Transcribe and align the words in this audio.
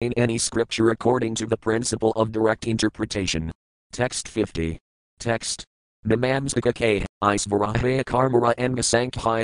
in 0.00 0.12
any 0.12 0.38
scripture 0.38 0.90
according 0.90 1.34
to 1.34 1.46
the 1.46 1.56
principle 1.56 2.12
of 2.12 2.30
direct 2.30 2.66
interpretation. 2.66 3.50
Text 3.92 4.28
50. 4.28 4.78
Text. 5.18 5.64
Mimamsaka 6.06 6.72
K, 6.72 7.04
Isvarahaya 7.22 8.04
Karmara 8.04 8.54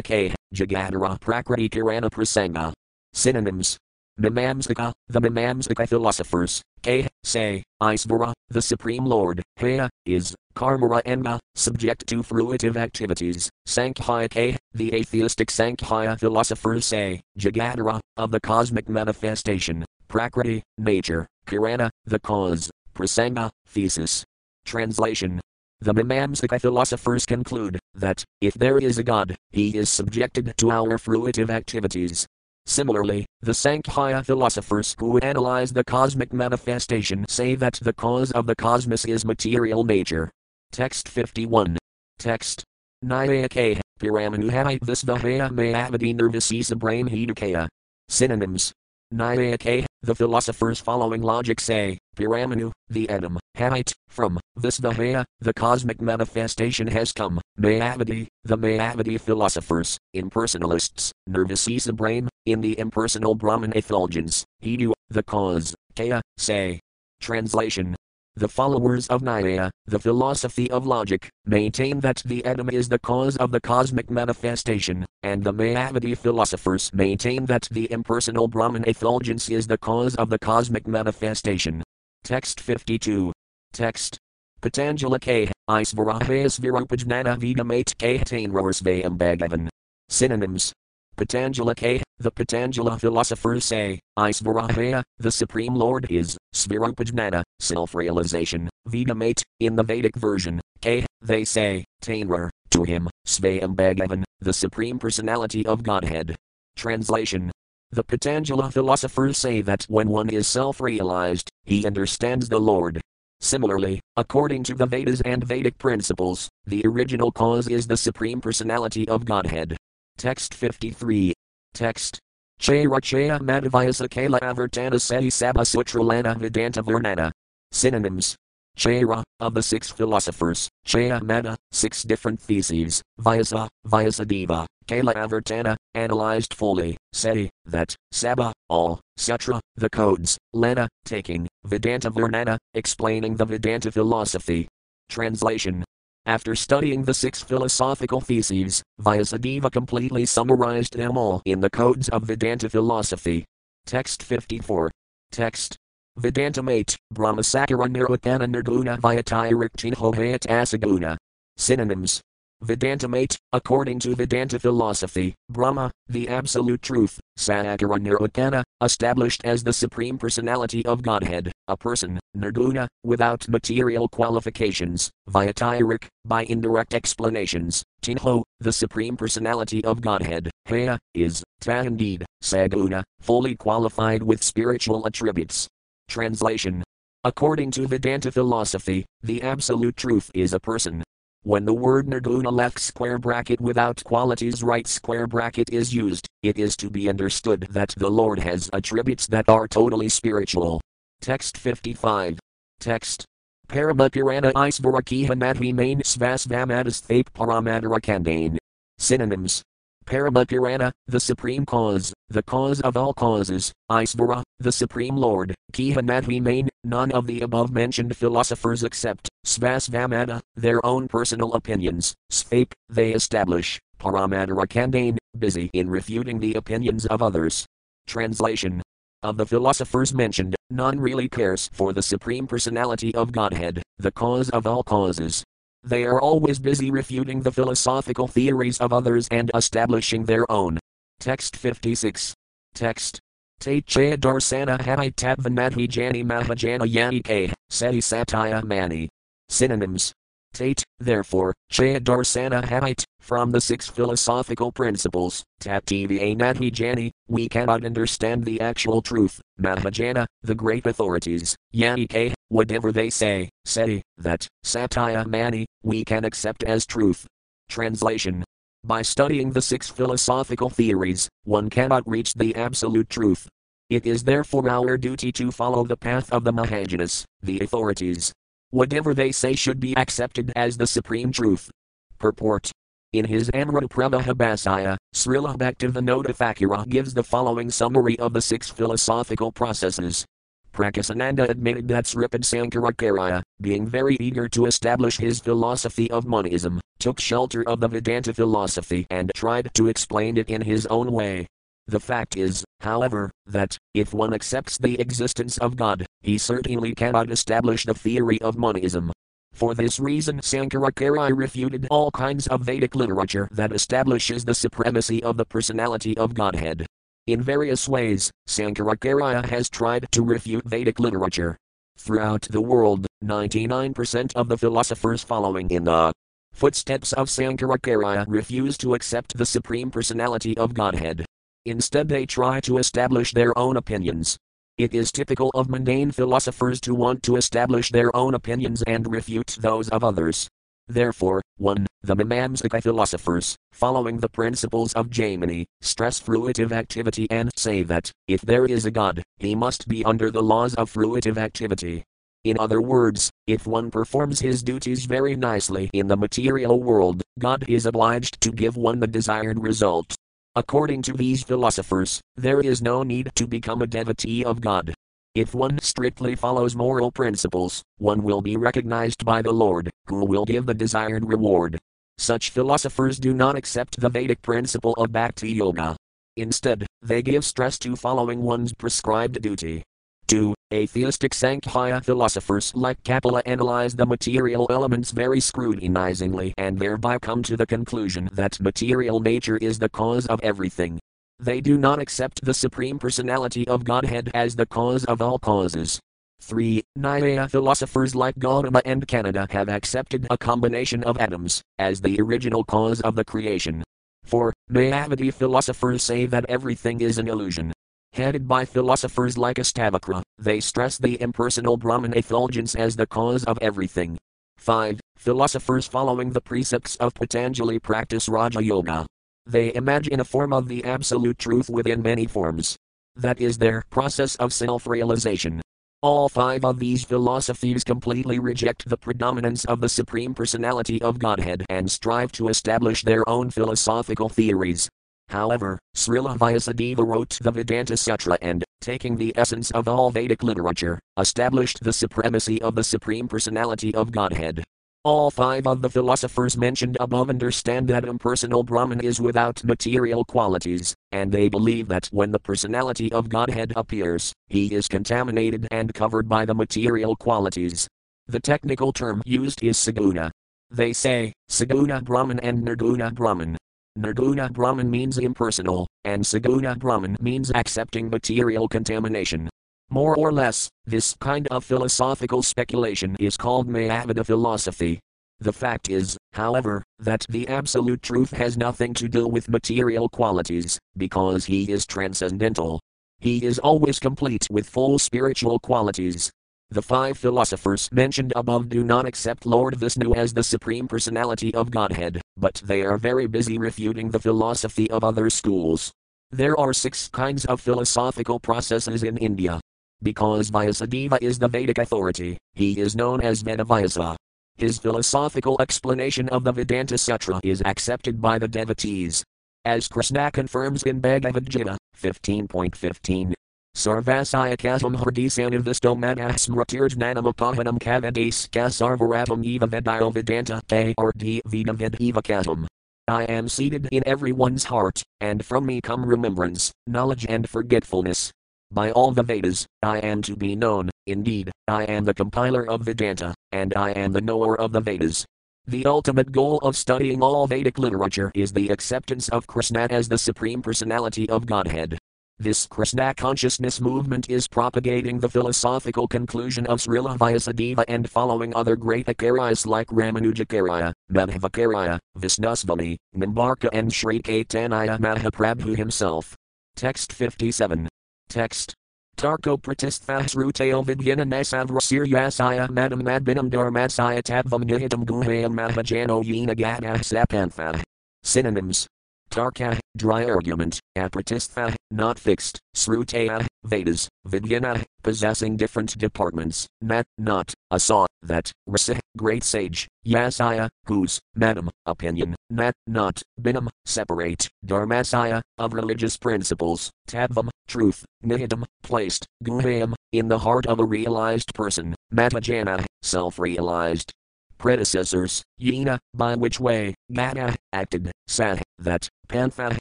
K, 0.05 0.35
Jagadara 0.55 1.21
Prakriti 1.21 1.69
Kirana 1.69 2.09
Prasanga. 2.09 2.73
Synonyms. 3.13 3.79
Mimamsaka, 4.21 4.93
the 5.09 5.21
Mimamsaka 5.21 5.89
philosophers, 5.89 6.63
K, 6.83 7.09
say, 7.25 7.65
Isvara, 7.83 8.33
the 8.49 8.63
Supreme 8.63 9.05
Lord, 9.05 9.43
Haya, 9.59 9.91
is, 10.07 10.37
Karmara 10.55 11.03
Enga, 11.03 11.41
subject 11.57 12.07
to 12.07 12.23
fruitive 12.23 12.77
activities, 12.77 13.51
Sankhya 13.67 14.29
K, 14.29 14.57
the 14.73 14.95
atheistic 14.95 15.51
Sankhya 15.51 16.17
philosophers 16.17 16.87
say, 16.87 17.23
Jagadara, 17.41 17.99
of 18.17 18.31
the 18.31 18.39
cosmic 18.39 18.89
manifestation, 18.89 19.85
Prakriti, 20.09 20.63
nature, 20.79 21.27
Kirana, 21.47 21.91
the 22.05 22.19
cause, 22.19 22.71
Prasanga, 22.95 23.51
thesis. 23.67 24.25
Translation 24.65 25.41
the 25.85 25.93
Mimamsaka 25.93 26.59
philosophers 26.63 27.27
conclude 27.27 27.79
that, 27.95 28.25
if 28.41 28.55
there 28.55 28.79
is 28.79 28.97
a 28.97 29.03
God, 29.03 29.37
he 29.51 29.77
is 29.77 29.91
subjected 29.91 30.55
to 30.57 30.71
our 30.71 30.97
fruitive 30.97 31.51
activities. 31.51 32.27
Similarly, 32.65 33.27
the 33.43 33.53
Sankhya 33.53 34.25
philosophers 34.25 34.97
who 34.99 35.19
analyze 35.19 35.75
the 35.75 35.85
cosmic 35.85 36.33
manifestation 36.33 37.27
say 37.29 37.55
that 37.57 37.75
the 37.83 37.93
cause 37.93 38.33
of 38.33 38.47
the 38.47 38.57
cosmos 38.57 39.05
is 39.05 39.27
material 39.27 39.85
nature. 39.85 40.31
Text 40.73 41.07
51. 41.07 41.77
Text. 42.19 42.65
Nyayake, 43.05 43.81
Piramanuhai 44.01 44.81
Visvahaya 44.81 45.51
Mayavadi 45.51 46.17
Nervasisa 46.17 46.75
Brahmhidakaya. 46.79 47.69
Synonyms. 48.09 48.73
Nyayake, 49.15 49.87
the 50.03 50.15
philosophers 50.15 50.81
following 50.81 51.23
logic 51.23 51.61
say, 51.61 51.99
Piramanu, 52.17 52.73
the 52.89 53.09
atom, 53.09 53.39
height, 53.57 53.93
from, 54.09 54.41
Visvahaya, 54.59 55.25
the 55.39 55.55
cosmic 55.55 56.01
manifestation 56.01 56.89
has 56.89 57.13
come, 57.13 57.41
Mayavadi, 57.57 58.27
the 58.43 58.59
Mayavadi 58.59 59.21
philosophers, 59.21 59.99
impersonalists, 60.17 61.13
Nirvisisa 61.31 61.95
Brahm, 61.95 62.29
in 62.45 62.61
the 62.61 62.77
impersonal 62.77 63.37
Brahman 63.37 63.73
effulgence, 63.77 64.45
Hidu, 64.65 64.93
the 65.09 65.23
cause, 65.23 65.77
Kaya, 65.95 66.21
say. 66.37 66.81
Translation 67.21 67.95
the 68.37 68.49
followers 68.49 69.07
of 69.09 69.23
Nyaya, 69.23 69.71
the 69.87 69.99
philosophy 69.99 70.69
of 70.71 70.87
logic, 70.87 71.31
maintain 71.47 72.01
that 72.01 72.21
the 72.25 72.45
atom 72.45 72.69
is 72.69 72.89
the 72.89 72.99
cause 72.99 73.37
of 73.37 73.53
the 73.53 73.61
cosmic 73.61 74.11
manifestation, 74.11 75.07
and 75.23 75.45
the 75.45 75.53
Mayavadi 75.53 76.19
philosophers 76.19 76.91
maintain 76.93 77.47
that 77.47 77.69
the 77.71 77.91
impersonal 77.93 78.49
Brahman 78.49 78.85
effulgence 78.89 79.49
is 79.49 79.69
the 79.69 79.79
cause 79.79 80.17
of 80.17 80.31
the 80.31 80.39
cosmic 80.39 80.89
manifestation. 80.89 81.83
Text 82.25 82.61
52. 82.61 83.33
Text. 83.73 84.19
Patanjala 84.61 85.21
K. 85.21 85.53
Isvarahayas 85.71 86.59
Virupajnana 86.59 87.39
Vidamate 87.39 87.97
K. 87.99 88.19
Tainrorsvayam 88.19 89.17
Bhagavan. 89.17 89.69
Synonyms 90.09 90.73
Patanjala 91.17 91.77
K. 91.77 92.03
The 92.19 92.33
Patanjala 92.33 92.99
philosophers 92.99 93.65
say, 93.65 94.01
Isvarahaya, 94.19 95.03
the 95.19 95.31
Supreme 95.31 95.75
Lord 95.75 96.11
is, 96.11 96.37
Svirupajnana, 96.55 97.43
self 97.61 97.95
realization, 97.95 98.69
Vedamate, 98.89 99.43
in 99.61 99.77
the 99.77 99.85
Vedic 99.85 100.17
version, 100.17 100.61
K. 100.81 101.07
They 101.23 101.45
say, 101.45 101.85
Tainrar, 102.03 102.51
to 102.71 102.83
him, 102.83 103.09
Svayam 103.27 103.77
Bhagavan, 103.77 104.25
the 104.41 104.53
Supreme 104.53 104.99
Personality 104.99 105.65
of 105.67 105.85
Godhead. 105.85 106.35
Translation 106.77 107.53
The 107.93 108.03
Patanjala 108.03 108.73
philosophers 108.73 109.39
say 109.39 109.61
that 109.63 109.85
when 109.89 110.09
one 110.09 110.29
is 110.29 110.49
self 110.49 110.81
realized, 110.81 111.49
he 111.65 111.87
understands 111.87 112.49
the 112.49 112.59
Lord. 112.59 113.01
Similarly, 113.41 114.01
according 114.17 114.65
to 114.65 114.75
the 114.75 114.87
Vedas 114.87 115.21
and 115.21 115.45
Vedic 115.45 115.79
principles, 115.79 116.49
the 116.67 116.83
original 116.85 117.31
cause 117.31 117.69
is 117.69 117.87
the 117.87 117.97
Supreme 117.97 118.41
Personality 118.41 119.07
of 119.09 119.25
Godhead. 119.25 119.77
Text 120.17 120.55
53. 120.55 121.33
Text. 121.75 122.19
Chaya 122.61 122.87
Chaya 122.87 123.41
Madhavayasa 123.41 124.09
Kala 124.11 124.41
Avartana 124.41 125.01
Seti 125.01 125.29
Sabha 125.29 125.65
Sutralana 125.65 126.37
Vedanta 126.37 126.83
Varnana. 126.83 127.33
Synonyms. 127.73 128.37
Chaya, 128.77 129.23
of 129.41 129.55
the 129.55 129.63
six 129.63 129.91
philosophers, 129.91 130.69
Chaya 130.87 131.23
Mada, 131.23 131.57
six 131.71 132.03
different 132.03 132.41
theses, 132.41 133.03
Vyasa, 133.19 133.69
Vyasadeva, 133.87 134.67
Kala 134.89 135.15
Avartana, 135.15 135.77
analyzed 135.95 136.55
fully, 136.55 136.97
Seti, 137.13 137.51
that, 137.67 137.95
Sabha, 138.13 138.53
all, 138.69 139.01
Sutra, 139.17 139.61
the 139.77 139.89
codes, 139.91 140.39
Lana, 140.53 140.89
taking, 141.05 141.47
Vedanta 141.65 142.11
Varnana, 142.11 142.59
explaining 142.75 143.37
the 143.37 143.45
Vedanta 143.45 143.93
philosophy. 143.93 144.69
Translation 145.09 145.85
after 146.27 146.55
studying 146.55 147.05
the 147.05 147.15
six 147.15 147.43
philosophical 147.43 148.21
theses, 148.21 148.83
Vyasadeva 149.01 149.71
completely 149.71 150.25
summarized 150.25 150.97
them 150.97 151.19
all 151.19 151.43
in 151.45 151.61
the 151.61 151.71
codes 151.71 152.09
of 152.09 152.23
Vedanta 152.25 152.71
philosophy. 152.71 153.45
Text 153.87 154.23
54. 154.23 154.91
Text. 155.31 155.77
Vedanta 156.17 156.63
mate, 156.63 156.97
Brahmasakara 157.13 157.89
Nirvakana 157.89 158.49
Nirguna 158.51 158.99
Vyatiriktino 159.01 160.15
Vayatasaguna. 160.15 161.17
Synonyms 161.57 162.23
Vedantamate, 162.65 163.37
according 163.53 163.99
to 163.99 164.15
Vedanta 164.15 164.59
philosophy, 164.59 165.35
Brahma, 165.51 165.91
the 166.09 166.29
absolute 166.29 166.81
truth, 166.81 167.21
Sakara 167.39 167.99
Nirvakana, 167.99 168.63
established 168.83 169.45
as 169.45 169.65
the 169.65 169.73
supreme 169.73 170.19
personality 170.19 170.85
of 170.87 171.03
Godhead, 171.03 171.51
a 171.69 171.77
person, 171.77 172.19
Nirguna, 172.37 172.87
without 173.03 173.49
material 173.49 174.09
qualifications, 174.09 175.11
via 175.29 175.53
Vyatirik, 175.53 176.07
by 176.25 176.45
indirect 176.45 176.95
explanations, 176.95 177.83
Tinho, 178.03 178.45
the 178.61 178.73
supreme 178.73 179.17
personality 179.17 179.85
of 179.85 180.01
Godhead, 180.01 180.51
Haya, 180.69 180.99
is, 181.15 181.43
Ta 181.61 181.81
indeed, 181.81 182.25
Saguna, 182.43 183.03
fully 183.21 183.57
qualified 183.57 184.23
with 184.23 184.43
spiritual 184.43 185.07
attributes. 185.07 185.67
Translation. 186.09 186.85
According 187.25 187.71
to 187.73 187.87
Vedanta 187.87 188.31
philosophy, 188.31 189.07
the 189.23 189.43
absolute 189.43 189.97
truth 189.97 190.31
is 190.35 190.53
a 190.53 190.61
person, 190.61 191.03
when 191.45 191.67
the 191.67 191.75
word 191.75 192.07
nirguna 192.07 192.51
left 192.51 192.79
square 192.79 193.19
bracket 193.19 193.61
without 193.61 194.03
qualities 194.03 194.63
right 194.63 194.87
square 194.87 195.27
bracket 195.27 195.69
is 195.71 195.95
used, 195.95 196.27
it 196.43 196.59
is 196.59 196.75
to 196.75 196.89
be 196.89 197.07
understood 197.07 197.69
that 197.71 197.95
the 197.99 198.09
Lord 198.09 198.39
has 198.39 198.71
attributes 198.73 199.27
that 199.27 199.47
are 199.49 199.69
totally 199.69 200.09
spiritual. 200.09 200.81
Text 201.21 201.59
55. 201.59 202.39
Text. 202.81 203.27
Paramapurana 203.69 204.53
Isvarakiha 204.55 205.29
Madhi 205.29 205.75
Main 205.75 206.01
Svasvamadas 206.01 207.01
Thape 207.03 207.31
Paramadara 207.35 208.59
Synonyms 208.99 209.63
Paramapurana, 210.07 210.93
the 211.07 211.21
supreme 211.21 211.65
cause, 211.65 212.13
the 212.29 212.43
cause 212.43 212.81
of 212.83 212.97
all 212.97 213.15
causes, 213.15 213.73
Isvara, 213.91 214.43
the 214.61 214.73
supreme 214.73 215.17
lord, 215.17 215.55
Kihanadhi 215.73 216.43
main, 216.43 216.69
none 216.85 217.11
of 217.13 217.27
the 217.27 217.41
above 217.41 217.73
mentioned 217.73 218.15
philosophers 218.17 218.83
accept, 218.83 219.29
Svasvamana, 219.45 220.41
their 220.57 220.85
own 220.85 221.07
personal 221.09 221.53
opinions, 221.55 222.15
Svape, 222.33 222.73
they 222.89 223.13
establish, 223.13 223.79
Paramadara 224.01 225.19
busy 225.39 225.71
in 225.73 225.89
refuting 225.89 226.41
the 226.41 226.55
opinions 226.55 227.07
of 227.07 227.23
others. 227.23 227.67
Translation 228.07 228.83
of 229.23 229.37
the 229.37 229.47
philosophers 229.47 230.13
mentioned, 230.13 230.55
none 230.71 230.99
really 230.99 231.29
cares 231.29 231.71
for 231.73 231.93
the 231.93 232.03
Supreme 232.03 232.47
Personality 232.47 233.15
of 233.15 233.33
Godhead, 233.33 233.83
the 233.99 234.13
cause 234.13 234.51
of 234.51 234.67
all 234.67 234.83
causes, 234.83 235.45
they 235.85 236.05
are 236.05 236.19
always 236.19 236.59
busy 236.59 236.91
refuting 236.91 237.43
the 237.43 237.53
philosophical 237.53 238.27
theories 238.27 238.79
of 238.79 238.95
others 238.95 239.29
and 239.31 239.51
establishing 239.55 240.25
their 240.25 240.51
own. 240.51 240.79
Text 241.21 241.57
56. 241.57 242.35
Text. 242.75 243.21
Chaya 243.61 244.17
Darsana 244.17 244.81
Hai 244.81 245.11
Tadvanadhi 245.11 245.95
Jani 245.95 246.25
Mahajana 246.25 246.91
Yani 246.91 247.23
K. 247.23 247.53
Seti 247.69 248.01
Satya 248.01 248.63
Mani. 248.65 249.11
Synonyms. 249.49 250.13
Tate, 250.55 250.85
therefore, 251.01 251.53
Chaya 251.71 251.99
Darsana 252.01 252.65
Hait, 252.65 253.05
from 253.21 253.51
the 253.51 253.61
six 253.61 253.89
philosophical 253.89 254.71
principles, 254.71 255.43
Tattiva 255.61 256.37
Nadhi 256.37 256.71
Jani, 256.79 257.11
we 257.27 257.49
cannot 257.49 257.85
understand 257.85 258.45
the 258.45 258.61
actual 258.61 259.03
truth, 259.03 259.41
Mahajana, 259.61 260.27
the 260.43 260.55
great 260.55 260.87
authorities, 260.87 261.57
Yanike, 261.75 262.35
whatever 262.49 262.93
they 262.93 263.11
say, 263.11 263.51
say, 263.65 264.01
that, 264.17 264.47
Satya 264.63 265.25
Mani, 265.27 265.67
we 265.83 266.05
can 266.05 266.25
accept 266.25 266.63
as 266.63 266.87
truth. 266.87 267.27
Translation 267.69 268.45
By 268.85 269.03
studying 269.03 269.51
the 269.51 269.63
six 269.63 269.91
philosophical 269.91 270.71
theories, 270.71 271.29
one 271.43 271.69
cannot 271.69 272.09
reach 272.09 272.35
the 272.35 272.55
absolute 272.55 273.11
truth. 273.11 273.49
It 273.91 274.07
is 274.07 274.23
therefore 274.25 274.69
our 274.69 274.97
duty 274.97 275.33
to 275.33 275.51
follow 275.51 275.85
the 275.85 275.97
path 275.97 276.33
of 276.33 276.45
the 276.45 276.53
Mahajanas, 276.53 277.25
the 277.43 277.61
authorities. 277.61 278.33
Whatever 278.75 279.15
they 279.15 279.31
say 279.31 279.55
should 279.55 279.79
be 279.79 279.97
accepted 279.97 280.53
as 280.57 280.77
the 280.77 280.89
supreme 280.89 281.31
truth. 281.31 281.71
Purport 282.19 282.73
in 283.13 283.25
his 283.25 283.49
Amrita 283.55 283.87
Pramahabhasaya, 283.87 284.97
Srila 285.15 285.57
Bhaktivinoda 285.57 286.35
Thakura 286.35 286.85
gives 286.89 287.15
the 287.15 287.23
following 287.23 287.71
summary 287.71 288.19
of 288.19 288.33
the 288.33 288.43
six 288.43 288.69
philosophical 288.69 289.53
processes. 289.53 290.25
Prakasananda 290.73 291.49
admitted 291.49 291.87
that 291.87 292.07
Sripad 292.07 292.43
Sankaracharya, 292.43 293.43
being 293.61 293.87
very 293.87 294.17
eager 294.19 294.49
to 294.49 294.67
establish 294.67 295.19
his 295.19 295.39
philosophy 295.39 296.11
of 296.11 296.27
monism, 296.27 296.81
took 296.99 297.21
shelter 297.21 297.63
of 297.69 297.79
the 297.79 297.87
Vedanta 297.87 298.35
philosophy 298.35 299.07
and 299.09 299.31
tried 299.37 299.71
to 299.75 299.87
explain 299.87 300.37
it 300.37 300.51
in 300.51 300.63
his 300.63 300.85
own 300.87 301.13
way. 301.13 301.47
The 301.87 302.01
fact 302.01 302.37
is, 302.37 302.65
however, 302.81 303.31
that, 303.47 303.77
if 303.93 304.15
one 304.15 304.33
accepts 304.33 304.79
the 304.79 304.99
existence 304.99 305.59
of 305.59 305.77
God, 305.77 306.07
he 306.23 306.39
certainly 306.39 306.95
cannot 306.95 307.31
establish 307.31 307.85
the 307.85 307.95
theory 307.95 308.41
of 308.41 308.57
monism. 308.57 309.13
For 309.53 309.75
this 309.75 310.01
reason, 310.01 310.41
Sankaracharya 310.41 311.37
refuted 311.37 311.87
all 311.91 312.11
kinds 312.11 312.47
of 312.49 312.63
Vedic 312.63 312.95
literature 312.95 313.49
that 313.53 313.73
establishes 313.73 314.45
the 314.45 314.55
supremacy 314.55 315.23
of 315.23 315.37
the 315.37 315.45
personality 315.45 316.17
of 316.17 316.35
Godhead. 316.35 316.87
In 317.27 317.41
various 317.41 317.89
ways, 317.89 318.31
Sankaracharya 318.49 319.47
has 319.47 319.71
tried 319.71 320.09
to 320.13 320.23
refute 320.23 320.65
Vedic 320.65 320.99
literature. 320.99 321.57
Throughout 321.97 322.43
the 322.51 322.61
world, 322.61 323.07
99% 323.23 324.35
of 324.35 324.49
the 324.49 324.59
philosophers 324.59 325.23
following 325.23 325.71
in 325.71 325.85
the 325.85 326.13
footsteps 326.53 327.13
of 327.13 327.29
Sankaracharya 327.29 328.25
refuse 328.27 328.77
to 328.79 328.95
accept 328.95 329.37
the 329.39 329.47
Supreme 329.47 329.91
Personality 329.91 330.57
of 330.57 330.75
Godhead. 330.75 331.25
Instead, 331.67 332.09
they 332.09 332.27
try 332.27 332.61
to 332.61 332.79
establish 332.79 333.33
their 333.33 333.57
own 333.59 333.77
opinions. 333.77 334.37
It 334.77 334.93
is 334.93 335.13
typical 335.13 335.51
of 335.55 335.71
mundane 335.71 336.11
philosophers 336.11 336.81
to 336.83 336.95
want 336.95 337.23
to 337.23 337.37
establish 337.37 337.91
their 337.91 338.15
own 338.15 338.35
opinions 338.35 338.83
and 338.87 339.11
refute 339.11 339.57
those 339.61 339.89
of 339.89 340.05
others. 340.05 340.49
Therefore, 340.89 341.41
1. 341.57 341.87
The 342.03 342.17
Mimamsaka 342.17 342.83
philosophers, 342.83 343.57
following 343.73 344.19
the 344.19 344.29
principles 344.29 344.93
of 344.93 345.09
Jaimini, 345.09 345.65
stress 345.81 346.21
fruitive 346.21 346.73
activity 346.73 347.27
and 347.31 347.51
say 347.57 347.83
that, 347.85 348.13
if 348.29 348.43
there 348.43 348.67
is 348.67 348.85
a 348.85 348.91
God, 348.91 349.23
he 349.39 349.55
must 349.55 349.89
be 349.89 350.05
under 350.05 350.31
the 350.31 350.43
laws 350.43 350.75
of 350.75 350.93
fruitive 350.93 351.39
activity. 351.39 352.05
In 352.45 352.59
other 352.59 352.83
words, 352.83 353.31
if 353.47 353.67
one 353.67 353.91
performs 353.91 354.41
his 354.41 354.63
duties 354.63 355.07
very 355.07 355.35
nicely 355.35 355.89
in 355.95 356.09
the 356.09 356.17
material 356.17 356.83
world, 356.83 357.23
God 357.39 357.65
is 357.69 357.87
obliged 357.87 358.39
to 358.43 358.53
give 358.53 358.77
one 358.77 359.01
the 359.01 359.07
desired 359.07 359.63
result. 359.63 360.15
According 360.57 361.03
to 361.03 361.13
these 361.13 361.43
philosophers, 361.43 362.21
there 362.37 362.61
is 362.61 362.81
no 362.81 363.03
need 363.03 363.33
to 363.35 363.49
become 363.49 363.83
a 363.83 363.89
devotee 363.89 364.45
of 364.45 364.61
God. 364.61 364.95
If 365.35 365.53
one 365.53 365.81
strictly 365.81 366.37
follows 366.37 366.77
moral 366.77 367.11
principles, 367.11 367.83
one 367.99 368.23
will 368.23 368.41
be 368.41 368.57
recognized 368.57 369.25
by 369.25 369.43
the 369.43 369.51
Lord, 369.51 369.91
who 370.07 370.25
will 370.25 370.45
give 370.45 370.67
the 370.67 370.75
desired 370.75 371.25
reward. 371.27 371.81
Such 372.19 372.51
philosophers 372.51 373.19
do 373.19 373.35
not 373.35 373.57
accept 373.57 374.01
the 374.01 374.09
Vedic 374.09 374.43
principle 374.43 374.95
of 374.95 375.11
Bhakti 375.11 375.51
Yoga. 375.51 375.97
Instead, 376.37 376.87
they 377.03 377.21
give 377.21 377.45
stress 377.45 377.77
to 377.81 377.97
following 377.97 378.41
one's 378.41 378.73
prescribed 378.73 379.43
duty. 379.43 379.83
2. 380.29 380.54
Atheistic 380.73 381.35
Sankhya 381.35 382.01
philosophers 382.01 382.73
like 382.75 383.03
Kapila 383.05 383.43
analyze 383.45 383.95
the 383.95 384.07
material 384.07 384.67
elements 384.71 385.11
very 385.11 385.39
scrutinizingly 385.39 386.55
and 386.57 386.79
thereby 386.79 387.19
come 387.19 387.43
to 387.43 387.57
the 387.57 387.67
conclusion 387.67 388.31
that 388.33 388.59
material 388.61 389.21
nature 389.21 389.59
is 389.59 389.79
the 389.79 389.91
cause 389.91 390.27
of 390.27 390.41
everything. 390.43 390.99
They 391.39 391.61
do 391.61 391.77
not 391.77 391.99
accept 391.99 392.45
the 392.45 392.55
Supreme 392.55 392.99
Personality 392.99 393.69
of 393.69 393.85
Godhead 393.85 394.31
as 394.33 394.57
the 394.57 394.65
cause 394.65 395.05
of 395.05 395.21
all 395.21 395.39
causes. 395.39 396.01
3. 396.41 396.83
Nyaya 396.99 397.51
philosophers 397.51 398.15
like 398.15 398.39
Gautama 398.39 398.81
and 398.87 399.07
Kanada 399.07 399.47
have 399.51 399.69
accepted 399.69 400.27
a 400.31 400.39
combination 400.39 401.05
of 401.05 401.19
atoms 401.19 401.61
as 401.79 402.01
the 402.01 402.19
original 402.19 402.65
cause 402.65 403.03
of 403.03 403.17
the 403.17 403.25
creation. 403.25 403.85
4. 404.25 404.51
Mayavadi 404.71 405.33
philosophers 405.33 406.03
say 406.03 406.25
that 406.25 406.47
everything 406.49 407.03
is 407.03 407.19
an 407.19 407.29
illusion. 407.29 407.74
Headed 408.15 408.47
by 408.47 408.65
philosophers 408.65 409.37
like 409.37 409.57
Astavakra, 409.57 410.23
they 410.39 410.61
stress 410.61 410.99
the 410.99 411.21
impersonal 411.21 411.77
Brahman 411.77 412.17
effulgence 412.17 412.77
as 412.77 412.95
the 412.95 413.09
cause 413.09 413.43
of 413.43 413.59
everything. 413.61 414.17
5. 414.59 415.01
Philosophers 415.17 415.89
following 415.89 416.31
the 416.31 416.41
precepts 416.41 416.95
of 416.97 417.13
Patanjali 417.13 417.81
practice 417.81 418.29
Raja 418.29 418.63
Yoga. 418.63 419.05
They 419.47 419.75
imagine 419.75 420.21
a 420.21 420.25
form 420.25 420.53
of 420.53 420.69
the 420.69 420.85
absolute 420.85 421.39
truth 421.39 421.69
within 421.69 422.03
many 422.03 422.29
forms. 422.29 422.77
That 423.17 423.41
is 423.41 423.59
their 423.59 423.83
process 423.91 424.37
of 424.37 424.53
self 424.53 424.87
realization. 424.87 425.61
All 426.01 426.29
five 426.29 426.65
of 426.65 426.79
these 426.79 427.03
philosophies 427.03 427.83
completely 427.83 428.39
reject 428.39 428.89
the 428.89 428.97
predominance 428.97 429.65
of 429.65 429.81
the 429.81 429.89
Supreme 429.89 430.35
Personality 430.35 431.03
of 431.03 431.19
Godhead 431.19 431.67
and 431.69 431.91
strive 431.91 432.31
to 432.33 432.47
establish 432.47 433.03
their 433.03 433.29
own 433.29 433.51
philosophical 433.51 434.29
theories. 434.29 434.89
However, 435.29 435.79
Srila 435.97 436.37
Vyasadeva 436.37 437.07
wrote 437.07 437.39
the 437.41 437.51
Vedanta 437.51 437.97
Sutra 437.97 438.39
and, 438.41 438.65
taking 438.81 439.17
the 439.17 439.33
essence 439.37 439.71
of 439.71 439.89
all 439.89 440.11
Vedic 440.11 440.43
literature, 440.43 440.99
established 441.19 441.83
the 441.83 441.93
supremacy 441.93 442.61
of 442.63 442.75
the 442.75 442.85
Supreme 442.85 443.29
Personality 443.29 443.95
of 443.95 444.13
Godhead. 444.13 444.63
All 445.05 445.31
five 445.31 445.67
of 445.67 445.83
the 445.83 445.91
philosophers 445.91 446.57
mentioned 446.57 446.97
above 446.99 447.29
understand 447.29 447.89
that 447.89 448.07
impersonal 448.07 448.63
Brahman 448.63 449.01
is 449.01 449.21
without 449.21 449.63
material 449.63 450.25
qualities, 450.25 450.95
and 451.13 451.31
they 451.31 451.51
believe 451.51 451.89
that 451.89 452.09
when 452.11 452.31
the 452.31 452.39
personality 452.39 453.13
of 453.13 453.29
Godhead 453.29 453.75
appears, 453.77 454.33
he 454.49 454.75
is 454.75 454.89
contaminated 454.89 455.69
and 455.71 455.93
covered 455.93 456.27
by 456.27 456.47
the 456.47 456.55
material 456.55 457.17
qualities. 457.17 457.87
The 458.29 458.41
technical 458.41 458.95
term 458.95 459.23
used 459.27 459.63
is 459.63 459.77
saguna. 459.77 460.31
They 460.71 460.95
say, 460.95 461.35
saguna 461.51 462.03
Brahman 462.03 462.41
and 462.41 462.67
nirguna 462.67 463.13
Brahman. 463.13 463.59
Nirguna 463.97 464.53
Brahman 464.53 464.91
means 464.91 465.19
impersonal, 465.19 465.87
and 466.03 466.21
saguna 466.21 466.77
Brahman 466.77 467.17
means 467.21 467.53
accepting 467.55 468.11
material 468.11 468.67
contamination. 468.67 469.49
More 469.89 470.17
or 470.17 470.33
less, 470.33 470.69
this 470.85 471.15
kind 471.21 471.47
of 471.53 471.65
philosophical 471.65 472.43
speculation 472.43 473.15
is 473.21 473.37
called 473.37 473.69
Mayavada 473.69 474.27
philosophy. 474.27 474.99
The 475.39 475.53
fact 475.53 475.91
is, 475.91 476.19
however, 476.33 476.83
that 476.99 477.25
the 477.29 477.47
absolute 477.47 478.03
truth 478.03 478.33
has 478.33 478.57
nothing 478.57 478.95
to 478.95 479.09
do 479.09 479.29
with 479.29 479.49
material 479.49 480.09
qualities, 480.09 480.77
because 480.97 481.45
he 481.45 481.71
is 481.71 481.87
transcendental. 481.87 482.81
He 483.21 483.45
is 483.45 483.61
always 483.61 484.01
complete 484.01 484.49
with 484.51 484.69
full 484.69 484.99
spiritual 484.99 485.61
qualities. 485.61 486.33
The 486.75 486.83
five 486.83 487.17
philosophers 487.17 487.89
mentioned 487.93 488.33
above 488.35 488.69
do 488.69 488.83
not 488.83 489.07
accept 489.07 489.47
Lord 489.47 489.77
Vishnu 489.77 490.13
as 490.15 490.35
the 490.35 490.43
Supreme 490.43 490.89
Personality 490.89 491.55
of 491.55 491.71
Godhead, 491.71 492.21
but 492.37 492.61
they 492.65 492.83
are 492.83 492.99
very 492.99 493.29
busy 493.29 493.59
refuting 493.59 494.11
the 494.11 494.19
philosophy 494.19 494.91
of 494.91 495.05
other 495.05 495.31
schools. 495.31 495.93
There 496.33 496.59
are 496.59 496.73
six 496.73 497.07
kinds 497.07 497.45
of 497.45 497.61
philosophical 497.61 498.41
processes 498.41 499.05
in 499.05 499.17
India. 499.19 499.61
Because 500.03 500.51
Vyasadeva 500.51 501.23
is 501.23 501.39
the 501.39 501.47
Vedic 501.47 501.79
authority, 501.79 502.39
he 502.55 502.81
is 502.81 502.97
known 502.97 503.21
as 503.21 503.45
Vedavyasa. 503.45 504.17
His 504.57 504.79
philosophical 504.79 505.57
explanation 505.61 506.29
of 506.31 506.43
the 506.43 506.51
Vedanta 506.51 506.99
Sutra 506.99 507.39
is 507.45 507.63
accepted 507.65 508.21
by 508.21 508.41
the 508.41 508.49
devotees. 508.49 509.23
As 509.65 509.87
Krishna 509.87 510.29
confirms 510.33 510.83
in 510.83 510.99
Bhagavad 510.99 511.49
Gita 511.49 511.79
15.15. 512.03 513.33
Sarvasayakasam 513.77 514.97
hrdisanavisto 514.97 515.99
madah 515.99 516.39
smratirjnanamapahanam 516.39 517.79
kavadis 517.79 518.49
kasarvaratam 518.51 519.45
eva 519.45 519.67
vedio 519.67 520.13
vedanta 520.13 520.63
k 520.69 520.95
or 520.97 521.13
d 521.17 521.43
vedam 521.45 521.77
ved 521.77 521.93
evakatam. 521.95 522.67
I 523.09 523.25
am 523.25 523.49
seated 523.49 523.89
in 523.91 524.03
everyone's 524.07 524.65
heart, 524.65 525.03
and 525.21 525.45
from 525.45 525.67
me 525.67 525.81
come 525.81 526.07
remembrance, 526.07 526.73
knowledge, 526.87 527.27
and 527.29 527.49
forgetfulness. 527.49 528.33
By 528.71 528.93
all 528.93 529.11
the 529.11 529.23
Vedas, 529.23 529.67
I 529.83 529.99
am 529.99 530.23
to 530.23 530.35
be 530.35 530.57
known, 530.57 530.89
indeed, 531.07 531.53
I 531.69 531.85
am 531.85 532.05
the 532.05 532.15
compiler 532.15 532.67
of 532.67 532.81
Vedanta, 532.83 533.35
and 533.53 533.75
I 533.77 533.91
am 533.91 534.13
the 534.13 534.23
knower 534.23 534.59
of 534.59 534.73
the 534.73 534.81
Vedas. 534.81 535.27
The 535.67 535.85
ultimate 535.85 536.33
goal 536.33 536.59
of 536.59 536.77
studying 536.77 537.23
all 537.23 537.47
Vedic 537.47 537.79
literature 537.79 538.33
is 538.35 538.53
the 538.53 538.71
acceptance 538.71 539.29
of 539.29 539.47
Krishna 539.47 539.87
as 539.91 540.09
the 540.09 540.19
Supreme 540.19 540.63
Personality 540.63 541.29
of 541.29 541.45
Godhead. 541.45 541.99
This 542.41 542.67
Krishna 542.67 543.15
consciousness 543.15 543.81
movement 543.81 544.29
is 544.29 544.49
propagating 544.49 545.21
the 545.21 545.29
philosophical 545.29 546.09
conclusion 546.09 546.67
of 546.67 546.81
Srila 546.81 547.17
Vyasadeva 547.17 547.85
and 547.87 548.11
following 548.11 548.53
other 548.57 548.75
great 548.75 549.07
acharyas 549.07 549.65
like 549.69 549.87
Ramanujacharya, 549.87 550.93
Madhvacharya, 551.13 552.01
Visnusvami, 552.19 552.97
Nimbarka 553.17 553.69
and 553.73 553.93
Sri 553.93 554.21
Caitanya 554.21 554.99
Mahaprabhu 554.99 555.77
himself. 555.77 556.35
Text 556.75 557.13
57. 557.13 557.89
Text. 558.29 558.75
Tarko 559.17 559.57
pratisthasruteo 559.57 560.85
vidyana 560.85 561.25
nasavrasiryasaya 561.25 562.69
madam 562.69 563.05
madbinam 563.05 563.49
dharmasaya 563.49 564.21
tadvam 564.21 564.65
nihitam 564.65 565.05
guhayam 565.05 565.55
mahajano 565.55 566.21
yena 566.25 566.57
gadah 566.57 566.99
sapantha. 566.99 567.81
Synonyms. 568.25 568.89
Tarka, 569.35 569.81
dry 569.97 570.27
argument, 570.27 570.79
apratistha, 570.97 571.75
not 571.91 572.21
fixed, 572.21 572.61
srutaya, 572.77 573.45
Vedas, 573.65 574.09
vidyana, 574.29 574.85
possessing 575.03 575.57
different 575.57 575.99
departments, 575.99 576.69
nat, 576.81 577.05
not, 577.19 577.53
asa, 577.69 578.07
that, 578.23 578.53
rasa, 578.69 579.01
great 579.17 579.43
sage, 579.43 579.89
yasaya, 580.07 580.69
whose, 580.87 581.19
madam, 581.35 581.69
opinion, 581.85 582.37
nat, 582.49 582.75
not, 582.87 583.21
binam, 583.41 583.69
separate, 583.85 584.49
dharmasaya, 584.65 585.43
of 585.59 585.73
religious 585.73 586.17
principles, 586.17 586.93
tadvam, 587.09 587.49
truth, 587.67 588.05
nihidam, 588.25 588.63
placed, 588.85 589.27
guhayam, 589.43 589.95
in 590.13 590.29
the 590.29 590.39
heart 590.39 590.65
of 590.67 590.79
a 590.79 590.85
realized 590.85 591.53
person, 591.55 591.93
Mahajana, 592.15 592.85
self 593.03 593.41
realized. 593.41 594.13
Predecessors, 594.59 595.43
Yena, 595.61 595.99
by 596.15 596.37
which 596.37 596.61
way, 596.61 596.95
Gata, 597.13 597.57
acted, 597.73 598.13
Sat, 598.27 598.63
that, 598.79 599.09
Pantha, 599.29 599.79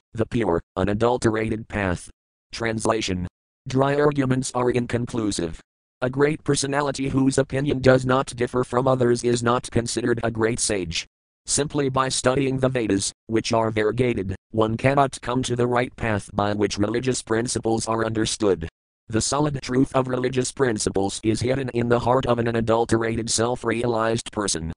the 0.14 0.26
pure, 0.26 0.62
unadulterated 0.76 1.68
path. 1.68 2.10
Translation 2.52 3.28
Dry 3.68 3.96
arguments 3.96 4.52
are 4.54 4.70
inconclusive. 4.70 5.62
A 6.02 6.10
great 6.10 6.44
personality 6.44 7.10
whose 7.10 7.38
opinion 7.38 7.80
does 7.80 8.06
not 8.06 8.28
differ 8.36 8.64
from 8.64 8.88
others 8.88 9.24
is 9.24 9.42
not 9.42 9.72
considered 9.72 10.20
a 10.24 10.32
great 10.32 10.60
sage. 10.60 11.08
Simply 11.46 11.90
by 11.90 12.10
studying 12.10 12.60
the 12.60 12.70
Vedas, 12.70 13.14
which 13.28 13.54
are 13.54 13.72
variegated, 13.72 14.36
one 14.52 14.78
cannot 14.78 15.20
come 15.22 15.44
to 15.44 15.56
the 15.56 15.68
right 15.68 15.96
path 15.96 16.30
by 16.34 16.54
which 16.54 16.78
religious 16.78 17.22
principles 17.22 17.88
are 17.88 18.06
understood. 18.06 18.68
The 19.08 19.22
solid 19.22 19.62
truth 19.62 19.96
of 19.96 20.08
religious 20.08 20.52
principles 20.52 21.20
is 21.24 21.42
hidden 21.42 21.70
in 21.70 21.90
the 21.90 22.00
heart 22.00 22.26
of 22.26 22.40
an 22.40 22.48
unadulterated 22.48 23.30
self 23.30 23.64
realized 23.64 24.32
person. 24.32 24.72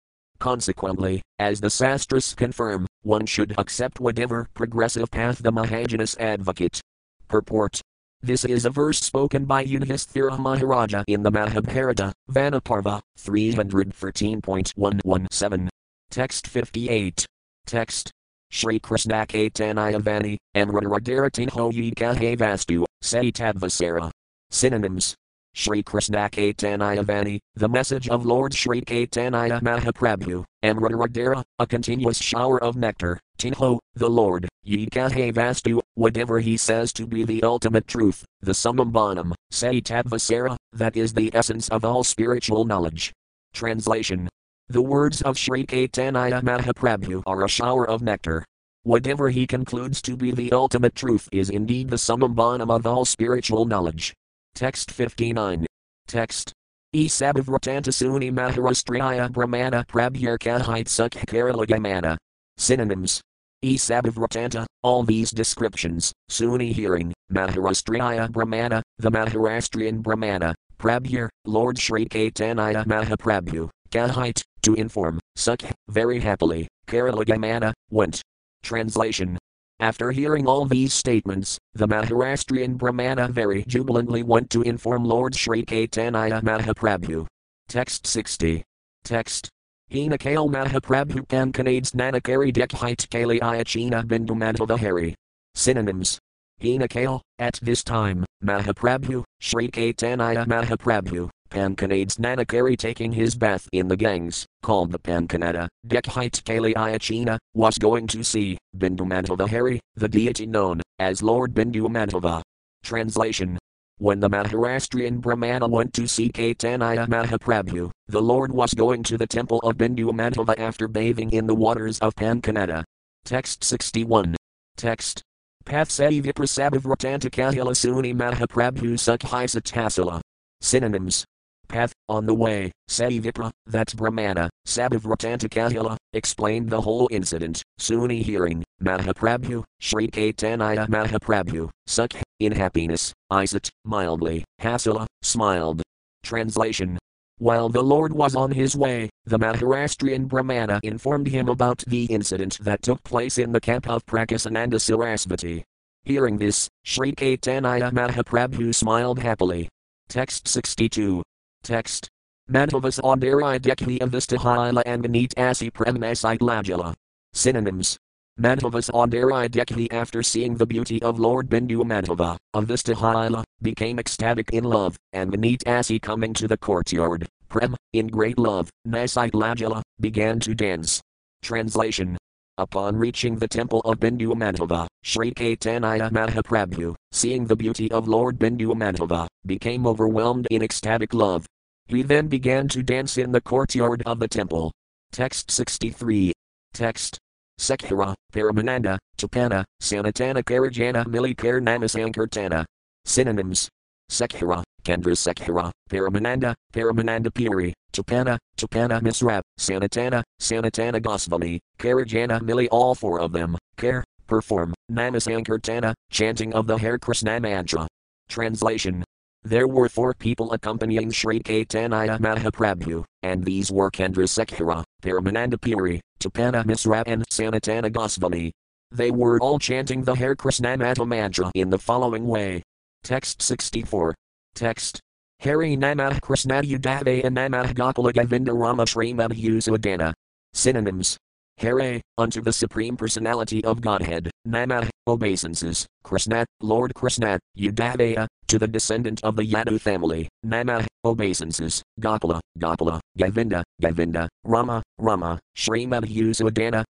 Consequently, 0.47 1.23
as 1.41 1.61
the 1.61 1.71
Sastras 1.71 2.33
confirm, 2.33 2.87
one 3.03 3.27
should 3.27 3.53
accept 3.59 3.99
whatever 3.99 4.49
progressive 4.55 5.11
path 5.11 5.39
the 5.39 5.51
Mahajanas 5.51 6.17
advocate. 6.21 6.81
Purport 7.27 7.81
this 8.23 8.45
is 8.45 8.65
a 8.65 8.71
verse 8.71 9.01
spoken 9.01 9.45
by 9.45 9.65
Yudhisthira 9.65 10.39
Maharaja 10.39 11.03
in 11.09 11.25
the 11.25 11.33
Mahabharata, 11.33 12.13
Vanaparva, 12.31 13.01
313.117. 13.19 15.69
Text 16.11 16.47
58. 16.47 17.27
Text. 17.67 18.13
Shri 18.51 18.79
Krishna 18.79 19.27
Caitanya 19.27 20.01
Vani, 20.01 20.37
Amradaratin 20.57 21.51
Hoyi 21.51 21.93
Kahe 21.95 22.37
Vastu, 22.37 22.85
Saitadvasara. 23.03 24.13
Synonyms. 24.51 25.17
Shri 25.57 25.83
Krishna 25.83 26.29
Caitanya 26.29 27.03
Vani, 27.03 27.41
the 27.55 27.67
message 27.67 28.11
of 28.11 28.27
Lord 28.27 28.53
Shri 28.53 28.83
Caitanya 28.83 29.59
Mahaprabhu, 29.63 30.45
Amradara, 30.63 31.43
a 31.59 31.67
continuous 31.67 32.19
shower 32.19 32.63
of 32.63 32.77
nectar, 32.77 33.19
Tinho, 33.39 33.79
the 33.95 34.11
Lord, 34.11 34.47
Yikahe 34.67 35.33
Vastu, 35.33 35.81
whatever 35.95 36.41
he 36.41 36.59
says 36.59 36.93
to 36.93 37.07
be 37.07 37.25
the 37.25 37.43
ultimate 37.43 37.89
truth, 37.89 38.23
the 38.43 38.53
summum 38.53 38.91
bonum, 38.91 39.35
Saitadvasara, 39.51 40.57
that 40.75 40.95
is 40.95 41.15
the 41.15 41.35
essence 41.35 41.71
of 41.71 41.87
all 41.87 42.05
spiritual 42.05 42.67
knowledge. 42.67 43.15
Translation 43.55 44.29
The 44.69 44.83
words 44.83 45.23
of 45.23 45.39
Sri 45.39 45.65
Caitanya 45.65 46.43
Mahaprabhu 46.43 47.23
are 47.25 47.45
a 47.45 47.49
shower 47.49 47.89
of 47.89 48.03
nectar. 48.03 48.45
Whatever 48.83 49.31
he 49.31 49.47
concludes 49.47 50.03
to 50.03 50.19
be 50.19 50.33
the 50.33 50.53
ultimate 50.53 50.95
truth 50.95 51.31
is 51.33 51.49
indeed 51.49 51.89
the 51.89 51.97
summum 51.97 52.35
bonum 52.35 52.71
of 52.71 52.87
all 52.87 53.07
spiritual 53.07 53.65
knowledge. 53.65 54.15
Text 54.57 54.91
59. 54.91 55.67
Text. 56.09 56.51
Esabhavratantasuni 56.95 58.33
Maharastriya 58.33 59.31
Brahmana 59.31 59.85
Prabhyar 59.87 60.39
Kahit 60.39 60.87
Sukh 60.87 62.17
Synonyms. 62.57 63.21
Esabhavratanta, 63.63 64.65
all 64.83 65.03
these 65.03 65.31
descriptions, 65.31 66.11
Suni 66.31 66.73
hearing, 66.73 67.13
Maharastriya 67.31 68.33
Brahmana, 68.33 68.83
the 68.97 69.11
Maharashtrian 69.11 69.99
Brahmana, 69.99 70.55
Prabhyar, 70.79 71.29
Lord 71.45 71.79
Sri 71.79 72.07
Caitanya 72.07 72.83
Mahaprabhu, 72.87 73.69
Kahit, 73.91 74.43
to 74.63 74.73
inform, 74.73 75.21
Sukh, 75.37 75.71
very 75.91 76.19
happily, 76.19 76.67
Karalagamana, 76.87 77.75
went. 77.91 78.23
Translation 78.63 79.37
after 79.79 80.11
hearing 80.11 80.47
all 80.47 80.65
these 80.65 80.95
statements, 80.95 81.59
the 81.75 81.87
Maharashtrian 81.87 82.77
Brahmana 82.79 83.29
very 83.29 83.63
jubilantly 83.65 84.23
went 84.23 84.49
to 84.51 84.63
inform 84.63 85.05
Lord 85.05 85.35
Sri 85.35 85.65
Caitanya 85.65 86.43
Mahaprabhu. 86.43 87.27
Text 87.69 88.07
60. 88.07 88.65
Text. 89.05 89.49
Hinakale 89.91 90.51
Mahaprabhu 90.51 91.27
Kankanades 91.29 91.93
Nanakari 91.93 92.53
Dekhite 92.53 93.09
Kali 93.11 93.39
Iachina 93.41 94.05
Bindumadhavahari. 94.05 95.15
Synonyms. 95.55 96.19
Hinakale, 96.61 97.21
at 97.39 97.59
this 97.63 97.85
time, 97.85 98.25
Mahaprabhu, 98.43 99.25
Sri 99.41 99.69
Caitanya 99.69 100.47
Mahaprabhu, 100.47 101.29
Pankanades 101.57 102.19
Nanakari 102.19 102.77
taking 102.77 103.11
his 103.11 103.35
bath 103.35 103.67
in 103.73 103.89
the 103.89 103.97
Ganges, 103.97 104.45
called 104.63 104.93
the 104.93 104.99
Pankanada, 104.99 105.69
Dekhite 105.87 106.45
Kali 106.45 106.75
Iachina, 106.75 107.39
was 107.55 107.79
going 107.79 108.07
to 108.09 108.23
see 108.23 108.59
Bindumadhavahari, 108.77 109.79
the 109.95 110.07
deity 110.07 110.45
known 110.45 110.83
as 110.99 111.23
Lord 111.23 111.55
Bindumadhava. 111.55 112.43
Translation 112.85 113.59
when 113.97 114.21
the 114.21 114.29
Maharashtrian 114.29 115.23
Brahmana 115.23 115.67
went 115.67 115.95
to 115.95 116.07
see 116.07 116.29
Caitanya 116.29 117.09
Mahaprabhu, 117.09 117.91
the 118.09 118.21
Lord 118.21 118.53
was 118.53 118.75
going 118.75 119.03
to 119.05 119.17
the 119.17 119.27
temple 119.27 119.61
of 119.61 119.79
Bindumadhava 119.79 120.59
after 120.59 120.87
bathing 120.87 121.31
in 121.31 121.47
the 121.47 121.55
waters 121.55 121.99
of 122.01 122.15
Pankanada. 122.17 122.85
Text 123.25 123.65
61. 123.65 124.37
Text. 124.77 125.23
Pathsai 125.65 126.23
Viprasabhavratantakahala 126.23 127.73
Suni 127.73 128.15
Mahaprabhu 128.15 128.99
Sukhisat 129.01 130.21
Synonyms 130.61 131.25
path, 131.67 131.93
on 132.09 132.27
the 132.27 132.35
way, 132.35 132.73
Savipra, 132.89 133.51
that's 133.67 133.95
Brahmana, 133.95 134.49
Sabhavratantakahila, 134.67 135.97
explained 136.13 136.71
the 136.71 136.81
whole 136.81 137.09
incident, 137.11 137.63
Suni 137.81 138.23
hearing, 138.23 138.65
Mahaprabhu, 138.83 139.65
Sri 139.81 140.09
Caitanya 140.09 140.87
Mahaprabhu, 140.89 141.69
Sukh, 141.89 142.21
in 142.41 142.53
happiness, 142.53 143.13
Isat, 143.33 143.71
mildly, 143.85 144.45
Hasila, 144.61 145.07
smiled. 145.23 145.83
Translation 146.23 146.99
while 147.39 147.69
the 147.69 147.83
Lord 147.83 148.15
was 148.15 148.35
on 148.35 148.51
his 148.51 148.75
way, 148.75 149.11
the 149.27 149.39
Maharashtrian 149.39 150.27
Brahmana 150.27 150.81
informed 150.83 151.27
him 151.27 151.51
about 151.51 151.85
the 151.87 152.07
incident 152.07 152.59
that 152.63 152.81
took 152.81 153.03
place 153.05 153.37
in 153.37 153.53
the 153.53 153.61
camp 153.61 153.87
of 153.91 154.07
Prakasananda 154.07 154.77
Sarasvati. 154.77 155.63
Hearing 156.05 156.39
this, 156.39 156.67
Sri 156.85 157.13
Caitanya 157.13 157.93
Mahaprabhu 157.93 158.75
smiled 158.75 159.19
happily. 159.19 159.69
Text 160.09 160.49
62. 160.49 161.23
Text. 161.63 162.09
Madhavas 162.51 163.01
Audari 163.01 163.59
Dekhi 163.59 163.99
Avistahila 163.99 164.85
Anganit 164.85 165.37
Asi 165.37 165.71
Premasite 165.71 166.39
Lajala. 166.39 166.95
Synonyms. 167.33 167.99
Madhavas 168.39 168.91
Audari 168.91 169.49
Dekhi 169.49 169.93
after 169.93 170.23
seeing 170.23 170.57
the 170.57 170.67
beauty 170.67 171.03
of 171.03 171.19
Lord 171.19 171.49
Bindu 171.49 171.83
Madhava, 171.83 172.37
Avistahila, 172.55 173.43
became 173.63 173.99
ecstatic 173.99 174.51
in 174.51 174.65
love, 174.65 174.97
and 175.13 175.33
Manit 175.33 175.67
Asi 175.67 175.99
coming 175.99 176.35
to 176.35 176.47
the 176.47 176.59
courtyard, 176.59 177.27
Prem, 177.49 177.75
in 177.93 178.07
great 178.09 178.39
love, 178.39 178.71
Nasite 178.87 179.33
Lajala, 179.33 179.83
began 180.01 180.39
to 180.41 180.55
dance. 180.55 181.01
Translation. 181.43 182.19
Upon 182.59 182.97
reaching 182.97 183.37
the 183.37 183.49
temple 183.49 183.81
of 183.81 184.01
Bindu 184.01 184.33
Madhava, 184.33 184.87
Sri 185.03 185.33
Caitanya 185.33 186.11
Mahaprabhu, 186.11 186.95
seeing 187.13 187.45
the 187.47 187.57
beauty 187.57 187.91
of 187.91 188.09
Lord 188.09 188.39
Bindu 188.39 188.73
Madhava, 188.75 189.27
became 189.45 189.87
overwhelmed 189.87 190.47
in 190.51 190.63
ecstatic 190.63 191.13
love, 191.13 191.47
he 191.87 192.03
then 192.03 192.27
began 192.27 192.67
to 192.69 192.83
dance 192.83 193.17
in 193.17 193.31
the 193.31 193.41
courtyard 193.41 194.03
of 194.07 194.19
the 194.19 194.27
temple. 194.27 194.73
Text 195.13 195.51
63. 195.51 196.33
Text. 196.73 197.19
Sekhara, 197.61 198.15
Paramananda, 198.33 198.99
Chapana, 199.17 199.65
Sanatana 199.83 200.43
Karajana 200.43 201.05
Milikar 201.07 201.61
Namasankirtana. 201.61 202.65
Synonyms. 203.05 203.69
Sekhara, 204.11 204.63
Chandrasekhara, 204.83 205.71
Paramananda, 205.91 206.55
Paramananda 206.73 207.33
Puri, 207.33 207.73
Chapana, 207.93 208.39
Tapana 208.57 209.01
Misrap, 209.01 209.43
Sanatana, 209.59 210.23
Sanatana 210.41 211.01
Gosvami, 211.01 211.59
Karajana 211.79 212.41
Mili 212.41 212.69
all 212.71 212.95
four 212.95 213.21
of 213.21 213.33
them, 213.33 213.57
care, 213.77 214.05
perform, 214.27 214.75
Namasankirtana, 214.91 215.95
chanting 216.11 216.53
of 216.55 216.67
the 216.67 216.77
Hare 216.77 216.99
Krishna 216.99 217.41
mantra. 217.41 217.87
Translation 218.29 219.05
there 219.47 219.69
were 219.69 219.89
four 219.89 220.13
people 220.13 220.53
accompanying 220.55 221.13
Sri 221.13 221.39
Caitanya 221.39 222.19
Mahaprabhu, 222.19 223.05
and 223.23 223.45
these 223.45 223.71
were 223.71 223.93
Chandrasekhara, 223.93 224.83
Paramananda 225.05 225.61
Puri, 225.61 226.01
Tapana 226.19 226.65
Misra 226.65 227.05
and 227.07 227.23
Sanatana 227.33 227.89
Gosvami. 227.89 228.51
They 228.91 229.13
were 229.13 229.39
all 229.39 229.61
chanting 229.61 230.03
the 230.03 230.17
Hare 230.17 230.35
Krishnamata 230.35 231.07
mantra 231.07 231.53
in 231.55 231.71
the 231.71 231.79
following 231.79 232.27
way. 232.27 232.65
Text 233.05 233.41
64. 233.41 234.17
Text. 234.57 235.01
Hari 235.41 235.77
Namah 235.77 236.21
Krishna 236.23 236.63
Udave 236.63 237.23
Namah 237.25 237.75
Gopala 237.75 238.13
Govinda 238.13 238.53
Rama 238.53 238.87
Sri 238.87 239.13
Madhusudana. 239.13 240.13
Synonyms. 240.55 241.19
Hare, 241.59 242.03
unto 242.19 242.43
the 242.43 242.53
Supreme 242.53 242.97
Personality 242.97 243.65
of 243.65 243.81
Godhead, 243.81 244.31
Namah, 244.47 244.89
obeisances, 245.07 245.87
Krishna, 246.05 246.45
Lord 246.61 246.95
Krishna, 246.95 247.39
Yudavaya, 247.57 248.27
to 248.49 248.59
the 248.59 248.67
descendant 248.67 249.25
of 249.25 249.37
the 249.37 249.43
Yadu 249.43 249.81
family, 249.81 250.29
Namah, 250.45 250.87
obeisances, 251.05 251.83
Gopala, 252.01 252.41
Gopala, 252.59 253.01
Govinda, 253.17 253.65
Govinda, 253.81 254.29
Rama, 254.45 254.83
Rama, 254.99 255.39
Sri 255.55 255.87
Madhusudana. 255.87 256.85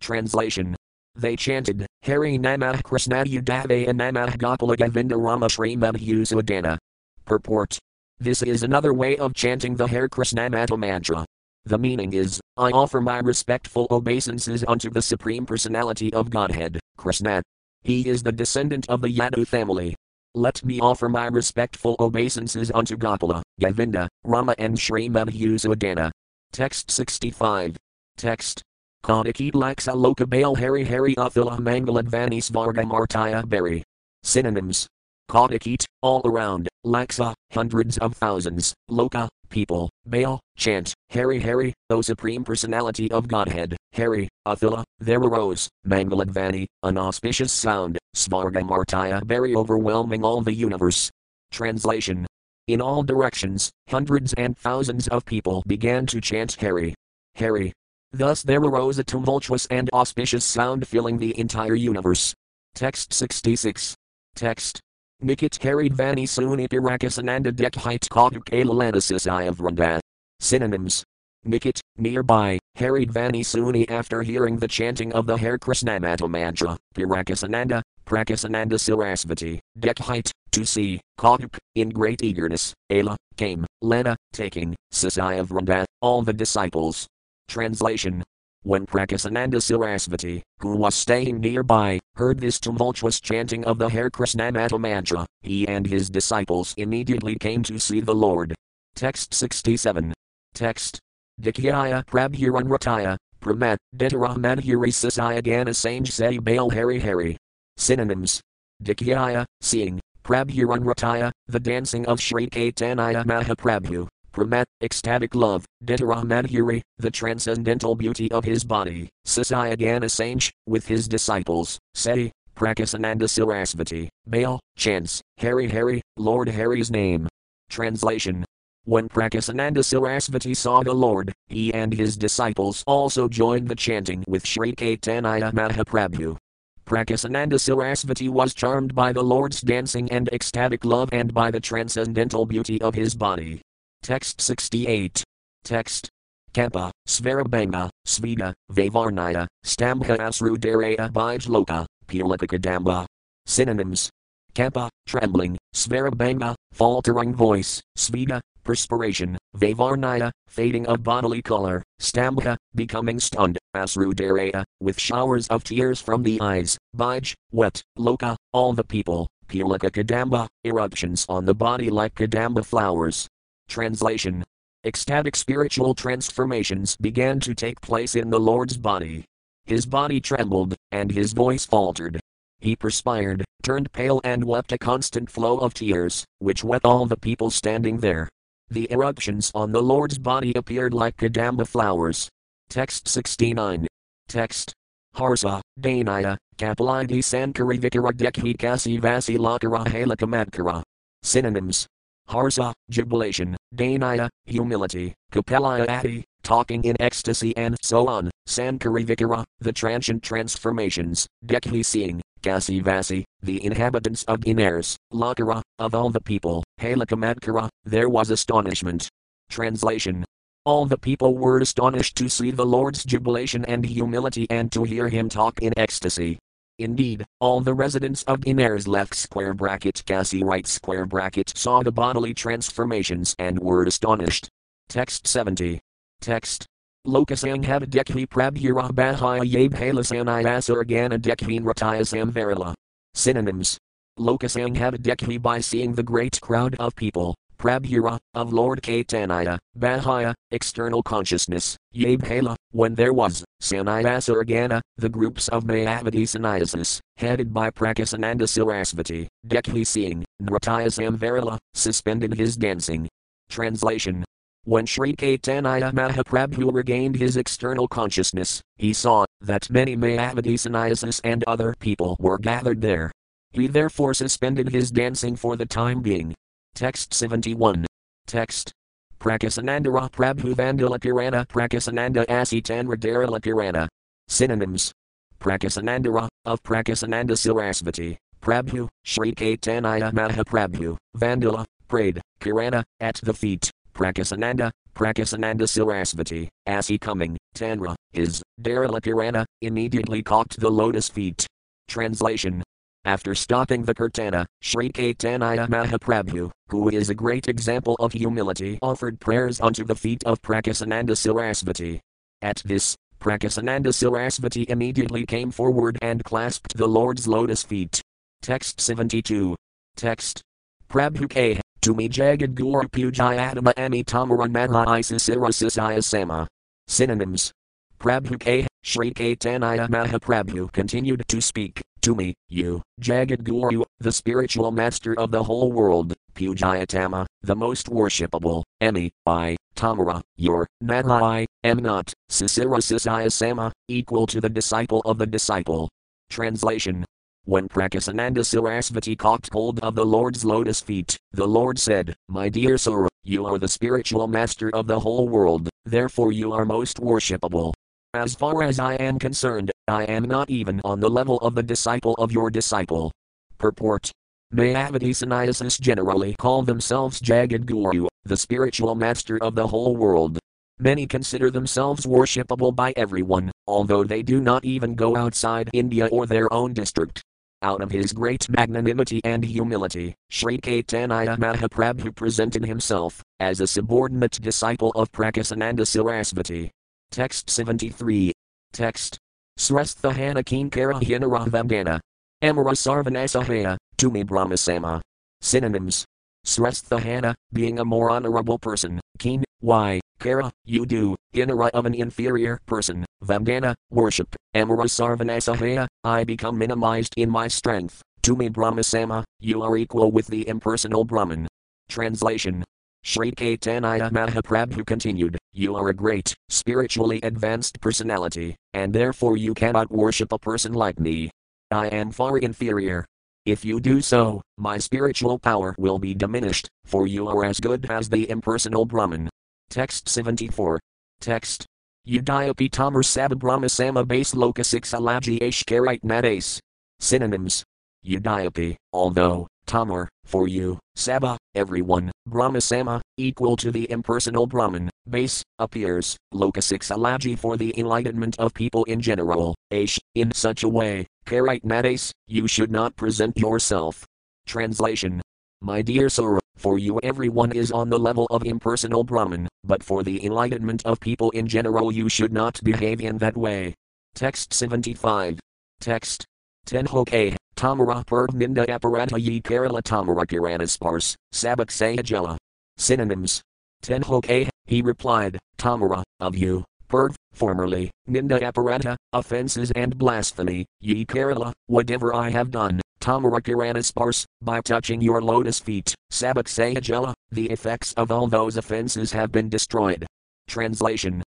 Translation 0.00 0.74
They 1.14 1.36
chanted, 1.36 1.86
Hari 2.04 2.38
Namah 2.38 2.82
Krishna 2.82 3.18
and 3.18 3.28
Namah 3.28 4.36
Gopala 4.38 4.76
Govinda 4.76 5.16
Rama 5.16 5.48
Shri 5.48 5.76
Madhusudana. 5.76 6.78
Purport. 7.24 7.78
This 8.18 8.42
is 8.42 8.62
another 8.62 8.94
way 8.94 9.16
of 9.18 9.34
chanting 9.34 9.74
the 9.74 9.86
Hare 9.86 10.08
Krishna 10.08 10.48
Mata 10.48 10.76
mantra. 10.76 11.24
The 11.64 11.78
meaning 11.78 12.12
is, 12.12 12.40
I 12.56 12.70
offer 12.70 13.00
my 13.00 13.18
respectful 13.18 13.86
obeisances 13.90 14.64
unto 14.66 14.90
the 14.90 15.02
Supreme 15.02 15.46
Personality 15.46 16.12
of 16.14 16.30
Godhead, 16.30 16.80
Krishna. 16.96 17.42
He 17.82 18.08
is 18.08 18.22
the 18.22 18.32
descendant 18.32 18.88
of 18.88 19.00
the 19.00 19.08
Yadu 19.08 19.46
family. 19.46 19.94
Let 20.34 20.64
me 20.64 20.80
offer 20.80 21.08
my 21.08 21.26
respectful 21.26 21.94
obeisances 22.00 22.72
unto 22.74 22.96
Gopala, 22.96 23.42
Govinda, 23.60 24.08
Rama 24.24 24.54
and 24.58 24.78
Sri 24.78 25.08
Madhusudana. 25.08 26.10
Text 26.52 26.90
65. 26.90 27.76
Text. 28.16 28.62
Kadakit 29.04 29.52
Laksa 29.54 29.94
Loka 29.94 30.28
Bale 30.28 30.54
Hari 30.54 30.84
Hari 30.84 31.16
Athila 31.16 31.58
Mangaladvani 31.58 32.38
Svarga 32.38 32.84
Martaya 32.84 33.46
Berry. 33.48 33.82
Synonyms. 34.22 34.86
Kadakit, 35.28 35.84
all 36.02 36.22
around, 36.24 36.68
Laksa, 36.86 37.34
hundreds 37.52 37.98
of 37.98 38.14
thousands, 38.14 38.74
Loka, 38.88 39.26
people, 39.48 39.90
Baal, 40.06 40.38
chant, 40.56 40.94
Hari 41.10 41.40
Hari, 41.40 41.74
O 41.90 42.00
Supreme 42.00 42.44
Personality 42.44 43.10
of 43.10 43.26
Godhead, 43.26 43.76
Hari, 43.92 44.28
Athila, 44.46 44.84
there 45.00 45.18
arose, 45.18 45.68
Mangaladvani, 45.84 46.66
an 46.84 46.96
auspicious 46.96 47.52
sound, 47.52 47.98
Svarga 48.14 48.62
Martaya 48.62 49.26
Berry 49.26 49.56
overwhelming 49.56 50.24
all 50.24 50.42
the 50.42 50.54
universe. 50.54 51.10
Translation. 51.50 52.24
In 52.68 52.80
all 52.80 53.02
directions, 53.02 53.72
hundreds 53.88 54.32
and 54.34 54.56
thousands 54.56 55.08
of 55.08 55.24
people 55.24 55.64
began 55.66 56.06
to 56.06 56.20
chant 56.20 56.56
Hari. 56.60 56.94
Hari. 57.36 57.72
Thus 58.12 58.42
there 58.42 58.60
arose 58.60 58.98
a 58.98 59.04
tumultuous 59.04 59.66
and 59.66 59.88
auspicious 59.92 60.44
sound 60.44 60.86
filling 60.86 61.18
the 61.18 61.38
entire 61.38 61.74
universe. 61.74 62.34
Text 62.74 63.12
66. 63.12 63.94
Text. 64.34 64.80
Nikit 65.22 65.58
carried 65.58 65.94
Vani 65.94 66.24
Suni 66.24 66.68
Pirakasananda 66.68 67.52
Dekhite 67.52 69.48
of 69.48 69.60
Randa. 69.60 70.00
Synonyms. 70.40 71.04
Nikit, 71.44 71.80
nearby, 71.96 72.58
Harid 72.78 73.10
Vani 73.10 73.40
Suni 73.40 73.90
after 73.90 74.22
hearing 74.22 74.58
the 74.58 74.68
chanting 74.68 75.12
of 75.12 75.26
the 75.26 75.36
Hare 75.36 75.58
Krishnamata 75.58 76.30
mantra, 76.30 76.76
Pirakasananda, 76.94 77.82
Prakasananda 78.06 78.74
Sarasvati, 78.74 79.58
Dekhite, 79.78 80.30
to 80.52 80.64
see, 80.64 81.00
Kaduk, 81.18 81.56
in 81.74 81.88
great 81.88 82.22
eagerness, 82.22 82.74
Ala, 82.90 83.16
came, 83.36 83.66
Lana, 83.80 84.16
taking, 84.32 84.76
Sasai 84.92 85.40
of 85.40 85.50
Randa, 85.50 85.84
all 86.00 86.22
the 86.22 86.32
disciples. 86.32 87.08
Translation 87.52 88.22
when 88.62 88.86
Prakasananda 88.86 89.56
Sarasvati, 89.56 90.40
who 90.60 90.74
was 90.74 90.94
staying 90.94 91.40
nearby, 91.40 92.00
heard 92.14 92.38
this 92.38 92.58
tumultuous 92.58 93.20
chanting 93.20 93.62
of 93.66 93.76
the 93.76 93.88
Hare 93.88 94.08
Krishnamata 94.08 94.80
mantra, 94.80 95.26
he 95.42 95.68
and 95.68 95.86
his 95.86 96.08
disciples 96.08 96.72
immediately 96.78 97.36
came 97.36 97.62
to 97.64 97.78
see 97.78 98.00
the 98.00 98.14
Lord. 98.14 98.54
Text 98.94 99.34
67. 99.34 100.14
Text. 100.54 100.98
Dikyaya 101.42 102.06
Prabhuranrataya, 102.06 103.18
Pramet, 103.40 103.76
Detara 103.94 104.36
Manhiri 104.36 104.92
Sasaya 104.92 105.42
Gana 105.42 105.74
Sange 105.74 106.10
Se 106.10 106.38
Hari 106.46 107.00
Hari. 107.00 107.36
Synonyms. 107.76 108.40
Dikyaya, 108.82 109.44
seeing, 109.60 110.00
Prabhuranrataya, 110.24 111.32
the 111.48 111.60
dancing 111.60 112.06
of 112.06 112.20
Sri 112.20 112.48
Caitanya 112.48 113.24
Mahaprabhu, 113.24 114.08
Pramet, 114.32 114.64
ecstatic 114.82 115.34
love, 115.34 115.66
Ditaramadhuri, 115.84 116.80
the 116.96 117.10
transcendental 117.10 117.94
beauty 117.94 118.30
of 118.32 118.44
his 118.44 118.64
body, 118.64 119.10
Sasayagana 119.26 120.10
Sange, 120.10 120.50
with 120.66 120.86
his 120.86 121.06
disciples, 121.06 121.78
Seti, 121.94 122.32
Prakasananda 122.56 123.24
Sarasvati, 123.24 124.08
Baal, 124.26 124.58
chants, 124.76 125.20
Hari 125.38 125.68
Hari, 125.68 126.00
Lord 126.16 126.48
Hari's 126.48 126.90
name. 126.90 127.28
Translation 127.68 128.44
When 128.84 129.08
Prakasananda 129.08 129.78
Sarasvati 129.78 130.56
saw 130.56 130.82
the 130.82 130.94
Lord, 130.94 131.32
he 131.48 131.74
and 131.74 131.92
his 131.92 132.16
disciples 132.16 132.82
also 132.86 133.28
joined 133.28 133.68
the 133.68 133.74
chanting 133.74 134.24
with 134.26 134.46
Sri 134.46 134.74
Caitanya 134.74 135.52
Mahaprabhu. 135.52 136.38
Prakasananda 136.86 137.54
Sarasvati 137.54 138.30
was 138.30 138.54
charmed 138.54 138.94
by 138.94 139.12
the 139.12 139.22
Lord's 139.22 139.60
dancing 139.60 140.10
and 140.10 140.28
ecstatic 140.28 140.84
love 140.84 141.10
and 141.12 141.34
by 141.34 141.50
the 141.50 141.60
transcendental 141.60 142.46
beauty 142.46 142.80
of 142.80 142.94
his 142.94 143.14
body. 143.14 143.60
Text 144.02 144.40
68. 144.40 145.22
Text. 145.62 146.08
Kampa, 146.52 146.90
Svarabanga, 147.08 147.88
Svita, 148.04 148.52
Vavarnaya, 148.72 149.46
Stambha 149.64 150.18
Asrudaraya 150.18 151.08
Bijloka, 151.12 151.86
Pilakakadamba. 152.08 153.06
Synonyms. 153.46 154.10
Kampa, 154.56 154.88
trembling, 155.06 155.56
Svarabanga, 155.72 156.56
faltering 156.72 157.32
voice, 157.32 157.80
Svita, 157.96 158.40
perspiration, 158.64 159.38
Vavarnaya, 159.56 160.32
fading 160.48 160.84
of 160.88 161.04
bodily 161.04 161.40
color, 161.40 161.84
Stambha, 162.00 162.56
becoming 162.74 163.20
stunned, 163.20 163.56
Asrudaraya, 163.76 164.64
with 164.80 164.98
showers 164.98 165.46
of 165.46 165.62
tears 165.62 166.00
from 166.00 166.24
the 166.24 166.40
eyes, 166.40 166.76
Bij, 166.96 167.32
wet, 167.52 167.80
Loka, 167.96 168.34
all 168.52 168.72
the 168.72 168.84
people, 168.84 169.28
Pilaka 169.46 169.92
Kadamba, 169.92 170.48
eruptions 170.64 171.24
on 171.28 171.44
the 171.44 171.54
body 171.54 171.88
like 171.88 172.16
Kadamba 172.16 172.64
flowers. 172.64 173.28
Translation 173.72 174.44
Ecstatic 174.84 175.34
spiritual 175.34 175.94
transformations 175.94 176.94
began 176.94 177.40
to 177.40 177.54
take 177.54 177.80
place 177.80 178.16
in 178.16 178.28
the 178.28 178.38
Lord's 178.38 178.76
body. 178.76 179.24
His 179.64 179.86
body 179.86 180.20
trembled, 180.20 180.74
and 180.90 181.10
his 181.10 181.32
voice 181.32 181.64
faltered. 181.64 182.20
He 182.58 182.76
perspired, 182.76 183.46
turned 183.62 183.90
pale, 183.92 184.20
and 184.24 184.44
wept 184.44 184.72
a 184.72 184.78
constant 184.78 185.30
flow 185.30 185.56
of 185.56 185.72
tears, 185.72 186.26
which 186.40 186.62
wet 186.62 186.82
all 186.84 187.06
the 187.06 187.16
people 187.16 187.48
standing 187.48 187.96
there. 187.96 188.28
The 188.68 188.92
eruptions 188.92 189.50
on 189.54 189.72
the 189.72 189.82
Lord's 189.82 190.18
body 190.18 190.52
appeared 190.54 190.92
like 190.92 191.16
Kadamba 191.16 191.66
flowers. 191.66 192.28
Text 192.68 193.08
69. 193.08 193.86
Text. 194.28 194.74
Harsa, 195.16 195.62
Danaya, 195.80 196.36
Kapalidi 196.58 197.20
Sankari 197.20 197.80
Vikara 197.80 198.12
Dekhi 198.12 198.58
Kasi 198.58 198.98
Vasi 198.98 199.38
Lakara 199.38 199.86
Halakamadkara. 199.86 200.82
Synonyms 201.22 201.86
Harsa, 202.28 202.72
jubilation, 202.90 203.56
Danaya, 203.74 204.28
humility, 204.44 205.14
Kapalaya 205.32 205.88
Adi, 205.88 206.24
talking 206.42 206.84
in 206.84 206.96
ecstasy 207.00 207.56
and 207.56 207.76
so 207.82 208.08
on, 208.08 208.30
Sankarivikara, 208.48 209.44
the 209.60 209.72
transient 209.72 210.22
transformations, 210.22 211.26
Dekhi 211.44 211.84
seeing, 211.84 212.20
Kasivasi, 212.42 213.24
the 213.42 213.64
inhabitants 213.64 214.24
of 214.24 214.40
Benares, 214.40 214.96
Lakara, 215.12 215.62
of 215.78 215.94
all 215.94 216.10
the 216.10 216.20
people, 216.20 216.64
Halakamadkara, 216.80 217.68
there 217.84 218.08
was 218.08 218.30
astonishment. 218.30 219.08
Translation 219.50 220.24
all 220.64 220.86
the 220.86 220.98
people 220.98 221.36
were 221.36 221.58
astonished 221.58 222.16
to 222.16 222.28
see 222.28 222.52
the 222.52 222.64
Lord's 222.64 223.04
jubilation 223.04 223.64
and 223.64 223.84
humility 223.84 224.46
and 224.48 224.70
to 224.70 224.84
hear 224.84 225.08
him 225.08 225.28
talk 225.28 225.60
in 225.60 225.72
ecstasy. 225.76 226.38
Indeed, 226.82 227.24
all 227.38 227.60
the 227.60 227.74
residents 227.74 228.24
of 228.24 228.40
Benares 228.40 228.88
left 228.88 229.14
square 229.14 229.54
bracket 229.54 230.02
Kasi 230.04 230.42
right 230.42 230.66
square 230.66 231.06
bracket 231.06 231.56
saw 231.56 231.82
the 231.82 231.92
bodily 231.92 232.34
transformations 232.34 233.36
and 233.38 233.60
were 233.60 233.84
astonished. 233.84 234.48
Text 234.88 235.26
70. 235.26 235.80
Text. 236.20 236.66
Lokasang 237.06 237.64
Havadekhi 237.64 238.26
Prabhura 238.26 238.90
Bahaya 238.90 239.48
Yab 239.48 239.70
Halasanai 239.70 240.44
Asargana 240.44 241.20
Dekhin 241.20 241.62
Ratayasam 241.62 242.32
Varila. 242.32 242.74
Synonyms. 243.14 243.78
Lokasang 244.18 244.76
Havadekhi 244.76 245.40
by 245.40 245.60
seeing 245.60 245.94
the 245.94 246.02
great 246.02 246.40
crowd 246.40 246.74
of 246.80 246.94
people, 246.96 247.36
Prabhura, 247.62 248.18
of 248.34 248.52
Lord 248.52 248.82
Caitanya, 248.82 249.56
Bahaya, 249.78 250.34
external 250.50 251.00
consciousness, 251.00 251.76
Yabhala, 251.94 252.56
when 252.72 252.96
there 252.96 253.12
was, 253.12 253.44
Sannyasargana, 253.62 254.80
the 254.96 255.08
groups 255.08 255.46
of 255.46 255.62
Mayavadi 255.62 256.26
sannyasis, 256.26 257.00
headed 257.18 257.54
by 257.54 257.70
Prakasananda 257.70 258.48
Sarasvati, 258.48 259.28
Dekhi 259.46 259.86
seeing, 259.86 260.24
Nratayasam 260.42 261.16
Varila, 261.16 261.56
suspended 261.74 262.34
his 262.34 262.56
dancing. 262.56 263.08
Translation 263.48 264.24
when 264.64 264.86
Sri 264.86 265.14
Caitanya 265.14 265.92
Mahaprabhu 265.92 266.72
regained 266.72 267.16
his 267.16 267.36
external 267.36 267.88
consciousness, 267.88 268.60
he 268.76 268.92
saw 268.92 269.24
that 269.40 269.68
many 269.70 269.96
Mayavadi 269.96 270.58
sannyasis 270.58 271.20
and 271.24 271.42
other 271.48 271.74
people 271.80 272.16
were 272.20 272.38
gathered 272.38 272.80
there. 272.80 273.10
He 273.50 273.66
therefore 273.66 274.14
suspended 274.14 274.68
his 274.68 274.92
dancing 274.92 275.34
for 275.34 275.56
the 275.56 275.66
time 275.66 276.00
being, 276.00 276.34
Text 276.74 277.12
71. 277.12 277.86
Text. 278.26 278.72
Prakasanandara 279.20 280.10
Prabhu 280.10 280.54
Vandala 280.54 280.98
Purana 280.98 281.46
Prakasananda 281.46 282.26
Asitanra 282.26 282.96
Darala 282.96 283.40
Purana. 283.40 283.88
Synonyms. 284.28 284.92
Prakasanandara, 285.38 286.28
of 286.44 286.62
Prakasananda 286.62 287.32
Sarasvati, 287.32 288.16
Prabhu, 288.40 288.88
Sri 289.04 289.32
Caitanya 289.32 290.12
Mahaprabhu, 290.12 290.96
Vandala, 291.16 291.64
prayed, 291.88 292.20
Purana, 292.40 292.82
at 293.00 293.16
the 293.22 293.34
feet, 293.34 293.70
Prakasananda, 293.92 294.70
Prakasananda 294.94 295.62
Sarasvati, 295.62 296.48
as 296.66 296.86
he 296.86 296.98
coming, 296.98 297.36
Tanra, 297.54 297.94
his, 298.12 298.42
Daralapurana, 298.60 299.44
immediately 299.60 300.22
caught 300.22 300.50
the 300.50 300.70
lotus 300.70 301.08
feet. 301.08 301.46
Translation 301.88 302.62
after 303.04 303.34
stopping 303.34 303.82
the 303.82 303.94
Kirtana, 303.94 304.46
Sri 304.60 304.90
Caitanya 304.90 305.68
Mahaprabhu, 305.68 306.50
who 306.68 306.88
is 306.88 307.10
a 307.10 307.14
great 307.14 307.48
example 307.48 307.96
of 307.98 308.12
humility, 308.12 308.78
offered 308.80 309.18
prayers 309.20 309.60
unto 309.60 309.84
the 309.84 309.94
feet 309.94 310.22
of 310.24 310.40
Prakasananda 310.42 311.16
Sarasvati. 311.16 312.00
At 312.42 312.62
this, 312.64 312.96
Prakasananda 313.20 313.88
Sarasvati 313.88 314.68
immediately 314.68 315.26
came 315.26 315.50
forward 315.50 315.98
and 316.00 316.24
clasped 316.24 316.76
the 316.76 316.86
Lord's 316.86 317.26
lotus 317.26 317.62
feet. 317.62 318.00
Text 318.40 318.80
72. 318.80 319.56
Text. 319.96 320.42
Prabhu 320.88 321.28
K. 321.28 321.60
To 321.82 321.94
me 321.94 322.08
Jagad 322.08 322.54
Guru 322.54 322.82
Pujayatama 322.88 323.72
Ami 323.76 324.04
Tamaran 324.04 324.52
Maha. 324.52 326.48
Synonyms. 326.88 327.52
Prabhu 327.98 328.38
K. 328.38 328.66
Sri 328.82 329.12
Caitanya 329.12 329.88
Mahaprabhu 329.88 330.70
continued 330.72 331.22
to 331.28 331.40
speak 331.40 331.82
to 332.02 332.14
me, 332.14 332.34
you, 332.48 332.82
Jagat 333.00 333.44
Guru, 333.44 333.84
the 334.00 334.12
spiritual 334.12 334.70
master 334.70 335.18
of 335.18 335.30
the 335.30 335.42
whole 335.42 335.72
world, 335.72 336.14
Pujayatama, 336.34 337.26
the 337.42 337.56
most 337.56 337.88
worshipable, 337.88 338.64
Emi, 338.82 339.10
I, 339.26 339.56
Tamara, 339.74 340.20
your, 340.36 340.66
I, 340.88 341.46
am 341.64 341.78
not, 341.78 342.12
Sisira 342.30 342.78
Sisaya 342.78 343.30
Sama, 343.30 343.72
equal 343.88 344.26
to 344.26 344.40
the 344.40 344.48
disciple 344.48 345.00
of 345.04 345.18
the 345.18 345.26
disciple. 345.26 345.88
Translation 346.28 347.04
when 347.44 347.68
Prakasananda 347.68 348.38
Sarasvati 348.38 349.18
caught 349.18 349.48
hold 349.52 349.80
of 349.80 349.96
the 349.96 350.06
Lord's 350.06 350.44
lotus 350.44 350.80
feet, 350.80 351.16
the 351.32 351.46
Lord 351.46 351.76
said, 351.76 352.14
My 352.28 352.48
dear 352.48 352.78
sir, 352.78 353.08
you 353.24 353.46
are 353.46 353.58
the 353.58 353.66
spiritual 353.66 354.28
master 354.28 354.70
of 354.72 354.86
the 354.86 355.00
whole 355.00 355.28
world, 355.28 355.68
therefore 355.84 356.30
you 356.30 356.52
are 356.52 356.64
most 356.64 356.98
worshipable. 356.98 357.72
As 358.14 358.34
far 358.34 358.62
as 358.62 358.78
I 358.78 358.96
am 358.96 359.18
concerned, 359.18 359.72
I 359.88 360.04
am 360.04 360.24
not 360.24 360.50
even 360.50 360.82
on 360.84 361.00
the 361.00 361.08
level 361.08 361.38
of 361.38 361.54
the 361.54 361.62
disciple 361.62 362.12
of 362.16 362.30
your 362.30 362.50
disciple. 362.50 363.10
Purport 363.56 364.10
Mayavadi 364.52 365.16
sannyasis 365.16 365.78
generally 365.78 366.34
call 366.38 366.62
themselves 366.62 367.22
Jagad 367.22 367.64
Guru, 367.64 368.08
the 368.24 368.36
spiritual 368.36 368.94
master 368.94 369.38
of 369.42 369.54
the 369.54 369.66
whole 369.66 369.96
world. 369.96 370.38
Many 370.78 371.06
consider 371.06 371.50
themselves 371.50 372.04
worshipable 372.04 372.76
by 372.76 372.92
everyone, 372.96 373.50
although 373.66 374.04
they 374.04 374.22
do 374.22 374.42
not 374.42 374.62
even 374.62 374.94
go 374.94 375.16
outside 375.16 375.70
India 375.72 376.06
or 376.08 376.26
their 376.26 376.52
own 376.52 376.74
district. 376.74 377.22
Out 377.62 377.80
of 377.80 377.90
his 377.90 378.12
great 378.12 378.46
magnanimity 378.50 379.22
and 379.24 379.42
humility, 379.42 380.14
Sri 380.28 380.58
Caitanya 380.58 381.38
Mahaprabhu 381.38 382.14
presented 382.14 382.66
himself 382.66 383.22
as 383.40 383.60
a 383.60 383.66
subordinate 383.66 384.38
disciple 384.42 384.90
of 384.90 385.10
Prakasananda 385.12 385.86
Sarasvati. 385.86 386.72
Text 387.12 387.50
73. 387.50 388.32
Text. 388.72 389.18
Srasthahana 389.58 390.42
Kinkara 390.42 390.98
Hinaravamdana. 390.98 392.00
Amara 392.40 392.72
Sarvanasahaya, 392.72 393.76
Tumi 393.98 394.24
Brahmasama. 394.24 395.02
Synonyms. 395.42 396.06
Srasthahana, 396.46 397.34
being 397.52 397.78
a 397.78 397.84
more 397.84 398.08
honorable 398.08 398.58
person, 398.58 398.98
Keen, 399.18 399.44
why, 399.60 400.00
Kara, 400.20 400.50
you 400.64 400.86
do, 400.86 401.14
Hinara 401.34 401.68
of 401.70 401.84
an 401.84 401.94
inferior 401.94 402.58
person, 402.64 403.04
Vamdana, 403.22 403.74
worship, 403.90 404.34
Amara 404.56 404.84
Sarvanasahaya, 404.84 405.86
I 406.02 406.24
become 406.24 406.56
minimized 406.56 407.12
in 407.18 407.28
my 407.28 407.46
strength, 407.46 408.00
Tumi 408.22 408.50
Brahmasama, 408.50 409.22
you 409.38 409.62
are 409.62 409.76
equal 409.76 410.10
with 410.10 410.28
the 410.28 410.48
impersonal 410.48 411.04
Brahman. 411.04 411.46
Translation 411.90 412.64
Sri 413.04 413.32
Caitanya 413.32 414.10
Mahaprabhu 414.10 414.86
continued, 414.86 415.36
You 415.52 415.74
are 415.74 415.88
a 415.88 415.94
great, 415.94 416.36
spiritually 416.48 417.20
advanced 417.22 417.80
personality, 417.80 418.54
and 418.74 418.92
therefore 418.92 419.36
you 419.36 419.54
cannot 419.54 419.90
worship 419.90 420.30
a 420.30 420.38
person 420.38 420.72
like 420.72 421.00
me. 421.00 421.30
I 421.72 421.88
am 421.88 422.12
far 422.12 422.38
inferior. 422.38 423.04
If 423.44 423.64
you 423.64 423.80
do 423.80 424.00
so, 424.00 424.40
my 424.56 424.78
spiritual 424.78 425.36
power 425.40 425.74
will 425.78 425.98
be 425.98 426.14
diminished, 426.14 426.68
for 426.84 427.08
you 427.08 427.26
are 427.26 427.44
as 427.44 427.58
good 427.58 427.90
as 427.90 428.08
the 428.08 428.30
impersonal 428.30 428.84
Brahman. 428.84 429.28
Text 429.68 430.08
74. 430.08 430.78
Text. 431.20 431.66
Udayapi 432.06 432.70
Tamar 432.70 433.02
Sababrahma 433.02 433.68
Sama 433.68 434.04
Base 434.04 434.34
Loka 434.34 434.64
6 434.64 434.92
Alaji 434.92 435.40
Ashkarite 435.40 436.04
Nades. 436.04 436.60
Synonyms. 437.00 437.64
Udayapi, 438.06 438.76
although, 438.92 439.48
Tamar, 439.72 440.06
for 440.26 440.48
you, 440.48 440.78
Saba, 440.96 441.38
everyone, 441.54 442.12
Brahmasama, 442.28 443.00
equal 443.16 443.56
to 443.56 443.70
the 443.70 443.90
impersonal 443.90 444.46
Brahman, 444.46 444.90
base, 445.08 445.42
appears, 445.58 446.14
Lokasiksalaji 446.34 447.38
for 447.38 447.56
the 447.56 447.72
enlightenment 447.78 448.38
of 448.38 448.52
people 448.52 448.84
in 448.84 449.00
general, 449.00 449.54
Aish, 449.72 449.98
in 450.14 450.30
such 450.34 450.62
a 450.62 450.68
way, 450.68 451.06
Karite 451.24 451.64
Nades, 451.64 452.12
you 452.26 452.46
should 452.46 452.70
not 452.70 452.94
present 452.96 453.38
yourself. 453.38 454.04
Translation 454.46 455.22
My 455.62 455.80
dear 455.80 456.10
Sura, 456.10 456.40
for 456.54 456.78
you 456.78 457.00
everyone 457.02 457.52
is 457.52 457.72
on 457.72 457.88
the 457.88 457.98
level 457.98 458.26
of 458.26 458.44
impersonal 458.44 459.04
Brahman, 459.04 459.48
but 459.64 459.82
for 459.82 460.02
the 460.02 460.22
enlightenment 460.22 460.84
of 460.84 461.00
people 461.00 461.30
in 461.30 461.46
general 461.48 461.90
you 461.90 462.10
should 462.10 462.34
not 462.34 462.60
behave 462.62 463.00
in 463.00 463.16
that 463.24 463.38
way. 463.38 463.74
Text 464.14 464.52
75. 464.52 465.40
Text. 465.80 466.26
Tenhoke, 466.66 467.36
Tamara 467.62 468.02
Aparata 468.04 469.22
Ye 469.22 469.40
Kerala 469.40 469.80
Tamara 469.84 470.26
Kiranaspars, 470.26 471.14
Sabak 471.32 471.68
Sayajala. 471.68 472.36
Synonyms. 472.76 473.40
Tenhoke, 473.84 474.48
he 474.66 474.82
replied, 474.82 475.38
Tamara, 475.58 476.02
of 476.18 476.36
you, 476.36 476.64
Purg, 476.88 477.14
formerly, 477.32 477.88
Ninda 478.08 478.40
Aparata, 478.40 478.96
offenses 479.12 479.70
and 479.76 479.96
blasphemy, 479.96 480.66
Ye 480.80 481.04
Kerala, 481.04 481.52
whatever 481.68 482.12
I 482.12 482.30
have 482.30 482.50
done, 482.50 482.80
Tamara 482.98 483.40
Kiranaspars, 483.40 484.24
by 484.40 484.60
touching 484.60 485.00
your 485.00 485.22
lotus 485.22 485.60
feet, 485.60 485.94
Sabak 486.12 486.48
Sayajala, 486.48 487.14
the 487.30 487.48
effects 487.48 487.92
of 487.92 488.10
all 488.10 488.26
those 488.26 488.56
offenses 488.56 489.12
have 489.12 489.30
been 489.30 489.48
destroyed. 489.48 490.04
Translation 490.48 491.22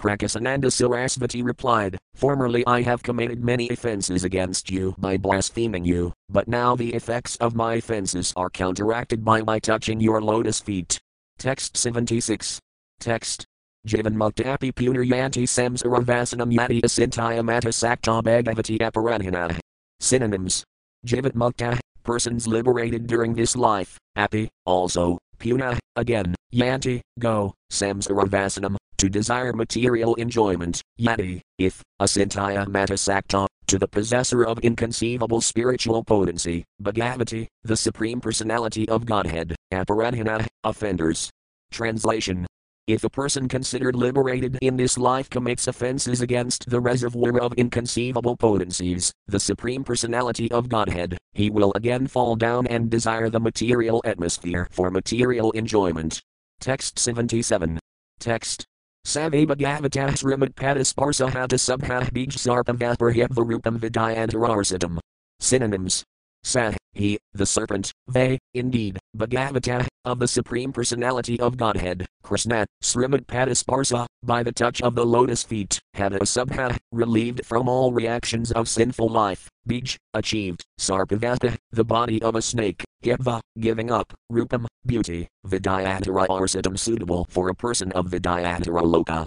Prakasananda 0.00 0.66
Sarasvati 0.66 1.44
replied, 1.44 1.98
Formerly 2.14 2.66
I 2.66 2.80
have 2.80 3.02
committed 3.02 3.44
many 3.44 3.68
offenses 3.68 4.24
against 4.24 4.70
you 4.70 4.94
by 4.96 5.18
blaspheming 5.18 5.84
you, 5.84 6.14
but 6.30 6.48
now 6.48 6.74
the 6.74 6.94
effects 6.94 7.36
of 7.36 7.54
my 7.54 7.74
offenses 7.74 8.32
are 8.34 8.48
counteracted 8.48 9.22
by 9.22 9.42
my 9.42 9.58
touching 9.58 10.00
your 10.00 10.22
lotus 10.22 10.58
feet. 10.58 10.98
Text 11.38 11.76
76. 11.76 12.58
Text. 12.98 13.44
Jivan 13.86 14.16
Muktapi 14.16 14.72
Punaryanti 14.72 15.44
Samsara 15.44 16.02
Vasanam 16.02 16.54
Yati 16.54 16.80
Asintaya 16.80 17.44
Mata 17.44 17.70
Sakta 17.70 18.22
Bhagavati 18.22 18.78
Aparadhana. 18.78 19.58
Synonyms. 20.00 20.64
Jivat 21.06 21.32
Mukta, 21.32 21.78
persons 22.04 22.46
liberated 22.46 23.06
during 23.06 23.34
this 23.34 23.54
life, 23.54 23.98
Api, 24.16 24.48
also, 24.64 25.18
Puna, 25.38 25.78
again, 25.96 26.34
Yanti, 26.52 27.00
go, 27.18 27.54
Samsara 27.72 28.26
Vasanam, 28.26 28.76
to 29.00 29.08
desire 29.08 29.54
material 29.54 30.14
enjoyment, 30.16 30.82
yati, 31.00 31.40
if, 31.58 31.82
asintaya 32.02 32.66
matasakta, 32.66 33.46
to 33.66 33.78
the 33.78 33.88
possessor 33.88 34.44
of 34.44 34.58
inconceivable 34.58 35.40
spiritual 35.40 36.04
potency, 36.04 36.64
Bhagavati, 36.82 37.46
the 37.64 37.76
Supreme 37.76 38.20
Personality 38.20 38.86
of 38.90 39.06
Godhead, 39.06 39.56
Aparadhana, 39.72 40.46
offenders. 40.64 41.30
Translation 41.70 42.46
if 42.86 43.04
a 43.04 43.08
person 43.08 43.46
considered 43.46 43.94
liberated 43.94 44.58
in 44.62 44.76
this 44.76 44.98
life 44.98 45.30
commits 45.30 45.68
offenses 45.68 46.22
against 46.22 46.68
the 46.68 46.80
reservoir 46.80 47.40
of 47.40 47.52
inconceivable 47.52 48.36
potencies, 48.36 49.12
the 49.28 49.38
Supreme 49.38 49.84
Personality 49.84 50.50
of 50.50 50.68
Godhead, 50.68 51.16
he 51.32 51.50
will 51.50 51.70
again 51.76 52.08
fall 52.08 52.34
down 52.34 52.66
and 52.66 52.90
desire 52.90 53.30
the 53.30 53.38
material 53.38 54.02
atmosphere 54.04 54.66
for 54.72 54.90
material 54.90 55.52
enjoyment. 55.52 56.20
Text 56.58 56.98
77. 56.98 57.78
Text. 58.18 58.66
Savabhagavatas 59.06 60.22
Ramatpadas 60.22 60.94
Parsahata 60.94 61.58
Subhah 61.58 62.10
Bij 62.12 62.26
Sarpavaparhyabvarupam 62.26 63.78
Vidayantararsitam. 63.78 64.98
Synonyms. 65.40 66.04
Sah, 66.42 66.72
he, 66.94 67.18
the 67.34 67.44
serpent, 67.44 67.92
they, 68.08 68.38
indeed, 68.54 68.98
Bhagavata, 69.16 69.86
of 70.06 70.18
the 70.18 70.26
Supreme 70.26 70.72
Personality 70.72 71.38
of 71.38 71.58
Godhead, 71.58 72.06
Krishna, 72.22 72.66
Srimad 72.82 73.26
Padasparsa, 73.26 74.06
by 74.22 74.42
the 74.42 74.52
touch 74.52 74.80
of 74.80 74.94
the 74.94 75.04
lotus 75.04 75.42
feet, 75.42 75.78
had 75.92 76.14
a 76.14 76.20
subha, 76.20 76.78
relieved 76.92 77.44
from 77.44 77.68
all 77.68 77.92
reactions 77.92 78.52
of 78.52 78.68
sinful 78.68 79.08
life, 79.08 79.50
Bij, 79.68 79.96
achieved, 80.14 80.64
Sarpavata, 80.78 81.56
the 81.72 81.84
body 81.84 82.22
of 82.22 82.36
a 82.36 82.42
snake, 82.42 82.82
Yeva, 83.04 83.40
giving 83.58 83.90
up, 83.90 84.12
Rupam, 84.32 84.66
beauty, 84.86 85.28
Vidyadhara 85.46 86.26
arsitam 86.28 86.78
suitable 86.78 87.26
for 87.28 87.48
a 87.48 87.54
person 87.54 87.92
of 87.92 88.06
Vidyadhara 88.06 88.82
loka. 88.82 89.26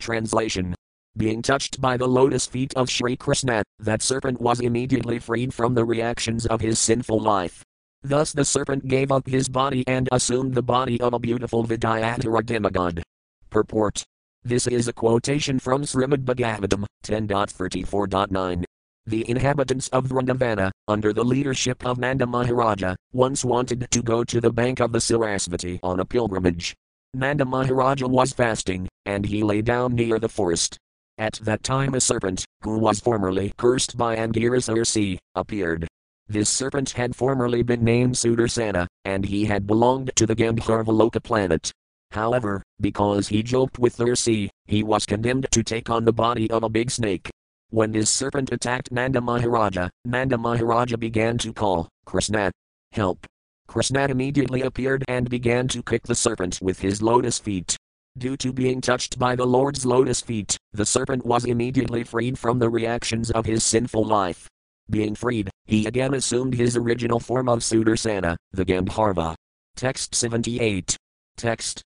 Translation 0.00 0.74
being 1.16 1.42
touched 1.42 1.80
by 1.80 1.96
the 1.96 2.08
lotus 2.08 2.46
feet 2.46 2.74
of 2.74 2.90
Sri 2.90 3.16
Krishna, 3.16 3.62
that 3.78 4.02
serpent 4.02 4.40
was 4.40 4.60
immediately 4.60 5.20
freed 5.20 5.54
from 5.54 5.74
the 5.74 5.84
reactions 5.84 6.44
of 6.46 6.60
his 6.60 6.78
sinful 6.78 7.20
life. 7.20 7.62
Thus 8.02 8.32
the 8.32 8.44
serpent 8.44 8.88
gave 8.88 9.12
up 9.12 9.28
his 9.28 9.48
body 9.48 9.84
and 9.86 10.08
assumed 10.10 10.54
the 10.54 10.62
body 10.62 11.00
of 11.00 11.14
a 11.14 11.20
beautiful 11.20 11.64
Vidyadhara 11.64 12.44
demigod. 12.44 13.02
Purport. 13.48 14.02
This 14.42 14.66
is 14.66 14.88
a 14.88 14.92
quotation 14.92 15.58
from 15.60 15.82
Srimad 15.82 16.24
Bhagavatam 16.24 16.84
10.34.9. 17.04 18.64
The 19.06 19.28
inhabitants 19.28 19.88
of 19.88 20.06
Vrindavana, 20.06 20.70
under 20.88 21.12
the 21.12 21.24
leadership 21.24 21.84
of 21.84 21.98
Nanda 21.98 22.26
Maharaja, 22.26 22.94
once 23.12 23.44
wanted 23.44 23.86
to 23.90 24.02
go 24.02 24.24
to 24.24 24.40
the 24.40 24.50
bank 24.50 24.80
of 24.80 24.92
the 24.92 24.98
Sarasvati 24.98 25.78
on 25.82 26.00
a 26.00 26.06
pilgrimage. 26.06 26.74
Nanda 27.12 27.44
Maharaja 27.44 28.06
was 28.06 28.32
fasting, 28.32 28.88
and 29.04 29.26
he 29.26 29.42
lay 29.42 29.60
down 29.60 29.94
near 29.94 30.18
the 30.18 30.30
forest. 30.30 30.78
At 31.18 31.34
that 31.42 31.62
time, 31.62 31.94
a 31.94 32.00
serpent, 32.00 32.46
who 32.62 32.78
was 32.78 32.98
formerly 32.98 33.52
cursed 33.58 33.98
by 33.98 34.16
Angirasa 34.16 34.74
Rishi, 34.74 35.18
appeared. 35.34 35.86
This 36.26 36.48
serpent 36.48 36.92
had 36.92 37.14
formerly 37.14 37.62
been 37.62 37.84
named 37.84 38.14
Sudarsana, 38.14 38.86
and 39.04 39.26
he 39.26 39.44
had 39.44 39.66
belonged 39.66 40.12
to 40.16 40.24
the 40.24 40.34
Gandharvaloka 40.34 41.22
planet. 41.22 41.70
However, 42.10 42.62
because 42.80 43.28
he 43.28 43.42
joked 43.42 43.78
with 43.78 44.00
Rishi, 44.00 44.48
he 44.64 44.82
was 44.82 45.04
condemned 45.04 45.46
to 45.50 45.62
take 45.62 45.90
on 45.90 46.06
the 46.06 46.12
body 46.12 46.50
of 46.50 46.62
a 46.62 46.70
big 46.70 46.90
snake. 46.90 47.28
When 47.74 47.90
this 47.90 48.08
serpent 48.08 48.52
attacked 48.52 48.92
Nanda 48.92 49.20
Maharaja, 49.20 49.88
Nanda 50.04 50.38
Maharaja 50.38 50.96
began 50.96 51.38
to 51.38 51.52
call, 51.52 51.88
Krishna, 52.04 52.52
help. 52.92 53.26
Krishna 53.66 54.06
immediately 54.06 54.62
appeared 54.62 55.04
and 55.08 55.28
began 55.28 55.66
to 55.66 55.82
kick 55.82 56.04
the 56.04 56.14
serpent 56.14 56.60
with 56.62 56.78
his 56.78 57.02
lotus 57.02 57.40
feet. 57.40 57.76
Due 58.16 58.36
to 58.36 58.52
being 58.52 58.80
touched 58.80 59.18
by 59.18 59.34
the 59.34 59.44
Lord's 59.44 59.84
lotus 59.84 60.20
feet, 60.20 60.56
the 60.72 60.86
serpent 60.86 61.26
was 61.26 61.46
immediately 61.46 62.04
freed 62.04 62.38
from 62.38 62.60
the 62.60 62.70
reactions 62.70 63.32
of 63.32 63.44
his 63.44 63.64
sinful 63.64 64.04
life. 64.04 64.46
Being 64.88 65.16
freed, 65.16 65.50
he 65.64 65.86
again 65.86 66.14
assumed 66.14 66.54
his 66.54 66.76
original 66.76 67.18
form 67.18 67.48
of 67.48 67.58
Sudarsana, 67.58 68.36
the 68.52 68.64
Gandharva. 68.64 69.34
Text 69.74 70.14
78. 70.14 70.96
Text. 71.36 71.82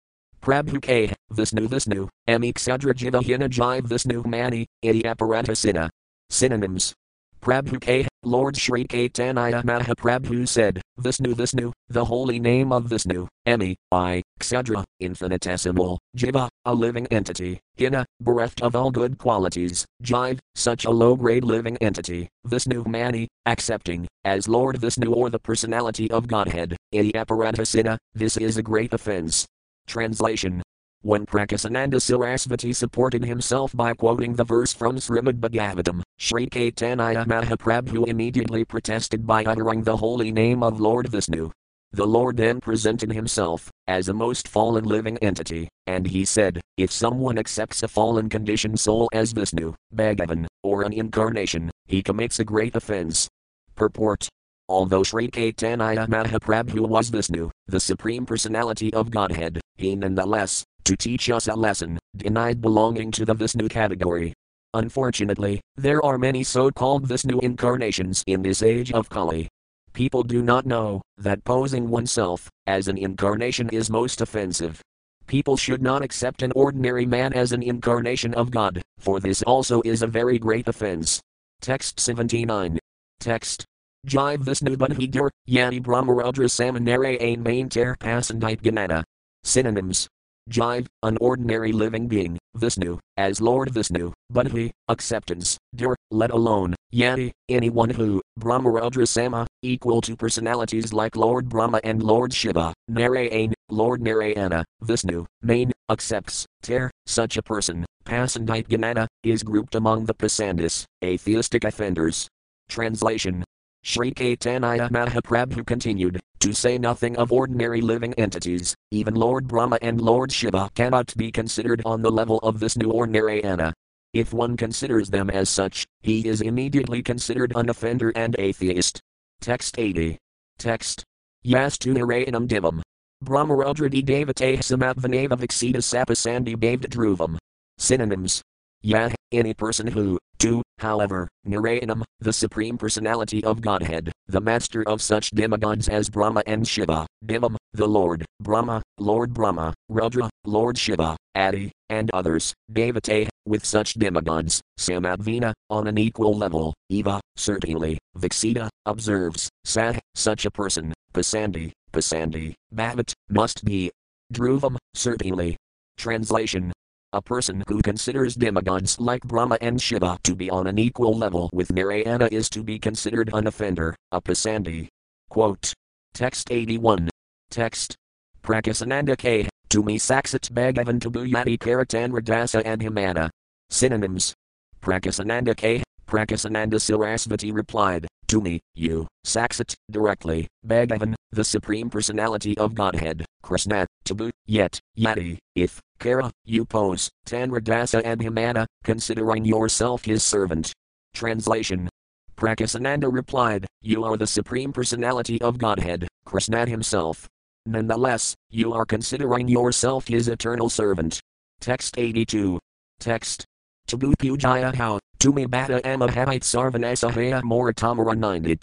Prabhu 0.47 0.81
K. 0.81 1.13
Visnu 1.33 1.67
Visnu, 1.67 2.09
Amiksadra 2.29 2.95
Jiva 2.95 3.21
Hina 3.21 3.49
Jive 3.49 3.83
Visnu 3.83 4.25
Mani, 4.25 4.65
Idyaparata 4.85 5.91
Synonyms. 6.31 6.95
Prabhu 7.43 7.81
K. 7.81 8.07
Lord 8.23 8.57
Sri 8.57 8.85
Caitanya 8.85 9.65
Mahaprabhu 9.65 10.47
said, 10.47 10.81
Visnu 11.01 11.35
Visnu, 11.35 11.73
the 11.89 12.05
holy 12.05 12.39
name 12.39 12.73
of 12.73 12.85
Visnu, 12.85 13.27
Emi, 13.45 13.75
I, 13.91 14.23
Ksadra, 14.39 14.85
infinitesimal, 15.03 15.99
Jiva, 16.17 16.49
a 16.65 16.73
living 16.73 17.09
entity, 17.09 17.59
Hina, 17.77 18.07
bereft 18.21 18.63
of 18.63 18.77
all 18.77 18.93
good 18.93 19.19
qualities, 19.19 19.85
Jive, 20.05 20.39
such 20.55 20.85
a 20.85 20.91
low 20.91 21.17
grade 21.17 21.43
living 21.43 21.77
entity, 21.79 22.29
Visnu 22.47 22.87
Mani, 22.87 23.27
accepting, 23.47 24.07
as 24.25 24.47
Lord 24.47 24.81
Visnu 24.81 25.13
or 25.13 25.29
the 25.29 25.41
personality 25.41 26.09
of 26.13 26.29
Godhead, 26.29 26.77
Idyaparata 26.95 27.99
this 28.15 28.37
is 28.37 28.57
a 28.59 28.63
great 28.63 28.93
offense. 28.93 29.45
Translation 29.87 30.63
when 31.07 31.25
Prakasananda 31.25 32.01
Sarasvati 32.01 32.75
supported 32.75 33.25
himself 33.25 33.73
by 33.77 33.95
quoting 33.95 34.35
the 34.35 34.43
verse 34.43 34.73
from 34.73 34.97
Srimad 34.97 35.39
Bhagavatam, 35.39 36.03
Sri 36.19 36.49
Caitanya 36.49 37.25
Mahaprabhu 37.25 38.09
immediately 38.09 38.65
protested 38.65 39.25
by 39.25 39.45
uttering 39.45 39.85
the 39.85 39.99
holy 39.99 40.33
name 40.33 40.65
of 40.65 40.81
Lord 40.81 41.07
Vishnu. 41.07 41.53
The 41.93 42.07
Lord 42.07 42.37
then 42.37 42.61
presented 42.61 43.13
himself 43.13 43.71
as 43.87 44.09
a 44.09 44.15
most 44.15 44.49
fallen 44.49 44.83
living 44.83 45.17
entity, 45.19 45.69
and 45.87 46.09
he 46.09 46.25
said, 46.25 46.61
If 46.77 46.91
someone 46.91 47.39
accepts 47.39 47.85
a 47.85 47.89
fallen 47.89 48.29
conditioned 48.29 48.81
soul 48.81 49.09
as 49.13 49.31
Vishnu, 49.31 49.75
Bhagavan, 49.95 50.47
or 50.65 50.83
an 50.83 50.93
incarnation, 50.93 51.71
he 51.87 52.03
commits 52.03 52.41
a 52.41 52.45
great 52.45 52.75
offense. 52.75 53.29
Purport 53.77 54.29
Although 54.69 55.05
Sri 55.05 55.29
Caitanya 55.29 56.09
Mahaprabhu 56.09 56.89
was 56.89 57.09
Vishnu, 57.09 57.51
the 57.69 57.79
Supreme 57.79 58.27
Personality 58.27 58.93
of 58.95 59.11
Godhead, 59.11 59.61
he 59.77 59.95
nonetheless 59.95 60.65
to 60.85 60.97
teach 60.97 61.31
us 61.31 61.47
a 61.47 61.55
lesson, 61.55 61.99
denied 62.17 62.61
belonging 62.61 63.11
to 63.13 63.25
the 63.25 63.35
Vishnu 63.35 63.69
category. 63.69 64.33
Unfortunately, 64.75 65.61
there 65.77 66.05
are 66.05 66.19
many 66.19 66.43
so 66.43 66.71
called 66.71 67.07
Vishnu 67.07 67.39
incarnations 67.41 68.25
in 68.27 68.43
this 68.43 68.63
age 68.63 68.93
of 68.93 69.09
Kali. 69.09 69.49
People 69.93 70.23
do 70.23 70.43
not 70.43 70.67
know 70.67 71.01
that 71.17 71.45
posing 71.45 71.89
oneself 71.89 72.51
as 72.67 72.89
an 72.89 72.99
incarnation 72.99 73.69
is 73.71 73.89
most 73.89 74.21
offensive. 74.21 74.81
People 75.27 75.57
should 75.57 75.81
not 75.81 76.03
accept 76.03 76.43
an 76.43 76.53
ordinary 76.55 77.07
man 77.07 77.33
as 77.33 77.53
an 77.53 77.63
incarnation 77.63 78.35
of 78.35 78.51
God, 78.51 78.83
for 78.99 79.19
this 79.21 79.43
also 79.43 79.81
is 79.83 80.03
a 80.03 80.07
very 80.07 80.39
great 80.39 80.69
offense. 80.69 81.21
Text 81.61 81.99
79. 81.99 82.79
Text. 83.21 83.65
Jive 84.07 84.39
Vishnu 84.39 84.77
Bunhidur, 84.77 85.31
Yani 85.49 85.83
Brahmarudra 85.83 86.47
Samanare 86.49 87.21
Ain 87.21 87.43
Main 87.43 87.69
Ter 87.69 87.97
Pasandite 87.97 88.63
Ganana. 88.63 89.03
Synonyms 89.43 90.09
Jive, 90.49 90.87
an 91.03 91.19
ordinary 91.21 91.73
living 91.73 92.07
being, 92.07 92.39
Vishnu, 92.55 93.01
as 93.17 93.41
Lord 93.41 93.71
Vishnu, 93.71 94.13
Budhi, 94.33 94.71
acceptance, 94.87 95.59
Dur, 95.75 95.97
let 96.13 96.31
alone, 96.31 96.77
Yati, 96.95 97.33
anyone 97.49 97.91
who, 97.91 98.23
Brahmarudra 98.39 99.09
Sama, 99.09 99.49
equal 99.63 100.01
to 100.03 100.15
personalities 100.15 100.93
like 100.93 101.17
Lord 101.17 101.49
Brahma 101.49 101.81
and 101.83 102.01
Lord 102.01 102.33
Shiva, 102.33 102.73
Narayan, 102.87 103.55
Lord 103.71 104.01
Narayana, 104.03 104.65
Vishnu, 104.83 105.27
main, 105.43 105.73
accepts, 105.91 106.47
Ter, 106.63 106.93
such 107.07 107.37
a 107.37 107.43
person, 107.43 107.85
Pasandite 108.05 108.69
Ganana, 108.69 109.09
is 109.25 109.43
grouped 109.43 109.75
among 109.75 110.05
the 110.05 110.15
Pasandis, 110.15 110.85
atheistic 111.03 111.65
offenders. 111.65 112.29
Translation 112.69 113.43
Sri 113.87 114.11
Caitanya 114.11 114.91
Mahaprabhu 114.91 115.65
continued, 115.65 116.19
to 116.41 116.53
say 116.53 116.77
nothing 116.77 117.17
of 117.19 117.31
ordinary 117.31 117.81
living 117.81 118.15
entities, 118.15 118.75
even 118.91 119.15
Lord 119.15 119.47
Brahma 119.47 119.79
and 119.81 120.01
Lord 120.01 120.33
Shiva 120.33 120.69
cannot 120.75 121.17
be 121.17 121.31
considered 121.31 121.83
on 121.87 122.03
the 122.03 122.11
level 122.11 122.39
of 122.39 122.57
Vishnu 122.57 122.91
or 122.91 123.07
Narayana. 123.07 123.73
If 124.13 124.33
one 124.33 124.57
considers 124.57 125.09
them 125.09 125.31
as 125.31 125.49
such, 125.49 125.87
he 126.01 126.27
is 126.27 126.41
immediately 126.41 127.01
considered 127.01 127.53
an 127.55 127.69
offender 127.69 128.13
and 128.17 128.35
atheist. 128.41 129.01
Text 129.41 129.79
80. 129.79 130.19
Text. 130.59 131.05
Yastu 131.47 131.95
Narayanam 131.95 132.49
Divam. 132.49 132.83
Brahmarudradi 133.25 134.05
Devate 134.05 134.59
Samatvaneva 134.59 135.39
Viksita 135.39 135.77
Sapasandi 135.77 136.57
Bhavd 136.57 136.89
Dhruvam. 136.89 137.39
Synonyms. 137.79 138.43
Yah, 138.87 139.11
any 139.33 139.53
person 139.53 139.89
who, 139.89 140.17
to, 140.39 140.63
however, 140.79 141.27
Narayanam, 141.45 142.05
the 142.21 142.33
Supreme 142.33 142.79
Personality 142.79 143.43
of 143.43 143.61
Godhead, 143.61 144.13
the 144.29 144.41
master 144.41 144.89
of 144.89 145.03
such 145.03 145.33
demigods 145.33 145.89
as 145.89 146.09
Brahma 146.09 146.45
and 146.47 146.69
Shiva, 146.69 147.05
Divam, 147.25 147.57
the 147.73 147.89
Lord, 147.89 148.25
Brahma, 148.41 148.81
Lord 149.01 149.35
Brahma, 149.35 149.75
Rudra, 149.89 150.31
Lord 150.45 150.79
Shiva, 150.79 151.17
Adi, 151.35 151.73
and 151.91 152.13
others, 152.13 152.55
Devate, 152.71 153.29
with 153.45 153.65
such 153.65 153.95
demigods, 153.95 154.61
Samadvina, 154.79 155.53
on 155.69 155.89
an 155.89 155.99
equal 155.99 156.39
level, 156.39 156.73
Eva, 156.89 157.21
certainly, 157.35 157.99
Viksita, 158.17 158.69
observes, 158.85 159.49
Sah, 159.65 159.95
such 160.15 160.47
a 160.47 160.51
person, 160.53 160.95
Pasandi, 161.13 161.73
Pasandi, 161.93 162.55
Bhavat, 162.73 163.13
must 163.31 163.65
be. 163.65 163.91
Dhruvam, 164.33 164.77
certainly. 164.95 165.57
Translation 165.99 166.73
a 167.13 167.23
person 167.23 167.63
who 167.69 167.81
considers 167.81 168.35
demigods 168.35 169.01
like 169.01 169.23
Brahma 169.23 169.59
and 169.61 169.81
Shiva 169.81 170.19
to 170.25 170.35
be 170.35 170.51
on 170.51 170.67
an 170.67 170.79
equal 170.79 171.17
level 171.17 171.49
with 171.53 171.73
Narayana 171.73 172.29
is 172.33 172.51
to 172.51 172.63
be 172.63 172.79
considered 172.79 173.31
an 173.33 173.47
offender, 173.47 173.95
a 174.13 174.21
pasandi. 174.21 174.89
Quote. 175.31 175.73
Text 176.15 176.51
81. 176.51 177.09
Text. 177.51 177.97
Prakasananda 178.43 179.17
K. 179.17 179.49
To 179.71 179.83
me 179.83 179.99
Saksat 179.99 180.51
Bhagavan 180.53 181.01
Tabuyati 181.01 181.59
Karatan 181.59 182.13
Radasa 182.13 182.63
and 182.65 182.81
Himana. 182.81 183.31
Synonyms. 183.71 184.35
Prakasananda 184.83 185.57
K. 185.57 185.83
Prakasananda 186.07 186.75
Sarasvati 186.75 187.53
replied, 187.53 188.07
To 188.29 188.41
me, 188.41 188.61
you, 188.75 189.07
Saksat, 189.25 189.75
directly, 189.91 190.49
Bhagavan, 190.67 191.15
the 191.31 191.45
Supreme 191.45 191.89
Personality 191.89 192.59
of 192.59 192.75
Godhead, 192.75 193.25
Krishna, 193.43 193.87
Tabu, 194.05 194.31
yet, 194.47 194.81
Yati, 194.99 195.39
if, 195.55 195.81
Kara, 196.01 196.33
you 196.45 196.65
pose, 196.65 197.09
Tanradasa 197.25 198.03
and 198.05 198.21
Himana, 198.21 198.67
considering 198.83 199.45
yourself 199.45 200.05
his 200.05 200.25
servant. 200.25 200.73
Translation 201.15 201.89
Prakasananda 202.37 203.13
replied, 203.13 203.65
You 203.81 204.05
are 204.05 204.17
the 204.17 204.27
Supreme 204.27 204.73
Personality 204.73 205.41
of 205.41 205.57
Godhead, 205.57 206.09
Krishna 206.25 206.67
himself. 206.67 207.29
Nonetheless, 207.65 208.35
you 208.51 208.73
are 208.73 208.85
considering 208.85 209.49
yourself 209.49 210.09
his 210.09 210.29
eternal 210.29 210.69
servant. 210.69 211.21
Text 211.61 211.97
82. 211.97 212.59
Text. 212.99 213.45
Tabu 213.87 214.13
Pujaya 214.17 214.75
how, 214.75 214.99
Tumi 215.19 215.49
Bata 215.49 215.81
Amahavite 215.83 216.45
Sarvanasahaya 216.45 217.43
Moratamara 217.43 218.17
9 218.17 218.59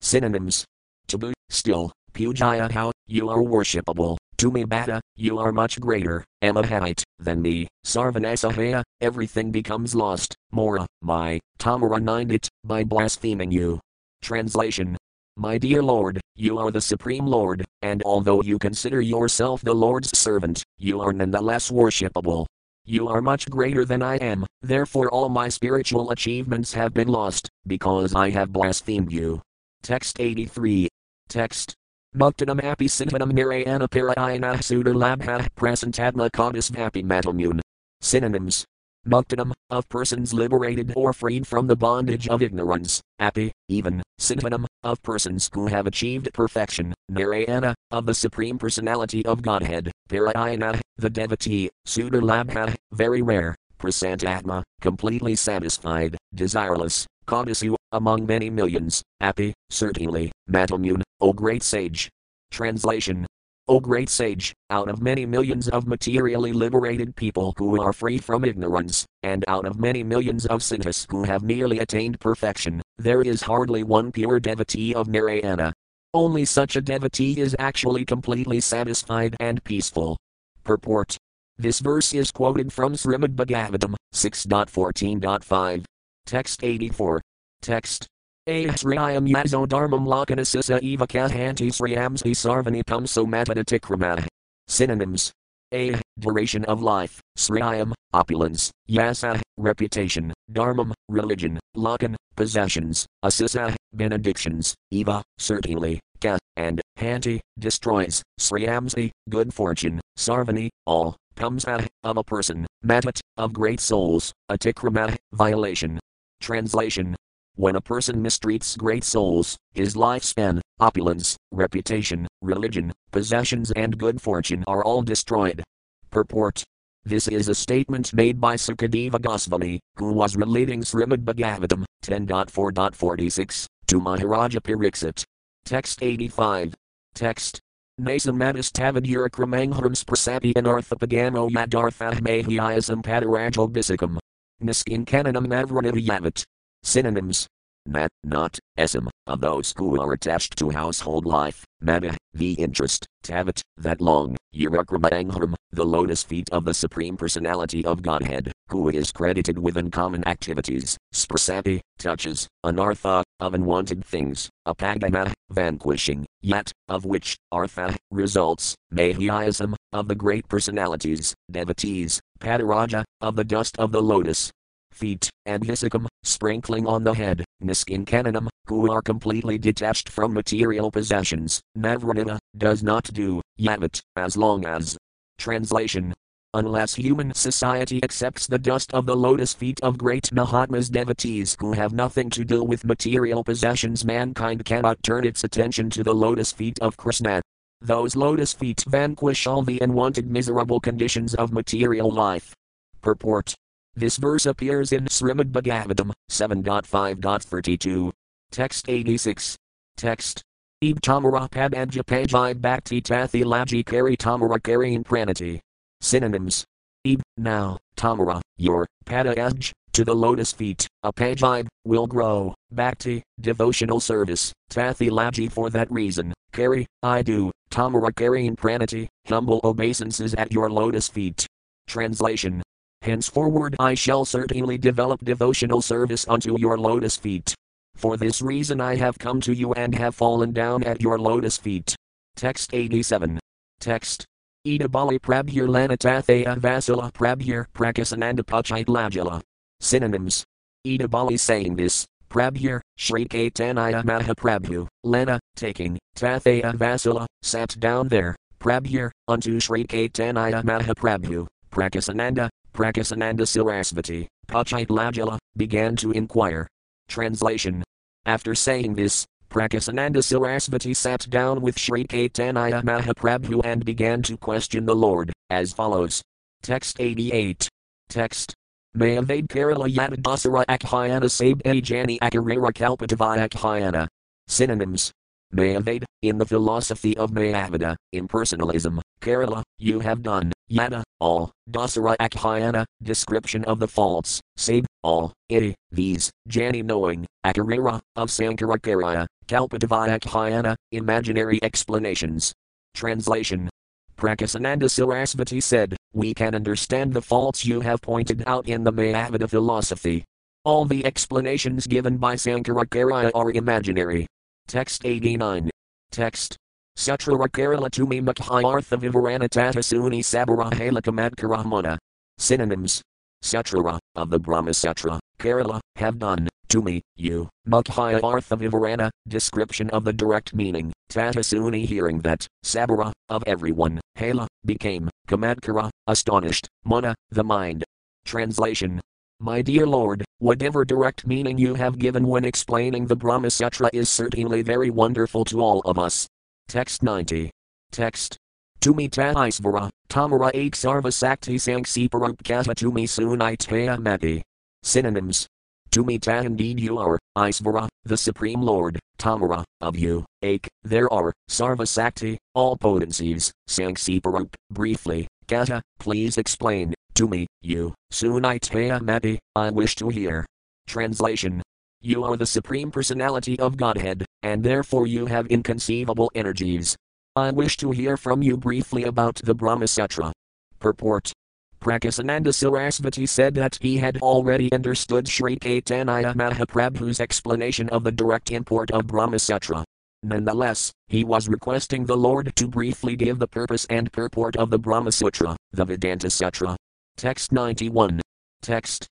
Synonyms. 0.00 0.64
Tabu, 1.06 1.32
still, 1.50 1.92
Pujaya 2.12 2.70
how, 2.70 2.92
you 3.06 3.28
are 3.28 3.38
worshipable, 3.38 4.16
to 4.38 4.50
me 4.50 4.64
bata, 4.64 5.00
you 5.16 5.38
are 5.38 5.52
much 5.52 5.80
greater, 5.80 6.24
Amahite, 6.42 7.02
than 7.18 7.42
me, 7.42 7.68
Sarvanasahaya, 7.84 8.82
everything 9.00 9.50
becomes 9.50 9.94
lost, 9.94 10.34
Mora, 10.50 10.86
my, 11.02 11.40
Tamara 11.58 12.00
it, 12.30 12.48
by 12.64 12.84
blaspheming 12.84 13.50
you. 13.50 13.80
Translation 14.22 14.96
My 15.36 15.58
dear 15.58 15.82
Lord, 15.82 16.20
you 16.36 16.58
are 16.58 16.70
the 16.70 16.80
Supreme 16.80 17.26
Lord, 17.26 17.64
and 17.82 18.02
although 18.04 18.42
you 18.42 18.58
consider 18.58 19.00
yourself 19.00 19.60
the 19.62 19.74
Lord's 19.74 20.16
servant, 20.16 20.62
you 20.78 21.00
are 21.00 21.12
nonetheless 21.12 21.70
worshipable. 21.70 22.46
You 22.90 23.06
are 23.08 23.20
much 23.20 23.50
greater 23.50 23.84
than 23.84 24.00
I 24.00 24.16
am, 24.16 24.46
therefore 24.62 25.10
all 25.10 25.28
my 25.28 25.50
spiritual 25.50 26.10
achievements 26.10 26.72
have 26.72 26.94
been 26.94 27.08
lost, 27.08 27.50
because 27.66 28.14
I 28.14 28.30
have 28.30 28.50
blasphemed 28.50 29.12
you. 29.12 29.42
Text 29.82 30.18
83. 30.18 30.88
Text. 31.28 31.74
Muktanam 32.16 32.64
api 32.64 32.86
sintanam 32.86 33.32
nirayana 33.32 33.88
parayana 33.88 34.56
sudalabha 34.64 35.48
prasantadma 35.54 36.30
kadis 36.30 36.70
vapi 36.70 37.04
matamune. 37.04 37.60
Synonyms. 38.00 38.64
Muktanam, 39.06 39.52
of 39.68 39.86
persons 39.90 40.32
liberated 40.32 40.94
or 40.96 41.12
freed 41.12 41.46
from 41.46 41.66
the 41.66 41.76
bondage 41.76 42.26
of 42.28 42.40
ignorance, 42.40 43.02
api, 43.18 43.52
even, 43.68 44.02
Sintanam, 44.18 44.64
of 44.82 45.02
persons 45.02 45.50
who 45.52 45.66
have 45.66 45.86
achieved 45.86 46.32
perfection, 46.32 46.94
Narayana, 47.08 47.74
of 47.90 48.06
the 48.06 48.14
Supreme 48.14 48.58
Personality 48.58 49.24
of 49.24 49.42
Godhead, 49.42 49.92
Parayana, 50.08 50.80
the 50.96 51.10
devotee, 51.10 51.68
Sudalabha, 51.86 52.74
very 52.92 53.20
rare, 53.22 53.54
Prasantatma, 53.78 54.62
completely 54.80 55.36
satisfied, 55.36 56.16
desireless, 56.34 57.04
Kadasu, 57.26 57.76
among 57.92 58.24
many 58.26 58.48
millions, 58.48 59.02
happy, 59.20 59.52
certainly, 59.68 60.32
Matamune, 60.50 61.02
O 61.20 61.32
great 61.32 61.62
sage. 61.62 62.08
Translation 62.50 63.26
O 63.70 63.80
great 63.80 64.08
sage, 64.08 64.54
out 64.70 64.88
of 64.88 65.02
many 65.02 65.26
millions 65.26 65.68
of 65.68 65.86
materially 65.86 66.54
liberated 66.54 67.14
people 67.14 67.52
who 67.58 67.78
are 67.82 67.92
free 67.92 68.16
from 68.16 68.46
ignorance, 68.46 69.04
and 69.22 69.44
out 69.46 69.66
of 69.66 69.78
many 69.78 70.02
millions 70.02 70.46
of 70.46 70.62
siddhas 70.62 71.06
who 71.10 71.22
have 71.24 71.42
merely 71.42 71.80
attained 71.80 72.18
perfection, 72.18 72.80
there 72.96 73.20
is 73.20 73.42
hardly 73.42 73.82
one 73.82 74.10
pure 74.10 74.40
devotee 74.40 74.94
of 74.94 75.06
Narayana. 75.06 75.74
Only 76.14 76.46
such 76.46 76.76
a 76.76 76.80
devotee 76.80 77.38
is 77.38 77.54
actually 77.58 78.04
completely 78.04 78.60
satisfied 78.60 79.36
and 79.40 79.62
peaceful. 79.64 80.16
Purport 80.64 81.18
This 81.58 81.80
verse 81.80 82.14
is 82.14 82.30
quoted 82.30 82.72
from 82.72 82.94
Srimad 82.94 83.36
Bhagavatam 83.36 83.94
6.14.5. 84.14 85.84
Text 86.24 86.64
84. 86.64 87.20
Text 87.60 88.06
Ahsriyam 88.48 89.28
yazo 89.28 89.66
dharmam 89.66 90.06
lakanasisa 90.06 90.82
eva 90.82 91.06
kahanti 91.06 91.68
sriyamsi 91.68 92.32
sarvani 92.32 92.82
pumso 92.82 93.26
matadatikramah. 93.26 94.26
Synonyms. 94.66 95.32
A. 95.74 96.00
Duration 96.18 96.64
of 96.64 96.80
life, 96.82 97.20
sriyam, 97.36 97.92
opulence, 98.14 98.72
yasa, 98.88 99.38
reputation, 99.58 100.32
dharmam, 100.52 100.92
religion, 101.08 101.58
lakan, 101.76 102.14
possessions, 102.36 103.06
asisa, 103.22 103.74
benedictions, 103.92 104.74
eva, 104.90 105.22
certainly, 105.38 106.00
ka, 106.20 106.38
and, 106.56 106.80
hanti, 106.96 107.40
destroys, 107.58 108.22
sriyamsi, 108.40 109.10
good 109.28 109.52
fortune, 109.52 110.00
sarvani, 110.18 110.68
all, 110.86 111.16
pumsa, 111.36 111.86
of 112.04 112.16
a 112.16 112.24
person, 112.24 112.66
matat, 112.84 113.20
of 113.36 113.52
great 113.52 113.80
souls, 113.80 114.32
atikrama, 114.50 115.16
violation. 115.32 115.98
Translation 116.40 117.16
when 117.58 117.74
a 117.74 117.80
person 117.80 118.22
mistreats 118.22 118.78
great 118.78 119.02
souls, 119.02 119.58
his 119.74 119.96
lifespan, 119.96 120.60
opulence, 120.78 121.36
reputation, 121.50 122.24
religion, 122.40 122.92
possessions, 123.10 123.72
and 123.72 123.98
good 123.98 124.22
fortune 124.22 124.62
are 124.68 124.84
all 124.84 125.02
destroyed. 125.02 125.64
Purport 126.08 126.62
This 127.08 127.26
is 127.26 127.48
a 127.48 127.54
statement 127.54 128.12
made 128.12 128.38
by 128.38 128.56
Sukadeva 128.56 129.18
Goswami, 129.18 129.80
who 129.96 130.12
was 130.12 130.36
relating 130.36 130.82
Srimad 130.82 131.24
Bhagavatam 131.24 131.86
10.4.46 132.04 133.66
to 133.86 133.98
Maharaja 133.98 134.60
Pariksit. 134.60 135.24
Text 135.64 136.02
85. 136.02 136.74
Text. 137.14 137.60
Nasamatis 137.98 138.70
tavadurakramangharams 138.70 140.04
prasapi 140.04 140.52
anarthapagamo 140.52 141.48
yadarthah 141.48 142.20
mahyayasam 142.20 143.00
padarajal 143.00 143.72
bisikam. 143.72 144.18
Niskin 144.62 145.06
kananam 145.06 145.46
avranitayavat. 145.48 146.44
Synonyms. 146.82 147.48
Nat, 147.88 148.10
not, 148.22 148.58
esam, 148.78 149.08
of 149.26 149.40
those 149.40 149.72
who 149.78 149.98
are 149.98 150.12
attached 150.12 150.58
to 150.58 150.68
household 150.68 151.24
life, 151.24 151.64
mana, 151.80 152.14
the 152.34 152.52
interest, 152.52 153.06
tavat, 153.24 153.62
that 153.78 154.02
long, 154.02 154.36
Yurakramanghram, 154.54 155.54
the 155.72 155.86
lotus 155.86 156.22
feet 156.22 156.50
of 156.52 156.66
the 156.66 156.74
Supreme 156.74 157.16
Personality 157.16 157.82
of 157.86 158.02
Godhead, 158.02 158.52
who 158.68 158.90
is 158.90 159.10
credited 159.10 159.58
with 159.58 159.78
uncommon 159.78 160.26
activities, 160.28 160.98
sprasati, 161.14 161.80
touches, 161.98 162.46
anartha, 162.62 163.22
of 163.40 163.54
unwanted 163.54 164.04
things, 164.04 164.50
apagama, 164.66 165.32
vanquishing, 165.48 166.26
yet, 166.42 166.70
of 166.90 167.06
which, 167.06 167.38
artha, 167.50 167.96
results, 168.10 168.74
mahyasam, 168.92 169.74
of 169.94 170.08
the 170.08 170.14
great 170.14 170.46
personalities, 170.48 171.34
devotees, 171.50 172.20
padaraja, 172.38 173.02
of 173.22 173.34
the 173.34 173.44
dust 173.44 173.78
of 173.78 173.92
the 173.92 174.02
lotus, 174.02 174.50
feet, 174.92 175.30
and 175.46 175.64
hisakam, 175.64 176.07
sprinkling 176.22 176.86
on 176.86 177.04
the 177.04 177.12
head, 177.12 177.44
niskinkananam, 177.62 178.48
who 178.66 178.90
are 178.90 179.02
completely 179.02 179.58
detached 179.58 180.08
from 180.08 180.32
material 180.32 180.90
possessions, 180.90 181.60
navranita, 181.76 182.38
does 182.56 182.82
not 182.82 183.04
do, 183.12 183.40
yavat, 183.58 184.00
as 184.16 184.36
long 184.36 184.64
as. 184.64 184.96
Translation 185.38 186.14
Unless 186.54 186.94
human 186.94 187.34
society 187.34 188.02
accepts 188.02 188.46
the 188.46 188.58
dust 188.58 188.94
of 188.94 189.04
the 189.04 189.14
lotus 189.14 189.52
feet 189.52 189.78
of 189.82 189.98
great 189.98 190.32
Mahatmas 190.32 190.88
devotees 190.88 191.54
who 191.60 191.72
have 191.72 191.92
nothing 191.92 192.30
to 192.30 192.42
do 192.42 192.64
with 192.64 192.86
material 192.86 193.44
possessions, 193.44 194.02
mankind 194.02 194.64
cannot 194.64 195.02
turn 195.02 195.26
its 195.26 195.44
attention 195.44 195.90
to 195.90 196.02
the 196.02 196.14
lotus 196.14 196.50
feet 196.50 196.78
of 196.80 196.96
Krishna. 196.96 197.42
Those 197.82 198.16
lotus 198.16 198.54
feet 198.54 198.82
vanquish 198.88 199.46
all 199.46 199.62
the 199.62 199.78
unwanted 199.80 200.30
miserable 200.30 200.80
conditions 200.80 201.34
of 201.34 201.52
material 201.52 202.10
life. 202.10 202.54
Purport 203.02 203.54
this 203.98 204.16
verse 204.16 204.46
appears 204.46 204.92
in 204.92 205.04
Srimad 205.06 205.50
Bhagavatam 205.50 206.12
7.5.32. 206.30 208.12
Text 208.50 208.88
86. 208.88 209.56
Text. 209.96 210.42
Eb 210.80 211.00
tamara 211.00 211.48
padadjapajai 211.50 212.60
bhakti 212.60 213.00
tathi 213.02 213.42
laji 213.42 213.84
kari 213.84 214.16
tamara 214.16 214.60
karin 214.60 215.02
pranati. 215.02 215.58
Synonyms. 216.00 216.64
Eb, 217.04 217.20
now, 217.36 217.78
tamara, 217.96 218.40
your, 218.56 218.86
padayaj, 219.04 219.72
to 219.92 220.04
the 220.04 220.14
lotus 220.14 220.52
feet, 220.52 220.86
apajai, 221.04 221.66
will 221.84 222.06
grow, 222.06 222.54
bhakti, 222.70 223.22
devotional 223.40 223.98
service, 223.98 224.52
tathi 224.70 225.10
laji 225.10 225.50
for 225.50 225.70
that 225.70 225.90
reason, 225.90 226.32
kari, 226.52 226.86
I 227.02 227.22
do, 227.22 227.50
tamara 227.70 228.12
karin 228.12 228.54
pranati, 228.54 229.08
humble 229.26 229.60
obeisances 229.64 230.34
at 230.34 230.52
your 230.52 230.70
lotus 230.70 231.08
feet. 231.08 231.46
Translation 231.88 232.62
Henceforward 233.02 233.76
I 233.78 233.94
shall 233.94 234.24
certainly 234.24 234.78
develop 234.78 235.24
devotional 235.24 235.80
service 235.82 236.26
unto 236.28 236.58
your 236.58 236.78
lotus 236.78 237.16
feet. 237.16 237.54
For 237.94 238.16
this 238.16 238.42
reason 238.42 238.80
I 238.80 238.96
have 238.96 239.18
come 239.18 239.40
to 239.42 239.54
you 239.54 239.72
and 239.74 239.94
have 239.94 240.14
fallen 240.14 240.52
down 240.52 240.84
at 240.84 241.00
your 241.00 241.18
lotus 241.18 241.56
feet. 241.56 241.96
Text 242.36 242.74
87. 242.74 243.38
Text. 243.80 244.24
Edabali 244.66 245.18
Prabhir 245.18 245.66
Lanatathaya 245.66 246.58
Vasila 246.58 247.12
Prabhir 247.12 247.66
Prakasananda 247.74 248.40
Pachait 248.40 248.86
Lajala. 248.86 249.40
Synonyms. 249.80 250.44
Edabali 250.86 251.38
saying 251.38 251.76
this, 251.76 252.06
Prabhir, 252.30 252.80
Sri 252.96 253.24
Caitanya 253.24 254.04
Mahaprabhu, 254.04 254.86
Lana, 255.02 255.40
taking, 255.56 255.98
Tathaya 256.16 256.74
Vasila, 256.74 257.26
sat 257.42 257.74
down 257.80 258.08
there, 258.08 258.36
Prabhir, 258.60 259.10
unto 259.26 259.58
Sri 259.58 259.84
Caitanya 259.84 260.62
Mahaprabhu, 260.62 261.46
Prakasananda, 261.70 262.48
Prakasananda 262.78 263.40
Sarasvati, 263.40 264.28
Pachaitladjala, 264.46 265.36
began 265.56 265.96
to 265.96 266.12
inquire. 266.12 266.68
Translation. 267.08 267.82
After 268.24 268.54
saying 268.54 268.94
this, 268.94 269.26
Prakasananda 269.50 270.18
Sarasvati 270.18 270.94
sat 270.94 271.28
down 271.28 271.60
with 271.60 271.76
Sri 271.76 272.04
Caitanya 272.04 272.84
Mahaprabhu 272.84 273.62
and 273.64 273.84
began 273.84 274.22
to 274.22 274.36
question 274.36 274.86
the 274.86 274.94
Lord, 274.94 275.32
as 275.50 275.72
follows. 275.72 276.22
Text 276.62 277.00
88. 277.00 277.68
Text. 278.08 278.54
Mayavad 278.96 279.48
Kerala 279.48 279.92
Yadadasara 279.92 280.64
Akhyana 280.66 281.28
Sab 281.28 281.60
Jani 281.66 282.20
Akarira 282.20 282.72
Kalpatavaya 282.72 283.48
Akhyana. 283.48 284.06
Synonyms. 284.46 285.10
Mayavad, 285.52 286.04
in 286.22 286.38
the 286.38 286.46
philosophy 286.46 287.16
of 287.16 287.32
Mayavada, 287.32 287.96
impersonalism, 288.14 289.00
Kerala, 289.20 289.62
you 289.78 289.98
have 290.00 290.22
done, 290.22 290.52
Yada, 290.68 291.02
all, 291.18 291.50
Dasara 291.70 292.16
Akhyana, 292.18 292.84
description 293.02 293.64
of 293.64 293.78
the 293.78 293.88
faults, 293.88 294.40
Sab, 294.58 294.84
all, 295.02 295.32
Iti, 295.48 295.74
these, 295.90 296.30
Jani 296.46 296.82
knowing, 296.82 297.26
Akarira, 297.44 298.00
of 298.16 298.28
Sankarakarya, 298.28 299.26
Kalpatavaya 299.46 300.20
Akhyana, 300.20 300.76
imaginary 300.92 301.58
explanations. 301.62 302.52
Translation 302.94 303.70
Prakasananda 304.18 304.84
Sarasvati 304.84 305.62
said, 305.62 305.96
We 306.12 306.34
can 306.34 306.54
understand 306.54 307.14
the 307.14 307.22
faults 307.22 307.64
you 307.64 307.80
have 307.80 308.02
pointed 308.02 308.42
out 308.46 308.68
in 308.68 308.84
the 308.84 308.92
Mayavada 308.92 309.48
philosophy. 309.48 310.24
All 310.64 310.84
the 310.84 311.06
explanations 311.06 311.86
given 311.86 312.18
by 312.18 312.34
Sankaracharya 312.34 313.30
are 313.34 313.52
imaginary. 313.52 314.26
Text 314.66 315.06
89. 315.06 315.70
Text. 316.10 316.56
Sutra 316.98 317.36
Kerala 317.50 317.88
Tumi 317.88 318.20
Makhayartha 318.20 318.98
Vivarana 318.98 319.48
Tata 319.48 319.78
Suni 319.78 320.18
Sabara 320.18 320.68
Halakamadkaramana. 320.72 321.96
Synonyms. 322.38 323.02
Sutra, 323.40 324.00
of 324.16 324.30
the 324.30 324.38
Brahma 324.40 324.74
Sutra, 324.74 325.20
Kerala, 325.38 325.78
have 325.94 326.18
done, 326.18 326.48
to 326.70 326.82
me, 326.82 327.00
you, 327.14 327.48
Mukhya 327.68 328.20
Artha 328.24 328.56
Vivarana, 328.56 329.10
description 329.28 329.88
of 329.90 330.02
the 330.02 330.12
direct 330.12 330.56
meaning, 330.56 330.92
Tatasuni 331.08 331.86
hearing 331.86 332.18
that, 332.22 332.44
Sabara, 332.64 333.12
of 333.28 333.44
everyone, 333.46 334.00
Hala, 334.16 334.48
became, 334.64 335.08
Kamadkara, 335.28 335.90
astonished, 336.08 336.66
Mana, 336.84 337.14
the 337.30 337.44
mind. 337.44 337.84
Translation. 338.24 339.00
My 339.38 339.62
dear 339.62 339.86
Lord, 339.86 340.24
whatever 340.38 340.84
direct 340.84 341.28
meaning 341.28 341.58
you 341.58 341.74
have 341.74 341.96
given 341.96 342.26
when 342.26 342.44
explaining 342.44 343.06
the 343.06 343.14
Brahma 343.14 343.50
Sutra 343.50 343.88
is 343.92 344.08
certainly 344.08 344.62
very 344.62 344.90
wonderful 344.90 345.44
to 345.44 345.60
all 345.60 345.80
of 345.82 345.96
us. 345.96 346.26
Text 346.68 347.02
90. 347.02 347.50
Text. 347.92 348.36
Tumi 348.82 349.10
Ta 349.10 349.32
Isvara, 349.32 349.88
Tamara 350.10 350.50
Ek 350.54 350.72
Sarva 350.72 351.10
Sakti 351.10 351.56
Sangsipurupkata 351.56 352.74
Tumi 352.74 353.04
Sunai 353.04 353.98
Mati. 353.98 354.42
Synonyms. 354.82 355.46
Tumi 355.90 356.20
Ta 356.20 356.40
indeed 356.40 356.78
you 356.78 356.98
are, 356.98 357.18
Isvara, 357.38 357.88
the 358.04 358.18
Supreme 358.18 358.60
Lord, 358.60 358.98
Tamara, 359.16 359.64
of 359.80 359.96
you, 359.96 360.26
Ek, 360.42 360.68
there 360.82 361.10
are, 361.10 361.32
Sarva 361.48 361.88
Sakti, 361.88 362.36
all 362.54 362.76
potencies, 362.76 363.50
Sangsiparup, 363.66 364.52
briefly, 364.70 365.26
Kata, 365.48 365.80
please 365.98 366.36
explain, 366.36 366.92
to 367.14 367.26
me, 367.26 367.46
you, 367.62 367.94
Sunaitea 368.12 369.00
Mati, 369.00 369.38
I 369.56 369.70
wish 369.70 369.96
to 369.96 370.10
hear. 370.10 370.44
Translation 370.86 371.62
You 372.00 372.22
are 372.22 372.36
the 372.36 372.46
Supreme 372.46 372.92
Personality 372.92 373.58
of 373.58 373.76
Godhead, 373.76 374.24
and 374.44 374.62
therefore 374.62 375.08
you 375.08 375.26
have 375.26 375.48
inconceivable 375.48 376.30
energies. 376.32 376.96
I 377.34 377.50
wish 377.50 377.76
to 377.78 377.90
hear 377.90 378.16
from 378.16 378.40
you 378.40 378.56
briefly 378.56 379.02
about 379.02 379.36
the 379.42 379.54
Brahma 379.54 379.88
Sutra. 379.88 380.32
Purport 380.78 381.32
Prakasananda 381.80 382.52
Sarasvati 382.52 383.28
said 383.28 383.54
that 383.54 383.78
he 383.80 383.96
had 383.96 384.18
already 384.18 384.72
understood 384.72 385.26
Sri 385.26 385.56
Caitanya 385.56 386.34
Mahaprabhu's 386.34 387.20
explanation 387.20 387.88
of 387.88 388.04
the 388.04 388.12
direct 388.12 388.52
import 388.52 388.92
of 388.92 389.08
Brahma 389.08 389.40
Sutra. 389.40 389.84
Nonetheless, 390.22 390.92
he 391.08 391.24
was 391.24 391.48
requesting 391.48 392.06
the 392.06 392.16
Lord 392.16 392.54
to 392.54 392.68
briefly 392.68 393.16
give 393.16 393.40
the 393.40 393.48
purpose 393.48 393.86
and 393.90 394.12
purport 394.12 394.56
of 394.56 394.70
the 394.70 394.78
Brahma 394.78 395.10
Sutra, 395.10 395.56
the 395.72 395.84
Vedanta 395.84 396.30
Sutra, 396.30 396.76
Text 397.16 397.50
91. 397.50 398.20
Text. 398.62 399.08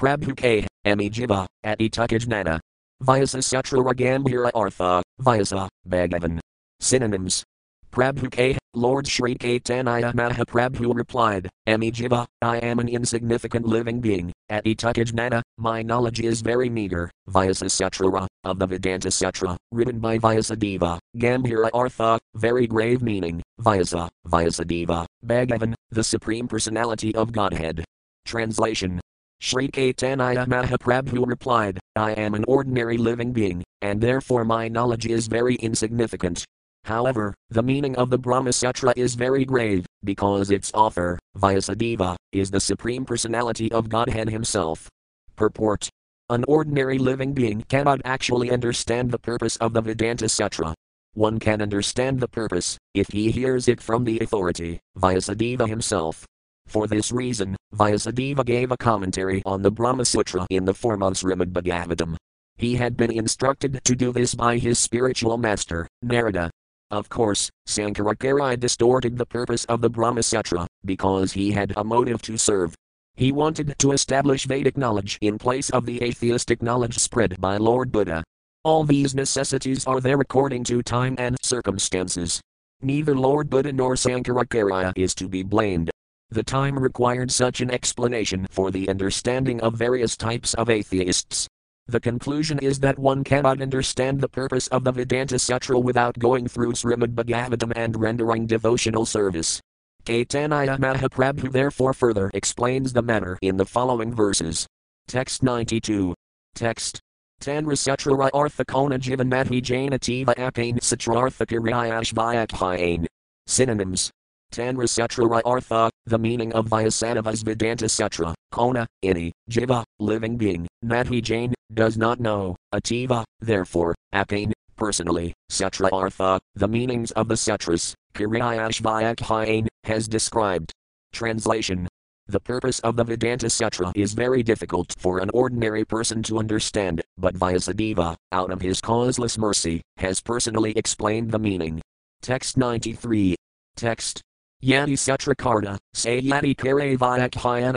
Prabhu 0.00 0.34
K. 0.34 0.66
Emi 0.86 1.10
Jiva, 1.10 1.44
Tukajnana. 1.62 2.58
Vyasa 3.02 3.42
Sutra 3.42 3.80
Ragambhira 3.80 4.50
Artha, 4.54 5.02
Vyasa, 5.18 5.68
Bhagavan. 5.86 6.40
Synonyms. 6.80 7.44
Prabhu 7.92 8.30
K. 8.30 8.56
Lord 8.72 9.06
Sri 9.06 9.34
Caitanya 9.34 10.14
Mahaprabhu 10.14 10.94
replied, 10.94 11.50
Emi 11.68 11.92
Jiva, 11.92 12.26
I 12.40 12.56
am 12.58 12.78
an 12.78 12.88
insignificant 12.88 13.66
living 13.66 14.00
being, 14.00 14.32
Tukajnana, 14.50 15.42
my 15.58 15.82
knowledge 15.82 16.20
is 16.20 16.40
very 16.40 16.70
meager, 16.70 17.10
Vyasa 17.28 17.68
Sutra, 17.68 18.26
of 18.44 18.58
the 18.58 18.66
Vedanta 18.66 19.10
Sutra, 19.10 19.54
written 19.70 19.98
by 19.98 20.18
Vyasadeva, 20.18 20.98
Gambhira 21.18 21.68
Artha, 21.74 22.18
very 22.36 22.66
grave 22.66 23.02
meaning, 23.02 23.42
Vyasa, 23.58 24.08
Vyasadeva, 24.26 25.04
Bhagavan, 25.26 25.74
the 25.90 26.02
Supreme 26.02 26.48
Personality 26.48 27.14
of 27.14 27.32
Godhead. 27.32 27.84
Translation 28.24 28.98
Sri 29.40 29.68
Caitanya 29.68 30.46
Mahaprabhu 30.46 31.26
replied, 31.26 31.78
I 31.96 32.12
am 32.12 32.34
an 32.34 32.44
ordinary 32.46 32.98
living 32.98 33.32
being, 33.32 33.64
and 33.80 34.00
therefore 34.00 34.44
my 34.44 34.68
knowledge 34.68 35.06
is 35.06 35.26
very 35.26 35.54
insignificant. 35.56 36.44
However, 36.84 37.34
the 37.48 37.62
meaning 37.62 37.96
of 37.96 38.10
the 38.10 38.18
Brahma 38.18 38.52
Sutra 38.52 38.92
is 38.96 39.14
very 39.14 39.44
grave, 39.44 39.86
because 40.04 40.50
its 40.50 40.70
author, 40.74 41.18
Vyasadeva, 41.38 42.16
is 42.32 42.50
the 42.50 42.60
Supreme 42.60 43.04
Personality 43.04 43.72
of 43.72 43.88
Godhead 43.88 44.28
Himself. 44.28 44.88
Purport 45.36 45.88
An 46.28 46.44
ordinary 46.46 46.98
living 46.98 47.32
being 47.32 47.62
cannot 47.68 48.00
actually 48.04 48.50
understand 48.50 49.10
the 49.10 49.18
purpose 49.18 49.56
of 49.56 49.72
the 49.72 49.80
Vedanta 49.80 50.28
Sutra, 50.28 50.74
one 51.14 51.40
can 51.40 51.60
understand 51.60 52.20
the 52.20 52.28
purpose, 52.28 52.78
if 52.94 53.08
he 53.08 53.32
hears 53.32 53.66
it 53.66 53.80
from 53.80 54.04
the 54.04 54.20
authority, 54.20 54.78
Vyasadeva 54.96 55.66
himself. 55.66 56.24
For 56.70 56.86
this 56.86 57.10
reason, 57.10 57.56
Vyasadeva 57.74 58.46
gave 58.46 58.70
a 58.70 58.76
commentary 58.76 59.42
on 59.44 59.60
the 59.60 59.72
Brahma 59.72 60.04
Sutra 60.04 60.46
in 60.50 60.64
the 60.64 60.72
form 60.72 61.02
of 61.02 61.14
Srimad 61.14 61.52
Bhagavatam. 61.52 62.14
He 62.58 62.76
had 62.76 62.96
been 62.96 63.10
instructed 63.10 63.80
to 63.82 63.96
do 63.96 64.12
this 64.12 64.36
by 64.36 64.56
his 64.56 64.78
spiritual 64.78 65.36
master, 65.36 65.88
Narada. 66.00 66.48
Of 66.92 67.08
course, 67.08 67.50
Sankaracharya 67.66 68.60
distorted 68.60 69.18
the 69.18 69.26
purpose 69.26 69.64
of 69.64 69.80
the 69.80 69.90
Brahma 69.90 70.22
Sutra, 70.22 70.68
because 70.84 71.32
he 71.32 71.50
had 71.50 71.72
a 71.76 71.82
motive 71.82 72.22
to 72.22 72.38
serve. 72.38 72.72
He 73.16 73.32
wanted 73.32 73.74
to 73.76 73.90
establish 73.90 74.44
Vedic 74.44 74.76
knowledge 74.76 75.18
in 75.20 75.38
place 75.38 75.70
of 75.70 75.86
the 75.86 76.00
atheistic 76.04 76.62
knowledge 76.62 76.98
spread 76.98 77.40
by 77.40 77.56
Lord 77.56 77.90
Buddha. 77.90 78.22
All 78.62 78.84
these 78.84 79.12
necessities 79.12 79.88
are 79.88 80.00
there 80.00 80.20
according 80.20 80.62
to 80.64 80.84
time 80.84 81.16
and 81.18 81.36
circumstances. 81.42 82.40
Neither 82.80 83.16
Lord 83.16 83.50
Buddha 83.50 83.72
nor 83.72 83.94
Sankaracharya 83.96 84.92
is 84.94 85.16
to 85.16 85.28
be 85.28 85.42
blamed. 85.42 85.90
The 86.32 86.44
time 86.44 86.78
required 86.78 87.32
such 87.32 87.60
an 87.60 87.72
explanation 87.72 88.46
for 88.50 88.70
the 88.70 88.88
understanding 88.88 89.60
of 89.62 89.74
various 89.74 90.16
types 90.16 90.54
of 90.54 90.70
atheists. 90.70 91.48
The 91.88 91.98
conclusion 91.98 92.60
is 92.60 92.78
that 92.80 93.00
one 93.00 93.24
cannot 93.24 93.60
understand 93.60 94.20
the 94.20 94.28
purpose 94.28 94.68
of 94.68 94.84
the 94.84 94.92
Vedanta 94.92 95.40
Sutra 95.40 95.76
without 95.76 96.16
going 96.20 96.46
through 96.46 96.74
Srimad 96.74 97.16
Bhagavatam 97.16 97.72
and 97.74 97.96
rendering 97.96 98.46
devotional 98.46 99.04
service. 99.04 99.60
Caitanya 100.04 100.78
Mahaprabhu 100.78 101.50
therefore 101.50 101.92
further 101.92 102.30
explains 102.32 102.92
the 102.92 103.02
matter 103.02 103.36
in 103.42 103.56
the 103.56 103.66
following 103.66 104.14
verses. 104.14 104.68
Text 105.08 105.42
92. 105.42 106.14
Text 106.54 107.00
Tanra 107.40 107.74
Sutrara 107.74 108.30
Artha 108.32 108.64
Kona 108.64 109.00
Jivanmadhi 109.00 109.60
Jainativa 109.60 110.34
Apane 110.36 110.78
Satrartha 110.78 111.44
Kiryashvayakhyane. 111.44 113.06
Synonyms. 113.48 114.12
Tanra 114.50 114.86
Sutrara 114.86 115.40
Artha, 115.44 115.90
the 116.06 116.18
meaning 116.18 116.52
of 116.52 116.68
Vyasadevas 116.68 117.44
Vedanta 117.44 117.88
Sutra, 117.88 118.34
Kona, 118.50 118.86
any, 119.02 119.32
Jiva, 119.50 119.84
living 119.98 120.36
being, 120.36 120.66
Madhi 120.84 121.22
Jain, 121.22 121.54
does 121.72 121.96
not 121.96 122.20
know, 122.20 122.56
Ativa, 122.74 123.24
therefore, 123.40 123.94
Apane, 124.14 124.52
personally, 124.76 125.32
Sutra 125.48 125.88
Artha, 125.92 126.40
the 126.54 126.68
meanings 126.68 127.10
of 127.12 127.28
the 127.28 127.36
sutras, 127.36 127.94
Kiryashvayakhyane, 128.14 129.68
has 129.84 130.08
described. 130.08 130.72
Translation 131.12 131.88
the 132.30 132.38
purpose 132.38 132.78
of 132.80 132.94
the 132.94 133.02
Vedanta 133.02 133.50
Sutra 133.50 133.90
is 133.96 134.14
very 134.14 134.44
difficult 134.44 134.94
for 134.96 135.18
an 135.18 135.30
ordinary 135.34 135.84
person 135.84 136.22
to 136.22 136.38
understand, 136.38 137.02
but 137.18 137.34
Vyasadeva, 137.34 138.14
out 138.30 138.52
of 138.52 138.60
his 138.60 138.80
causeless 138.80 139.36
mercy, 139.36 139.82
has 139.96 140.20
personally 140.20 140.72
explained 140.76 141.32
the 141.32 141.40
meaning. 141.40 141.80
Text 142.22 142.56
93. 142.56 143.34
Text. 143.74 144.22
Yati 144.62 144.98
Sutra 144.98 145.34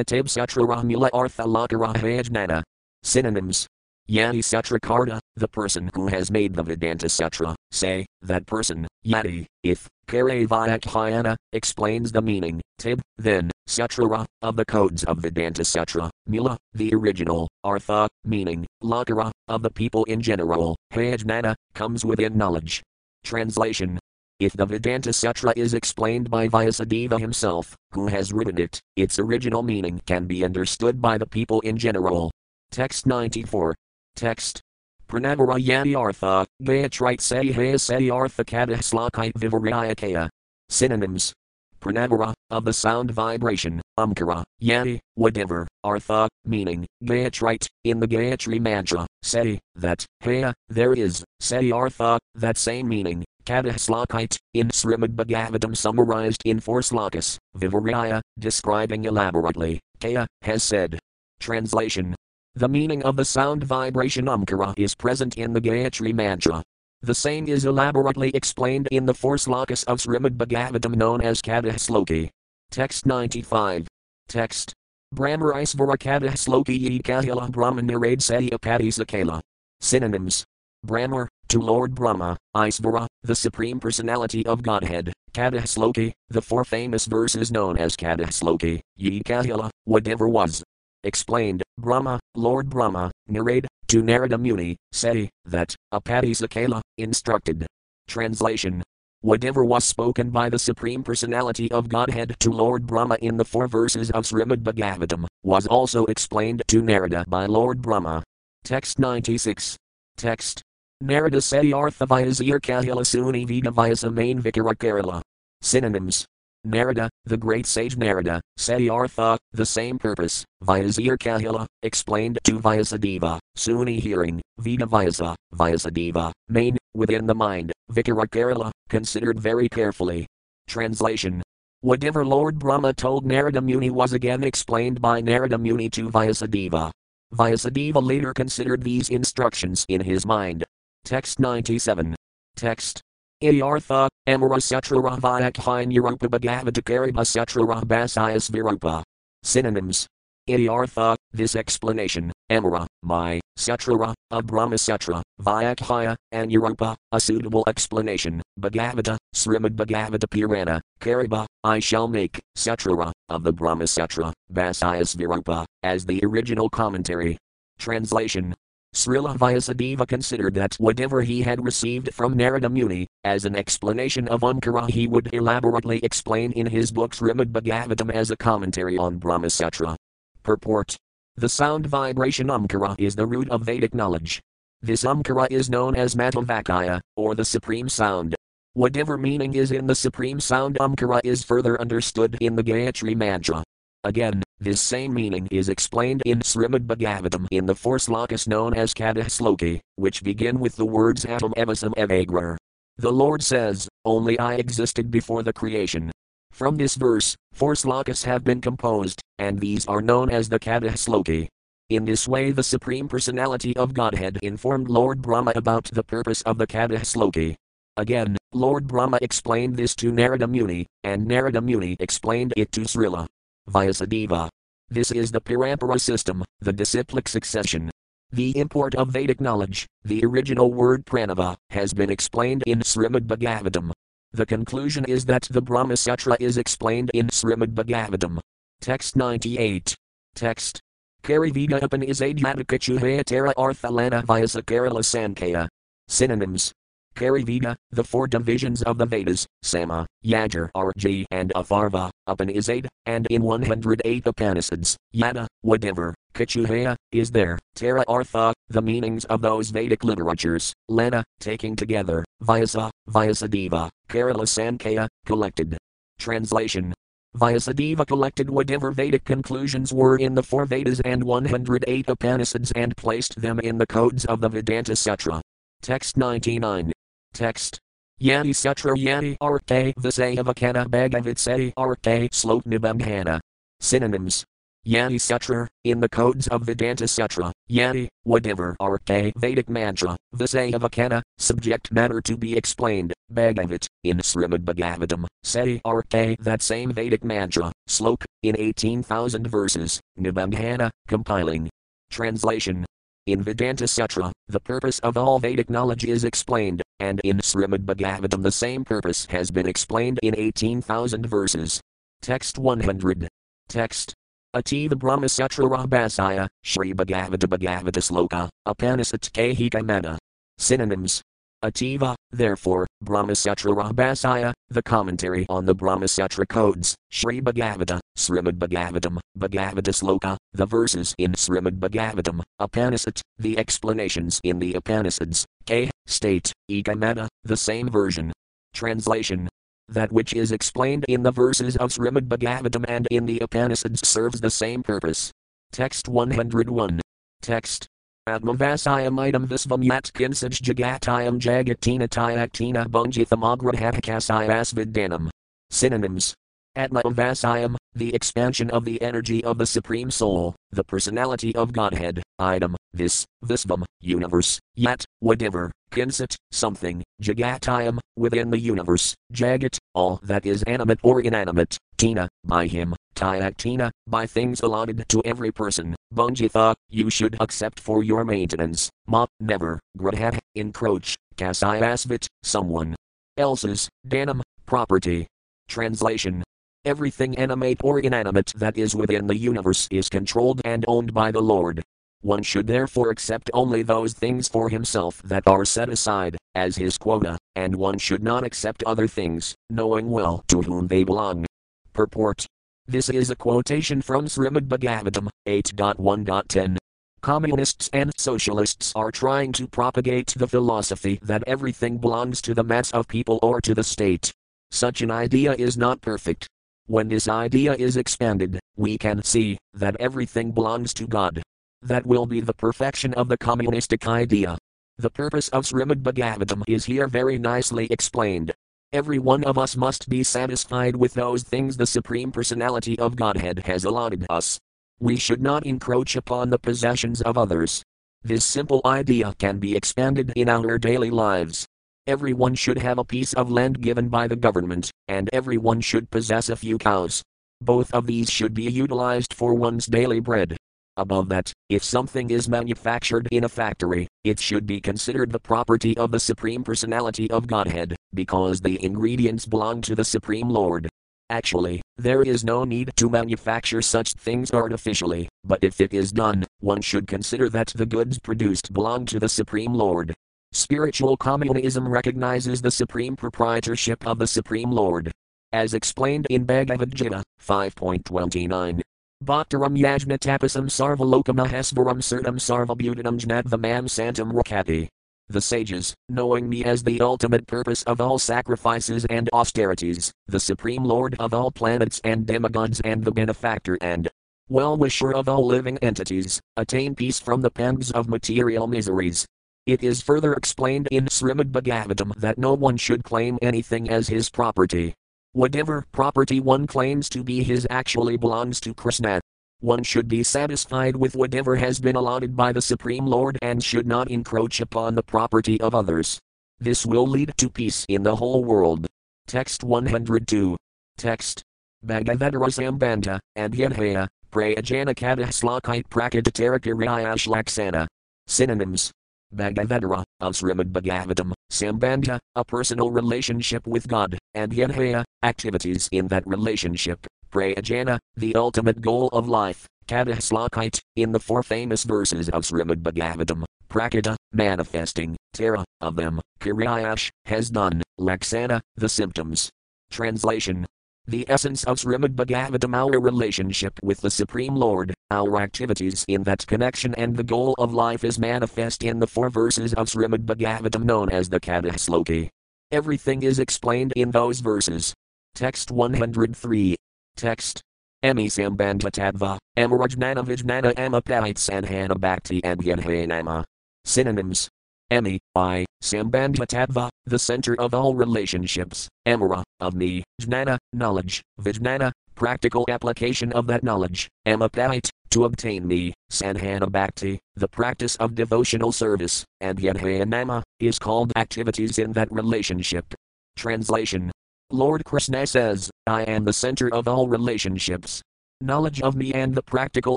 Tib 0.04 0.28
Sutra 0.28 0.62
Ramula 0.64 1.10
Artha 1.12 1.44
Lakarahajnana. 1.44 2.62
Synonyms 3.04 3.68
Yati 4.10 4.38
Sutrakarta, 4.38 5.20
the 5.36 5.46
person 5.46 5.90
who 5.94 6.08
has 6.08 6.30
made 6.30 6.54
the 6.54 6.62
Vedanta 6.62 7.08
Sutra, 7.08 7.54
say, 7.70 8.04
that 8.20 8.46
person, 8.46 8.88
Yati, 9.06 9.46
if, 9.62 9.88
Karavayakhyana, 10.08 11.36
explains 11.52 12.10
the 12.10 12.20
meaning, 12.20 12.60
Tib, 12.78 13.00
then, 13.16 13.48
Sutrara, 13.68 14.26
of 14.42 14.56
the 14.56 14.64
codes 14.64 15.04
of 15.04 15.18
Vedanta 15.18 15.64
Sutra, 15.64 16.10
Mila, 16.26 16.58
the 16.74 16.92
original, 16.92 17.48
Artha, 17.62 18.08
meaning, 18.24 18.66
Lakara, 18.82 19.30
of 19.46 19.62
the 19.62 19.70
people 19.70 20.02
in 20.04 20.20
general, 20.20 20.74
Hayajnana, 20.92 21.54
comes 21.74 22.04
within 22.04 22.36
knowledge. 22.36 22.82
Translation 23.22 24.00
if 24.44 24.52
the 24.54 24.66
Vedanta 24.66 25.12
Sutra 25.12 25.52
is 25.56 25.74
explained 25.74 26.30
by 26.30 26.48
Vyasadeva 26.48 27.18
himself, 27.20 27.76
who 27.92 28.08
has 28.08 28.32
written 28.32 28.58
it, 28.58 28.80
its 28.96 29.18
original 29.18 29.62
meaning 29.62 30.00
can 30.06 30.26
be 30.26 30.44
understood 30.44 31.00
by 31.00 31.16
the 31.18 31.26
people 31.26 31.60
in 31.60 31.76
general. 31.76 32.30
Text 32.70 33.06
94. 33.06 33.74
Text. 34.16 34.60
Pranavara 35.08 35.62
Yadi 35.62 35.96
Artha, 35.96 36.46
Gayatrite 36.62 37.20
Sayhaya 37.20 37.78
Say 37.78 38.08
Artha 38.08 38.44
Kadaslakite 38.44 39.34
Vivarayakaya. 39.34 40.28
Synonyms. 40.68 41.32
Pranavara, 41.80 42.32
of 42.50 42.64
the 42.64 42.72
sound 42.72 43.10
vibration, 43.10 43.80
Umkara, 43.98 44.44
Yati, 44.62 45.00
whatever, 45.16 45.66
Artha, 45.82 46.28
meaning, 46.44 46.86
Gayatrite, 47.04 47.66
in 47.84 47.98
the 47.98 48.06
Gayatri 48.06 48.60
mantra, 48.60 49.06
say, 49.22 49.58
that, 49.74 50.06
Haya, 50.22 50.54
there 50.68 50.92
is, 50.92 51.24
say 51.40 51.72
Artha, 51.72 52.20
that 52.36 52.56
same 52.56 52.88
meaning, 52.88 53.24
Kadaslakite, 53.52 54.38
in 54.54 54.68
Srimad 54.68 55.14
Bhagavatam 55.14 55.76
summarized 55.76 56.40
in 56.46 56.58
four 56.58 56.80
slokas, 56.80 57.36
Vivaraya, 57.58 58.22
describing 58.38 59.04
elaborately, 59.04 59.78
Kaya, 60.00 60.26
has 60.40 60.62
said. 60.62 60.98
Translation 61.38 62.14
the 62.54 62.68
meaning 62.68 63.02
of 63.02 63.16
the 63.16 63.24
sound 63.24 63.64
vibration 63.64 64.26
Omkara 64.26 64.74
is 64.76 64.94
present 64.94 65.38
in 65.38 65.54
the 65.54 65.60
Gayatri 65.60 66.12
mantra. 66.12 66.62
The 67.00 67.14
same 67.14 67.48
is 67.48 67.64
elaborately 67.64 68.30
explained 68.34 68.88
in 68.90 69.06
the 69.06 69.14
four 69.14 69.36
slokas 69.36 69.84
of 69.84 70.00
Srimad 70.00 70.36
Bhagavatam 70.36 70.94
known 70.94 71.22
as 71.22 71.40
Katha 71.40 71.80
Sloki. 71.80 72.30
Text 72.70 73.06
95. 73.06 73.88
Text. 74.28 74.74
Brahmarisvara 75.14 75.96
Katha 75.96 76.36
Sloki 76.36 76.76
Yi 76.78 76.98
Kahila 77.00 77.50
Brahman 77.50 77.88
Narade 77.88 78.20
Seti 78.20 78.50
Sakala. 78.50 79.40
Synonyms. 79.80 80.44
Brahma, 80.84 81.28
to 81.52 81.58
Lord 81.58 81.94
Brahma, 81.94 82.34
Isvara, 82.56 83.06
the 83.24 83.34
Supreme 83.34 83.78
Personality 83.78 84.46
of 84.46 84.62
Godhead, 84.62 85.12
Katha 85.34 85.68
Sloki, 85.68 86.14
the 86.30 86.40
four 86.40 86.64
famous 86.64 87.04
verses 87.04 87.52
known 87.52 87.76
as 87.76 87.94
Katha 87.94 88.32
Sloki, 88.32 88.80
Yi 88.96 89.22
Kahila, 89.22 89.68
whatever 89.84 90.26
was. 90.30 90.64
Explained, 91.04 91.62
Brahma, 91.76 92.18
Lord 92.34 92.70
Brahma, 92.70 93.10
narrate, 93.28 93.66
to 93.88 94.02
Narada 94.02 94.38
Muni, 94.38 94.78
say, 94.92 95.28
that, 95.44 95.76
Apadisakala, 95.92 96.80
instructed. 96.96 97.66
Translation 98.08 98.82
Whatever 99.20 99.62
was 99.62 99.84
spoken 99.84 100.30
by 100.30 100.48
the 100.48 100.58
Supreme 100.58 101.02
Personality 101.02 101.70
of 101.70 101.90
Godhead 101.90 102.34
to 102.40 102.50
Lord 102.50 102.86
Brahma 102.86 103.18
in 103.20 103.36
the 103.36 103.44
four 103.44 103.68
verses 103.68 104.10
of 104.12 104.24
Srimad 104.24 104.62
Bhagavatam, 104.62 105.26
was 105.42 105.66
also 105.66 106.06
explained 106.06 106.62
to 106.68 106.80
Narada 106.80 107.26
by 107.28 107.44
Lord 107.44 107.82
Brahma. 107.82 108.22
Text 108.64 108.98
96. 108.98 109.76
Text. 110.16 110.62
Narada 111.02 111.40
Seti 111.40 111.72
Artha 111.72 112.06
Vyasir 112.06 112.60
Kahila 112.60 113.02
Suni 113.02 113.44
Vida 113.44 113.72
Main 114.12 114.40
Vikara 114.40 114.72
Kerala. 114.76 115.20
Synonyms 115.60 116.24
Narada, 116.64 117.10
the 117.24 117.36
great 117.36 117.66
sage 117.66 117.96
Narada, 117.96 118.40
Satyartha, 118.56 119.36
the 119.50 119.66
same 119.66 119.98
purpose, 119.98 120.44
Vyasir 120.62 121.18
Kahila, 121.18 121.66
explained 121.82 122.38
to 122.44 122.60
Vyasadeva, 122.60 123.40
Suni 123.58 123.98
hearing, 123.98 124.40
Veda 124.58 124.86
Vyasa, 124.86 125.34
Vyasadeva, 125.52 126.30
main, 126.48 126.78
within 126.94 127.26
the 127.26 127.34
mind, 127.34 127.72
Vikara 127.90 128.28
Kerala, 128.28 128.70
considered 128.88 129.40
very 129.40 129.68
carefully. 129.68 130.24
Translation 130.68 131.42
Whatever 131.80 132.24
Lord 132.24 132.60
Brahma 132.60 132.92
told 132.92 133.26
Narada 133.26 133.60
Muni 133.60 133.90
was 133.90 134.12
again 134.12 134.44
explained 134.44 135.00
by 135.00 135.20
Narada 135.20 135.58
Muni 135.58 135.90
to 135.90 136.08
Vyasadeva. 136.08 136.92
Vyasadeva 137.34 138.00
later 138.00 138.32
considered 138.32 138.84
these 138.84 139.08
instructions 139.08 139.84
in 139.88 140.00
his 140.00 140.24
mind. 140.24 140.64
Text 141.04 141.40
97. 141.40 142.14
Text 142.54 143.00
Iyartha, 143.42 144.08
Amara 144.28 144.56
Satrara 144.58 145.18
Vyakhin 145.18 145.92
Yarupa 145.92 146.28
Bhagavadakariba 146.28 147.24
Satrara 147.26 147.82
Basayas 147.82 148.48
Virupa. 148.50 149.02
Synonyms. 149.42 150.06
Iyartha, 150.48 151.16
this 151.32 151.56
explanation, 151.56 152.32
Amara, 152.50 152.86
my, 153.02 153.40
Satrara, 153.58 154.14
a 154.30 154.42
Brahma 154.42 154.78
Sutra, 154.78 155.22
Vyakhya, 155.40 156.14
and 156.30 156.50
Yarupa, 156.52 156.94
a 157.10 157.20
suitable 157.20 157.64
explanation, 157.66 158.40
Bhagavata, 158.60 159.16
Srimad 159.34 159.74
Bhagavata 159.74 160.28
Purana, 160.30 160.80
Kariba, 161.00 161.46
I 161.64 161.80
shall 161.80 162.06
make, 162.06 162.40
Satrara, 162.56 163.10
of 163.28 163.42
the 163.42 163.52
Brahma 163.52 163.88
Sutra, 163.88 164.32
Basayas 164.52 165.16
Virupa, 165.16 165.64
as 165.82 166.06
the 166.06 166.20
original 166.24 166.70
commentary. 166.70 167.38
Translation 167.78 168.54
Srila 168.94 169.38
Vyasadeva 169.38 170.06
considered 170.06 170.52
that 170.54 170.74
whatever 170.74 171.22
he 171.22 171.40
had 171.40 171.64
received 171.64 172.12
from 172.12 172.36
Narada 172.36 172.68
Muni, 172.68 173.08
as 173.24 173.46
an 173.46 173.56
explanation 173.56 174.28
of 174.28 174.42
Omkara, 174.42 174.90
he 174.90 175.06
would 175.06 175.32
elaborately 175.32 175.98
explain 176.02 176.52
in 176.52 176.66
his 176.66 176.92
book 176.92 177.14
Srimad 177.14 177.52
Bhagavatam 177.52 178.12
as 178.12 178.30
a 178.30 178.36
commentary 178.36 178.98
on 178.98 179.18
Brahmasutra. 179.18 179.96
Purport 180.42 180.96
The 181.36 181.48
sound 181.48 181.86
vibration 181.86 182.48
Omkara 182.48 182.94
is 182.98 183.16
the 183.16 183.26
root 183.26 183.48
of 183.48 183.62
Vedic 183.62 183.94
knowledge. 183.94 184.42
This 184.82 185.04
Omkara 185.04 185.50
is 185.50 185.70
known 185.70 185.96
as 185.96 186.14
Matavakaya, 186.14 187.00
or 187.16 187.34
the 187.34 187.46
supreme 187.46 187.88
sound. 187.88 188.34
Whatever 188.74 189.16
meaning 189.16 189.54
is 189.54 189.72
in 189.72 189.86
the 189.86 189.94
supreme 189.94 190.38
sound 190.38 190.76
Omkara 190.78 191.22
is 191.24 191.42
further 191.42 191.80
understood 191.80 192.36
in 192.42 192.56
the 192.56 192.64
Gayatri 192.64 193.16
Mantra. 193.16 193.62
Again, 194.04 194.42
this 194.62 194.80
same 194.80 195.12
meaning 195.12 195.48
is 195.50 195.68
explained 195.68 196.22
in 196.24 196.38
Srimad 196.38 196.86
Bhagavatam 196.86 197.48
in 197.50 197.66
the 197.66 197.74
four 197.74 197.98
slokas 197.98 198.46
known 198.46 198.74
as 198.74 198.94
Katha 198.94 199.28
Sloki, 199.28 199.80
which 199.96 200.22
begin 200.22 200.60
with 200.60 200.76
the 200.76 200.86
words 200.86 201.24
Atam 201.24 201.52
Evasam 201.56 201.94
Evagrar. 201.96 202.56
The 202.96 203.12
Lord 203.12 203.42
says, 203.42 203.88
Only 204.04 204.38
I 204.38 204.54
existed 204.54 205.10
before 205.10 205.42
the 205.42 205.52
creation. 205.52 206.12
From 206.52 206.76
this 206.76 206.94
verse, 206.94 207.34
four 207.52 207.74
slokas 207.74 208.24
have 208.24 208.44
been 208.44 208.60
composed, 208.60 209.20
and 209.38 209.58
these 209.58 209.86
are 209.86 210.00
known 210.00 210.30
as 210.30 210.48
the 210.48 210.60
Katha 210.60 210.96
Sloki. 210.96 211.48
In 211.90 212.04
this 212.04 212.28
way, 212.28 212.52
the 212.52 212.62
Supreme 212.62 213.08
Personality 213.08 213.76
of 213.76 213.94
Godhead 213.94 214.38
informed 214.42 214.88
Lord 214.88 215.20
Brahma 215.20 215.52
about 215.56 215.90
the 215.92 216.04
purpose 216.04 216.42
of 216.42 216.58
the 216.58 216.66
Katha 216.66 217.04
Sloki. 217.04 217.56
Again, 217.96 218.36
Lord 218.52 218.86
Brahma 218.86 219.18
explained 219.22 219.76
this 219.76 219.96
to 219.96 220.12
Narada 220.12 220.46
Muni, 220.46 220.86
and 221.02 221.26
Narada 221.26 221.60
Muni 221.60 221.96
explained 221.98 222.54
it 222.56 222.70
to 222.72 222.82
Srila 222.82 223.26
Vyasadeva. 223.68 224.48
This 224.88 225.10
is 225.10 225.30
the 225.30 225.40
Parampara 225.40 226.00
system, 226.00 226.44
the 226.60 226.72
disciplic 226.72 227.28
succession. 227.28 227.90
The 228.30 228.56
import 228.58 228.94
of 228.94 229.08
Vedic 229.08 229.40
knowledge, 229.40 229.86
the 230.04 230.24
original 230.24 230.72
word 230.72 231.04
pranava, 231.04 231.56
has 231.70 231.92
been 231.92 232.10
explained 232.10 232.62
in 232.66 232.80
Srimad 232.80 233.26
Bhagavatam. 233.26 233.92
The 234.32 234.46
conclusion 234.46 235.04
is 235.04 235.26
that 235.26 235.48
the 235.50 235.60
Brahma 235.60 235.96
Sutra 235.96 236.36
is 236.40 236.56
explained 236.56 237.10
in 237.14 237.28
Srimad 237.28 237.74
Bhagavatam. 237.74 238.38
Text 238.80 239.16
98. 239.16 239.94
Text. 240.34 240.80
Karivida 241.22 241.80
Upan 241.80 242.02
is 242.02 242.20
Adhyataka 242.20 243.54
Arthalana 243.54 244.24
Vyasa 244.24 244.62
Kerala 244.62 245.02
Sankaya. 245.02 245.68
Synonyms 246.08 246.72
Kariveda, 247.14 247.76
the 247.90 248.04
four 248.04 248.26
divisions 248.26 248.82
of 248.82 248.98
the 248.98 249.06
Vedas, 249.06 249.46
Sama, 249.62 250.06
Yajur, 250.24 250.70
Arji, 250.74 251.24
and 251.30 251.52
Atharva, 251.54 252.10
Upanishad, 252.26 252.88
and 253.06 253.26
in 253.28 253.42
108 253.42 254.26
Upanishads, 254.26 254.96
Yada, 255.12 255.46
whatever, 255.60 256.14
Kachuhaya, 256.34 256.96
is 257.12 257.30
there, 257.30 257.58
Tara 257.74 258.04
Artha, 258.08 258.52
the 258.68 258.82
meanings 258.82 259.24
of 259.26 259.42
those 259.42 259.70
Vedic 259.70 260.04
literatures, 260.04 260.72
Lana, 260.88 261.22
taking 261.40 261.76
together, 261.76 262.24
Vyasa, 262.40 262.90
Vyasadeva, 263.08 263.90
Kerala 264.08 264.46
Sankaya, 264.46 265.08
collected. 265.26 265.76
Translation 266.18 266.94
Vyasadeva 267.36 268.06
collected 268.06 268.50
whatever 268.50 268.90
Vedic 268.90 269.24
conclusions 269.24 269.92
were 269.92 270.16
in 270.16 270.34
the 270.34 270.42
four 270.42 270.66
Vedas 270.66 271.00
and 271.00 271.24
108 271.24 272.08
Upanishads 272.08 272.72
and 272.72 272.94
placed 272.96 273.40
them 273.40 273.58
in 273.60 273.78
the 273.78 273.86
codes 273.86 274.24
of 274.26 274.40
the 274.40 274.48
Vedanta 274.48 274.94
Sutra. 274.94 275.40
Text 275.80 276.16
99. 276.16 276.92
Text. 277.32 277.78
Yani 278.20 278.54
Sutra 278.54 278.94
Yani 278.96 279.36
Arke 279.40 279.94
Visayavakana 279.94 280.86
Bhagavatseti 280.86 281.72
Arke 281.76 282.30
Slok 282.30 282.62
Nibamhana. 282.64 283.40
Synonyms. 283.80 284.44
Yani 284.86 285.20
Sutra, 285.20 285.68
in 285.84 286.00
the 286.00 286.08
codes 286.08 286.48
of 286.48 286.62
Vedanta 286.62 287.06
Sutra, 287.06 287.52
Yani, 287.70 288.08
whatever 288.24 288.76
Arke 288.80 289.32
Vedic 289.36 289.68
mantra, 289.68 290.16
Visayavakana, 290.34 291.22
subject 291.38 291.92
matter 291.92 292.20
to 292.20 292.36
be 292.36 292.56
explained, 292.56 293.12
Bhagavat, 293.30 293.86
in 294.02 294.18
Srimad 294.18 294.64
Bhagavatam, 294.64 295.26
Seti 295.44 295.80
Arke 295.84 296.36
that 296.40 296.62
same 296.62 296.92
Vedic 296.92 297.22
mantra, 297.22 297.72
Slok, 297.88 298.24
in 298.42 298.56
18,000 298.58 299.46
verses, 299.46 300.00
Nibamhana, 300.18 300.90
compiling. 301.06 301.70
Translation 302.10 302.84
in 303.26 303.42
Vedanta 303.42 303.86
Sutra, 303.86 304.32
the 304.48 304.60
purpose 304.60 304.98
of 305.00 305.16
all 305.16 305.38
Vedic 305.38 305.70
knowledge 305.70 306.04
is 306.04 306.24
explained, 306.24 306.82
and 307.00 307.20
in 307.24 307.38
Srimad 307.38 307.84
Bhagavatam 307.84 308.42
the 308.42 308.50
same 308.50 308.84
purpose 308.84 309.26
has 309.26 309.50
been 309.50 309.68
explained 309.68 310.18
in 310.22 310.34
18,000 310.36 311.26
verses. 311.26 311.80
Text 312.20 312.58
100. 312.58 313.28
Text. 313.68 314.14
Ativa 314.54 314.98
Brahma 314.98 315.28
Sutra 315.28 315.64
Rabhasaya, 315.64 316.48
Shri 316.62 316.92
Bhagavata 316.92 317.48
Bhagavata 317.48 318.02
Sloka, 318.02 318.48
Upanishad 318.66 319.22
Kahika 319.22 320.18
Synonyms 320.58 321.22
Ativa, 321.64 322.16
therefore, 322.32 322.86
Brahmasutra 323.02 323.74
Rabhasaya, 323.74 324.52
the 324.70 324.82
commentary 324.82 325.44
on 325.48 325.64
the 325.64 325.74
Brahmasutra 325.74 326.48
codes, 326.48 326.94
Sri 327.10 327.40
Bhagavata, 327.40 328.00
Srimad 328.16 328.58
Bhagavatam, 328.58 329.18
Bhagavata 329.38 329.92
Sloka, 329.92 330.36
the 330.52 330.66
verses 330.66 331.14
in 331.18 331.32
Srimad 331.32 331.78
Bhagavatam, 331.78 332.42
Upanishad, 332.58 333.20
the 333.38 333.58
explanations 333.58 334.40
in 334.44 334.58
the 334.58 334.74
Upanishads, 334.74 335.44
K, 335.66 335.90
state, 336.06 336.52
Ekamana, 336.70 337.28
the 337.44 337.56
same 337.56 337.90
version. 337.90 338.32
Translation 338.72 339.48
that 339.88 340.12
which 340.12 340.32
is 340.32 340.52
explained 340.52 341.04
in 341.08 341.22
the 341.22 341.30
verses 341.30 341.76
of 341.76 341.90
Srimad 341.90 342.28
Bhagavatam 342.28 342.84
and 342.88 343.06
in 343.10 343.26
the 343.26 343.38
Upanishads 343.40 344.06
serves 344.06 344.40
the 344.40 344.50
same 344.50 344.82
purpose. 344.82 345.30
Text 345.70 346.08
101. 346.08 347.00
Text 347.40 347.88
Atmavasayam 348.28 349.18
idam 349.18 349.48
visvam 349.48 349.82
yat 349.82 350.12
kinsaj 350.14 350.60
jagatayam 350.62 351.40
jagatina 351.40 352.06
tyaktina 352.06 352.86
bunjithamagrahapakasayas 352.86 354.72
vidanam. 354.74 355.28
Synonyms. 355.70 356.32
Atmavasayam, 356.76 357.74
the 357.96 358.14
expansion 358.14 358.70
of 358.70 358.84
the 358.84 359.02
energy 359.02 359.42
of 359.42 359.58
the 359.58 359.66
Supreme 359.66 360.08
Soul, 360.08 360.54
the 360.70 360.84
personality 360.84 361.52
of 361.56 361.72
Godhead, 361.72 362.22
item, 362.38 362.76
this, 362.92 363.26
visvam, 363.44 363.82
universe, 364.00 364.60
yat, 364.76 365.04
whatever, 365.18 365.72
Kinsat, 365.90 366.36
something, 366.52 367.02
Jagatayam, 367.20 367.98
within 368.16 368.50
the 368.50 368.58
universe, 368.58 369.16
Jagat, 369.32 369.78
all 369.94 370.20
that 370.22 370.46
is 370.46 370.62
animate 370.62 371.00
or 371.02 371.20
inanimate, 371.20 371.76
Tina, 371.96 372.28
by 372.44 372.68
him, 372.68 372.94
Tyaktina, 373.16 373.90
by 374.06 374.26
things 374.26 374.60
allotted 374.60 375.04
to 375.08 375.20
every 375.24 375.50
person, 375.50 375.96
Bunjitha, 376.12 376.74
you 376.90 377.08
should 377.08 377.36
accept 377.40 377.80
for 377.80 378.02
your 378.02 378.24
maintenance, 378.24 378.90
Ma, 379.06 379.26
never, 379.40 379.80
Graha, 379.98 380.38
encroach, 380.54 381.16
Kasayasvit, 381.36 382.26
someone 382.42 382.94
else's, 383.38 383.88
Danam, 384.06 384.42
property. 384.66 385.26
Translation 385.68 386.44
Everything 386.84 387.38
animate 387.38 387.80
or 387.82 388.00
inanimate 388.00 388.52
that 388.56 388.76
is 388.76 388.94
within 388.94 389.26
the 389.26 389.36
universe 389.36 389.88
is 389.90 390.08
controlled 390.08 390.60
and 390.64 390.84
owned 390.86 391.14
by 391.14 391.30
the 391.30 391.40
Lord. 391.40 391.82
One 392.20 392.42
should 392.42 392.66
therefore 392.66 393.10
accept 393.10 393.50
only 393.54 393.82
those 393.82 394.12
things 394.12 394.48
for 394.48 394.68
himself 394.68 395.22
that 395.22 395.46
are 395.46 395.64
set 395.64 395.88
aside, 395.88 396.36
as 396.54 396.76
his 396.76 396.98
quota, 396.98 397.38
and 397.56 397.76
one 397.76 397.98
should 397.98 398.22
not 398.22 398.44
accept 398.44 398.82
other 398.84 399.08
things, 399.08 399.54
knowing 399.70 400.10
well 400.10 400.44
to 400.48 400.60
whom 400.60 400.88
they 400.88 401.04
belong. 401.04 401.46
Purport 401.92 402.46
This 402.88 403.08
is 403.08 403.30
a 403.30 403.36
quotation 403.36 404.02
from 404.02 404.26
Srimad 404.26 404.66
Bhagavatam 404.66 405.28
8.1.10. 405.46 406.76
Communists 407.20 407.88
and 407.92 408.10
socialists 408.16 408.92
are 408.96 409.12
trying 409.12 409.52
to 409.52 409.68
propagate 409.68 410.34
the 410.36 410.48
philosophy 410.48 411.20
that 411.22 411.44
everything 411.46 411.98
belongs 411.98 412.42
to 412.42 412.54
the 412.54 412.64
mass 412.64 412.90
of 412.90 413.06
people 413.06 413.38
or 413.40 413.60
to 413.60 413.72
the 413.72 413.84
state. 413.84 414.32
Such 414.72 415.00
an 415.00 415.12
idea 415.12 415.52
is 415.52 415.76
not 415.76 416.00
perfect. 416.00 416.48
When 416.86 417.06
this 417.06 417.28
idea 417.28 417.74
is 417.74 417.96
expanded, 417.96 418.58
we 418.76 418.98
can 418.98 419.22
see 419.22 419.58
that 419.74 419.96
everything 420.00 420.50
belongs 420.50 420.92
to 420.94 421.06
God. 421.06 421.40
That 421.82 422.04
will 422.04 422.26
be 422.26 422.40
the 422.40 422.54
perfection 422.54 423.14
of 423.14 423.28
the 423.28 423.38
communistic 423.38 424.08
idea. 424.08 424.58
The 424.98 425.10
purpose 425.10 425.48
of 425.50 425.66
Srimad 425.66 426.02
Bhagavatam 426.02 426.64
is 426.66 426.84
here 426.84 427.06
very 427.06 427.38
nicely 427.38 427.86
explained. 427.92 428.52
Every 428.94 429.18
one 429.18 429.42
of 429.44 429.56
us 429.56 429.74
must 429.74 430.10
be 430.10 430.22
satisfied 430.22 430.96
with 430.96 431.14
those 431.14 431.44
things 431.44 431.78
the 431.78 431.86
Supreme 431.86 432.30
Personality 432.30 432.98
of 432.98 433.16
Godhead 433.16 433.60
has 433.60 433.86
allotted 433.86 434.26
us. 434.28 434.58
We 435.00 435.16
should 435.16 435.40
not 435.40 435.64
encroach 435.64 436.14
upon 436.14 436.50
the 436.50 436.58
possessions 436.58 437.22
of 437.22 437.38
others. 437.38 437.82
This 438.22 438.44
simple 438.44 438.82
idea 438.84 439.34
can 439.38 439.58
be 439.58 439.74
expanded 439.74 440.34
in 440.36 440.50
our 440.50 440.76
daily 440.76 441.08
lives. 441.08 441.66
Everyone 442.06 442.54
should 442.54 442.76
have 442.76 442.98
a 442.98 443.04
piece 443.04 443.32
of 443.32 443.50
land 443.50 443.80
given 443.80 444.10
by 444.10 444.28
the 444.28 444.36
government, 444.36 444.90
and 445.08 445.30
everyone 445.32 445.80
should 445.80 446.10
possess 446.10 446.50
a 446.50 446.56
few 446.56 446.76
cows. 446.76 447.22
Both 447.62 447.94
of 447.94 448.06
these 448.06 448.28
should 448.28 448.52
be 448.52 448.70
utilized 448.70 449.32
for 449.32 449.54
one's 449.54 449.86
daily 449.86 450.20
bread. 450.20 450.54
Above 451.02 451.28
that, 451.28 451.52
if 451.68 451.82
something 451.82 452.30
is 452.30 452.48
manufactured 452.48 453.26
in 453.32 453.42
a 453.42 453.48
factory, 453.48 454.06
it 454.22 454.38
should 454.38 454.68
be 454.68 454.80
considered 454.80 455.32
the 455.32 455.40
property 455.40 455.96
of 455.96 456.12
the 456.12 456.20
Supreme 456.20 456.62
Personality 456.62 457.28
of 457.28 457.48
Godhead, 457.48 457.96
because 458.14 458.60
the 458.60 458.80
ingredients 458.84 459.44
belong 459.44 459.80
to 459.80 459.96
the 459.96 460.04
Supreme 460.04 460.48
Lord. 460.48 460.88
Actually, 461.28 461.82
there 461.96 462.22
is 462.22 462.44
no 462.44 462.62
need 462.62 462.92
to 462.94 463.10
manufacture 463.10 463.82
such 463.82 464.12
things 464.12 464.52
artificially, 464.52 465.28
but 465.42 465.58
if 465.60 465.80
it 465.80 465.92
is 465.92 466.12
done, 466.12 466.44
one 466.60 466.80
should 466.80 467.08
consider 467.08 467.48
that 467.48 467.72
the 467.74 467.84
goods 467.84 468.20
produced 468.20 468.72
belong 468.72 469.04
to 469.06 469.18
the 469.18 469.28
Supreme 469.28 469.74
Lord. 469.74 470.14
Spiritual 470.52 471.16
communism 471.16 471.88
recognizes 471.88 472.62
the 472.62 472.70
supreme 472.70 473.16
proprietorship 473.16 474.06
of 474.06 474.20
the 474.20 474.26
Supreme 474.28 474.70
Lord. 474.70 475.10
As 475.52 475.74
explained 475.74 476.28
in 476.30 476.44
Bhagavad 476.44 476.94
Gita 476.94 477.24
5.29. 477.44 478.82
Bhaktaram 479.22 479.78
yajnatapasam 479.78 480.66
sarvalokam 480.68 481.36
sartam 481.36 482.38
sarvabhutanam 482.40 483.20
jnadvamam 483.20 483.84
santam 483.86 484.32
rakati. 484.32 484.88
The 485.28 485.40
sages, 485.40 485.94
knowing 486.08 486.48
me 486.48 486.64
as 486.64 486.82
the 486.82 487.00
ultimate 487.00 487.46
purpose 487.46 487.84
of 487.84 488.00
all 488.00 488.18
sacrifices 488.18 489.04
and 489.04 489.30
austerities, 489.32 490.12
the 490.26 490.40
supreme 490.40 490.84
lord 490.84 491.14
of 491.20 491.32
all 491.32 491.52
planets 491.52 492.00
and 492.02 492.26
demigods 492.26 492.80
and 492.80 493.04
the 493.04 493.12
benefactor 493.12 493.78
and 493.80 494.08
well 494.48 494.76
wisher 494.76 495.14
of 495.14 495.28
all 495.28 495.46
living 495.46 495.78
entities, 495.78 496.40
attain 496.56 496.96
peace 496.96 497.20
from 497.20 497.42
the 497.42 497.50
pangs 497.50 497.92
of 497.92 498.08
material 498.08 498.66
miseries, 498.66 499.24
it 499.64 499.84
is 499.84 500.02
further 500.02 500.32
explained 500.32 500.88
in 500.90 501.04
Srimad 501.04 501.52
Bhagavatam 501.52 502.16
that 502.16 502.36
no 502.36 502.54
one 502.54 502.76
should 502.76 503.04
claim 503.04 503.38
anything 503.40 503.88
as 503.88 504.08
his 504.08 504.28
property. 504.28 504.94
Whatever 505.34 505.86
property 505.92 506.40
one 506.40 506.66
claims 506.66 507.08
to 507.08 507.24
be 507.24 507.42
his 507.42 507.66
actually 507.70 508.18
belongs 508.18 508.60
to 508.60 508.74
Krishna. 508.74 509.18
One 509.60 509.82
should 509.82 510.06
be 510.06 510.22
satisfied 510.22 510.94
with 510.94 511.16
whatever 511.16 511.56
has 511.56 511.80
been 511.80 511.96
allotted 511.96 512.36
by 512.36 512.52
the 512.52 512.60
Supreme 512.60 513.06
Lord 513.06 513.38
and 513.40 513.64
should 513.64 513.86
not 513.86 514.10
encroach 514.10 514.60
upon 514.60 514.94
the 514.94 515.02
property 515.02 515.58
of 515.62 515.74
others. 515.74 516.18
This 516.58 516.84
will 516.84 517.06
lead 517.06 517.32
to 517.38 517.48
peace 517.48 517.86
in 517.88 518.02
the 518.02 518.16
whole 518.16 518.44
world. 518.44 518.86
Text 519.26 519.64
102. 519.64 520.54
Text. 520.98 521.42
Bhagavatarasambandha, 521.86 523.18
and 523.34 523.54
Yadhaya, 523.54 524.08
Prayajana 524.30 524.94
Kataslakai 524.94 525.82
Prakadatarikariya 525.88 527.86
Synonyms 528.26 528.92
Bhagavatara, 529.34 530.04
of 530.20 530.34
Srimad 530.34 530.72
Bhagavatam, 530.72 531.32
Sambandha, 531.50 532.18
a 532.36 532.44
personal 532.44 532.90
relationship 532.90 533.66
with 533.66 533.88
God, 533.88 534.18
and 534.34 534.52
Yadhaya, 534.52 535.04
activities 535.22 535.88
in 535.92 536.08
that 536.08 536.26
relationship, 536.26 537.06
Prayajana, 537.30 537.98
the 538.16 538.34
ultimate 538.34 538.80
goal 538.80 539.08
of 539.08 539.28
life, 539.28 539.66
Kadaslakite, 539.86 540.80
in 540.96 541.12
the 541.12 541.20
four 541.20 541.42
famous 541.42 541.84
verses 541.84 542.28
of 542.28 542.44
Srimad 542.44 542.82
Bhagavatam, 542.82 543.44
Prakita, 543.68 544.16
manifesting, 544.32 545.16
Tara, 545.32 545.64
of 545.80 545.96
them, 545.96 546.20
Kiriyash, 546.40 547.10
has 547.24 547.50
done, 547.50 547.82
Laksana, 547.98 548.60
the 548.76 548.88
symptoms. 548.88 549.50
Translation 549.90 550.66
the 551.06 551.28
essence 551.28 551.64
of 551.64 551.78
Srimad 551.78 552.14
Bhagavatam, 552.14 552.74
our 552.74 553.00
relationship 553.00 553.78
with 553.82 554.00
the 554.00 554.10
Supreme 554.10 554.54
Lord, 554.54 554.94
our 555.10 555.40
activities 555.40 556.04
in 556.06 556.22
that 556.24 556.46
connection, 556.46 556.94
and 556.94 557.16
the 557.16 557.24
goal 557.24 557.54
of 557.58 557.74
life 557.74 558.04
is 558.04 558.18
manifest 558.18 558.84
in 558.84 559.00
the 559.00 559.06
four 559.06 559.28
verses 559.28 559.74
of 559.74 559.88
Srimad 559.88 560.24
Bhagavatam 560.24 560.84
known 560.84 561.10
as 561.10 561.28
the 561.28 561.40
Kadasloki. 561.40 562.28
Everything 562.70 563.22
is 563.22 563.38
explained 563.38 563.92
in 563.96 564.12
those 564.12 564.40
verses. 564.40 564.94
Text 565.34 565.70
103. 565.70 566.76
Text. 567.16 567.62
Emi 568.02 568.26
Sambandhatadva, 568.26 569.38
Amarajnana 569.56 570.24
Vijnana 570.26 572.00
Bhakti 572.00 572.42
and 572.42 572.60
Yadhanama. 572.60 573.44
Synonyms 573.84 574.48
Emi, 574.92 575.18
I, 575.34 575.64
Sambandha 575.82 576.90
the 577.06 577.18
center 577.18 577.58
of 577.58 577.72
all 577.72 577.94
relationships, 577.94 578.90
Amara, 579.08 579.42
of 579.58 579.72
me, 579.72 580.04
Jnana, 580.20 580.58
knowledge, 580.74 581.22
Vijnana, 581.40 581.92
practical 582.14 582.66
application 582.68 583.32
of 583.32 583.46
that 583.46 583.64
knowledge, 583.64 584.10
Amapait, 584.26 584.90
to 585.08 585.24
obtain 585.24 585.66
me, 585.66 585.94
Sanhana 586.10 586.70
Bhakti, 586.70 587.18
the 587.36 587.48
practice 587.48 587.96
of 587.96 588.14
devotional 588.14 588.70
service, 588.70 589.24
and 589.40 589.58
Yadhayanama, 589.58 590.42
is 590.60 590.78
called 590.78 591.10
activities 591.16 591.78
in 591.78 591.92
that 591.92 592.12
relationship. 592.12 592.92
Translation 593.36 594.12
Lord 594.50 594.84
Krishna 594.84 595.26
says, 595.26 595.70
I 595.86 596.02
am 596.02 596.26
the 596.26 596.34
center 596.34 596.68
of 596.68 596.86
all 596.86 597.08
relationships. 597.08 598.02
Knowledge 598.42 598.82
of 598.82 598.94
me 598.94 599.14
and 599.14 599.34
the 599.34 599.42
practical 599.42 599.96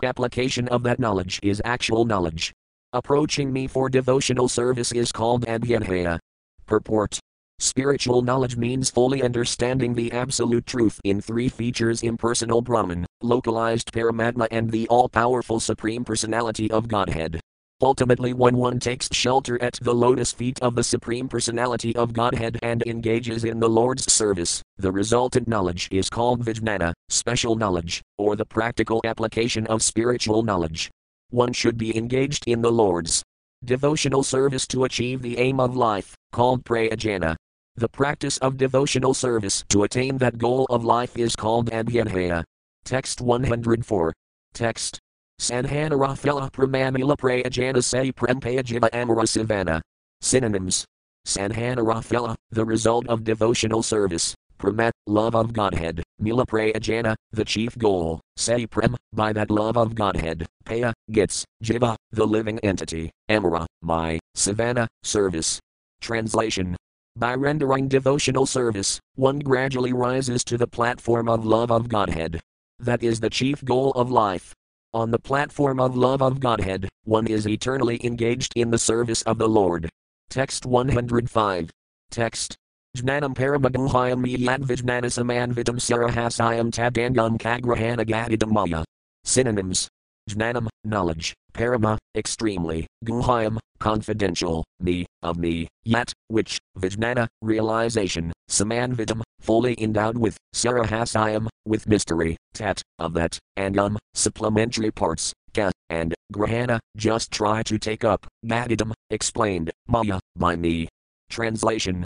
application 0.03 0.69
of 0.69 0.83
that 0.83 0.99
knowledge 0.99 1.41
is 1.43 1.61
actual 1.65 2.05
knowledge. 2.05 2.53
Approaching 2.95 3.51
me 3.51 3.67
for 3.67 3.89
devotional 3.89 4.47
service 4.47 4.93
is 4.93 5.11
called 5.11 5.45
Adhyadhaya. 5.47 6.17
Purport 6.65 7.19
Spiritual 7.59 8.21
knowledge 8.21 8.55
means 8.55 8.89
fully 8.89 9.21
understanding 9.21 9.93
the 9.93 10.13
absolute 10.13 10.65
truth 10.65 11.01
in 11.03 11.19
three 11.19 11.49
features 11.49 12.03
impersonal 12.03 12.61
Brahman, 12.61 13.05
localized 13.21 13.91
Paramatma, 13.91 14.47
and 14.49 14.71
the 14.71 14.87
all 14.87 15.09
powerful 15.09 15.59
Supreme 15.59 16.05
Personality 16.05 16.71
of 16.71 16.87
Godhead. 16.87 17.41
Ultimately, 17.81 18.31
when 18.31 18.55
one 18.55 18.79
takes 18.79 19.09
shelter 19.11 19.61
at 19.61 19.77
the 19.81 19.93
lotus 19.93 20.31
feet 20.31 20.57
of 20.61 20.75
the 20.75 20.83
Supreme 20.83 21.27
Personality 21.27 21.93
of 21.97 22.13
Godhead 22.13 22.57
and 22.63 22.81
engages 22.87 23.43
in 23.43 23.59
the 23.59 23.67
Lord's 23.67 24.09
service, 24.09 24.61
the 24.77 24.93
resultant 24.93 25.49
knowledge 25.49 25.89
is 25.91 26.09
called 26.09 26.45
Vijnana, 26.45 26.93
special 27.09 27.57
knowledge, 27.57 28.01
or 28.17 28.37
the 28.37 28.45
practical 28.45 29.01
application 29.03 29.67
of 29.67 29.83
spiritual 29.83 30.43
knowledge 30.43 30.89
one 31.29 31.53
should 31.53 31.77
be 31.77 31.95
engaged 31.97 32.47
in 32.47 32.61
the 32.61 32.71
Lord's 32.71 33.23
devotional 33.63 34.23
service 34.23 34.67
to 34.67 34.83
achieve 34.83 35.21
the 35.21 35.37
aim 35.37 35.59
of 35.59 35.75
life, 35.75 36.15
called 36.31 36.63
prayajana. 36.63 37.35
The 37.75 37.89
practice 37.89 38.37
of 38.37 38.57
devotional 38.57 39.13
service 39.13 39.63
to 39.69 39.83
attain 39.83 40.17
that 40.19 40.37
goal 40.37 40.65
of 40.69 40.85
life 40.85 41.17
is 41.17 41.35
called 41.35 41.71
adhyadhaya. 41.71 42.43
Text 42.85 43.21
104. 43.21 44.13
Text. 44.53 44.99
Sanhanarafela 45.41 46.51
pramamila 46.51 47.17
prayajana 47.17 47.83
se 47.83 48.11
prempayajiva 48.11 48.89
amara 48.93 49.23
savana. 49.23 49.81
Synonyms. 50.21 50.85
Sanhanarafela, 51.27 52.35
the 52.51 52.63
result 52.63 53.07
of 53.07 53.23
devotional 53.23 53.83
service. 53.83 54.35
Pramat, 54.57 54.91
love 55.05 55.35
of 55.35 55.53
Godhead, 55.53 56.01
Mila 56.19 56.45
Prayajana, 56.45 57.15
the 57.31 57.45
chief 57.45 57.77
goal, 57.77 58.21
Say 58.37 58.65
Prem, 58.65 58.95
by 59.13 59.33
that 59.33 59.51
love 59.51 59.77
of 59.77 59.95
Godhead, 59.95 60.45
Paya, 60.65 60.93
gets, 61.11 61.43
Jiva, 61.63 61.95
the 62.11 62.25
living 62.25 62.59
entity, 62.59 63.11
Amara, 63.29 63.65
my, 63.81 64.19
Savannah, 64.33 64.87
service. 65.03 65.59
Translation 66.01 66.75
By 67.15 67.35
rendering 67.35 67.87
devotional 67.87 68.45
service, 68.45 68.99
one 69.15 69.39
gradually 69.39 69.93
rises 69.93 70.43
to 70.45 70.57
the 70.57 70.67
platform 70.67 71.27
of 71.27 71.45
love 71.45 71.71
of 71.71 71.89
Godhead. 71.89 72.39
That 72.79 73.03
is 73.03 73.19
the 73.19 73.29
chief 73.29 73.63
goal 73.63 73.91
of 73.91 74.11
life. 74.11 74.53
On 74.93 75.11
the 75.11 75.19
platform 75.19 75.79
of 75.79 75.97
love 75.97 76.21
of 76.21 76.39
Godhead, 76.39 76.87
one 77.03 77.27
is 77.27 77.47
eternally 77.47 77.99
engaged 78.05 78.53
in 78.55 78.71
the 78.71 78.77
service 78.77 79.21
of 79.23 79.37
the 79.37 79.49
Lord. 79.49 79.89
Text 80.29 80.65
105. 80.65 81.69
Text. 82.11 82.55
Jnanam 82.95 83.35
paramaguhayam 83.35 84.23
yad 84.25 84.61
vijnanasamanvitam 84.63 85.79
sarahasayam 85.83 86.71
tadanyam 86.71 87.37
kagrahanagadidam 87.37 88.51
maya. 88.51 88.85
Synonyms. 89.25 89.89
Jnanam, 90.29 90.69
knowledge, 90.85 91.35
parama, 91.53 91.97
extremely, 92.15 92.87
guhayam, 93.03 93.59
confidential, 93.79 94.63
me, 94.79 95.05
of 95.21 95.37
me, 95.37 95.67
yet, 95.83 96.13
which, 96.29 96.57
vijnana, 96.79 97.27
realization, 97.41 98.31
samanvidam, 98.49 99.21
fully 99.41 99.75
endowed 99.77 100.17
with, 100.17 100.37
sarahasayam, 100.55 101.47
with 101.65 101.87
mystery, 101.87 102.37
tat, 102.53 102.81
of 102.97 103.13
that, 103.13 103.37
and 103.57 103.77
um, 103.77 103.99
supplementary 104.13 104.89
parts, 104.89 105.33
ka, 105.53 105.69
and, 105.89 106.15
grahana, 106.31 106.79
just 106.95 107.29
try 107.29 107.61
to 107.61 107.77
take 107.77 108.05
up, 108.05 108.25
gadidam, 108.45 108.93
explained, 109.11 109.69
maya, 109.87 110.19
by 110.37 110.55
me. 110.55 110.87
Translation 111.29 112.04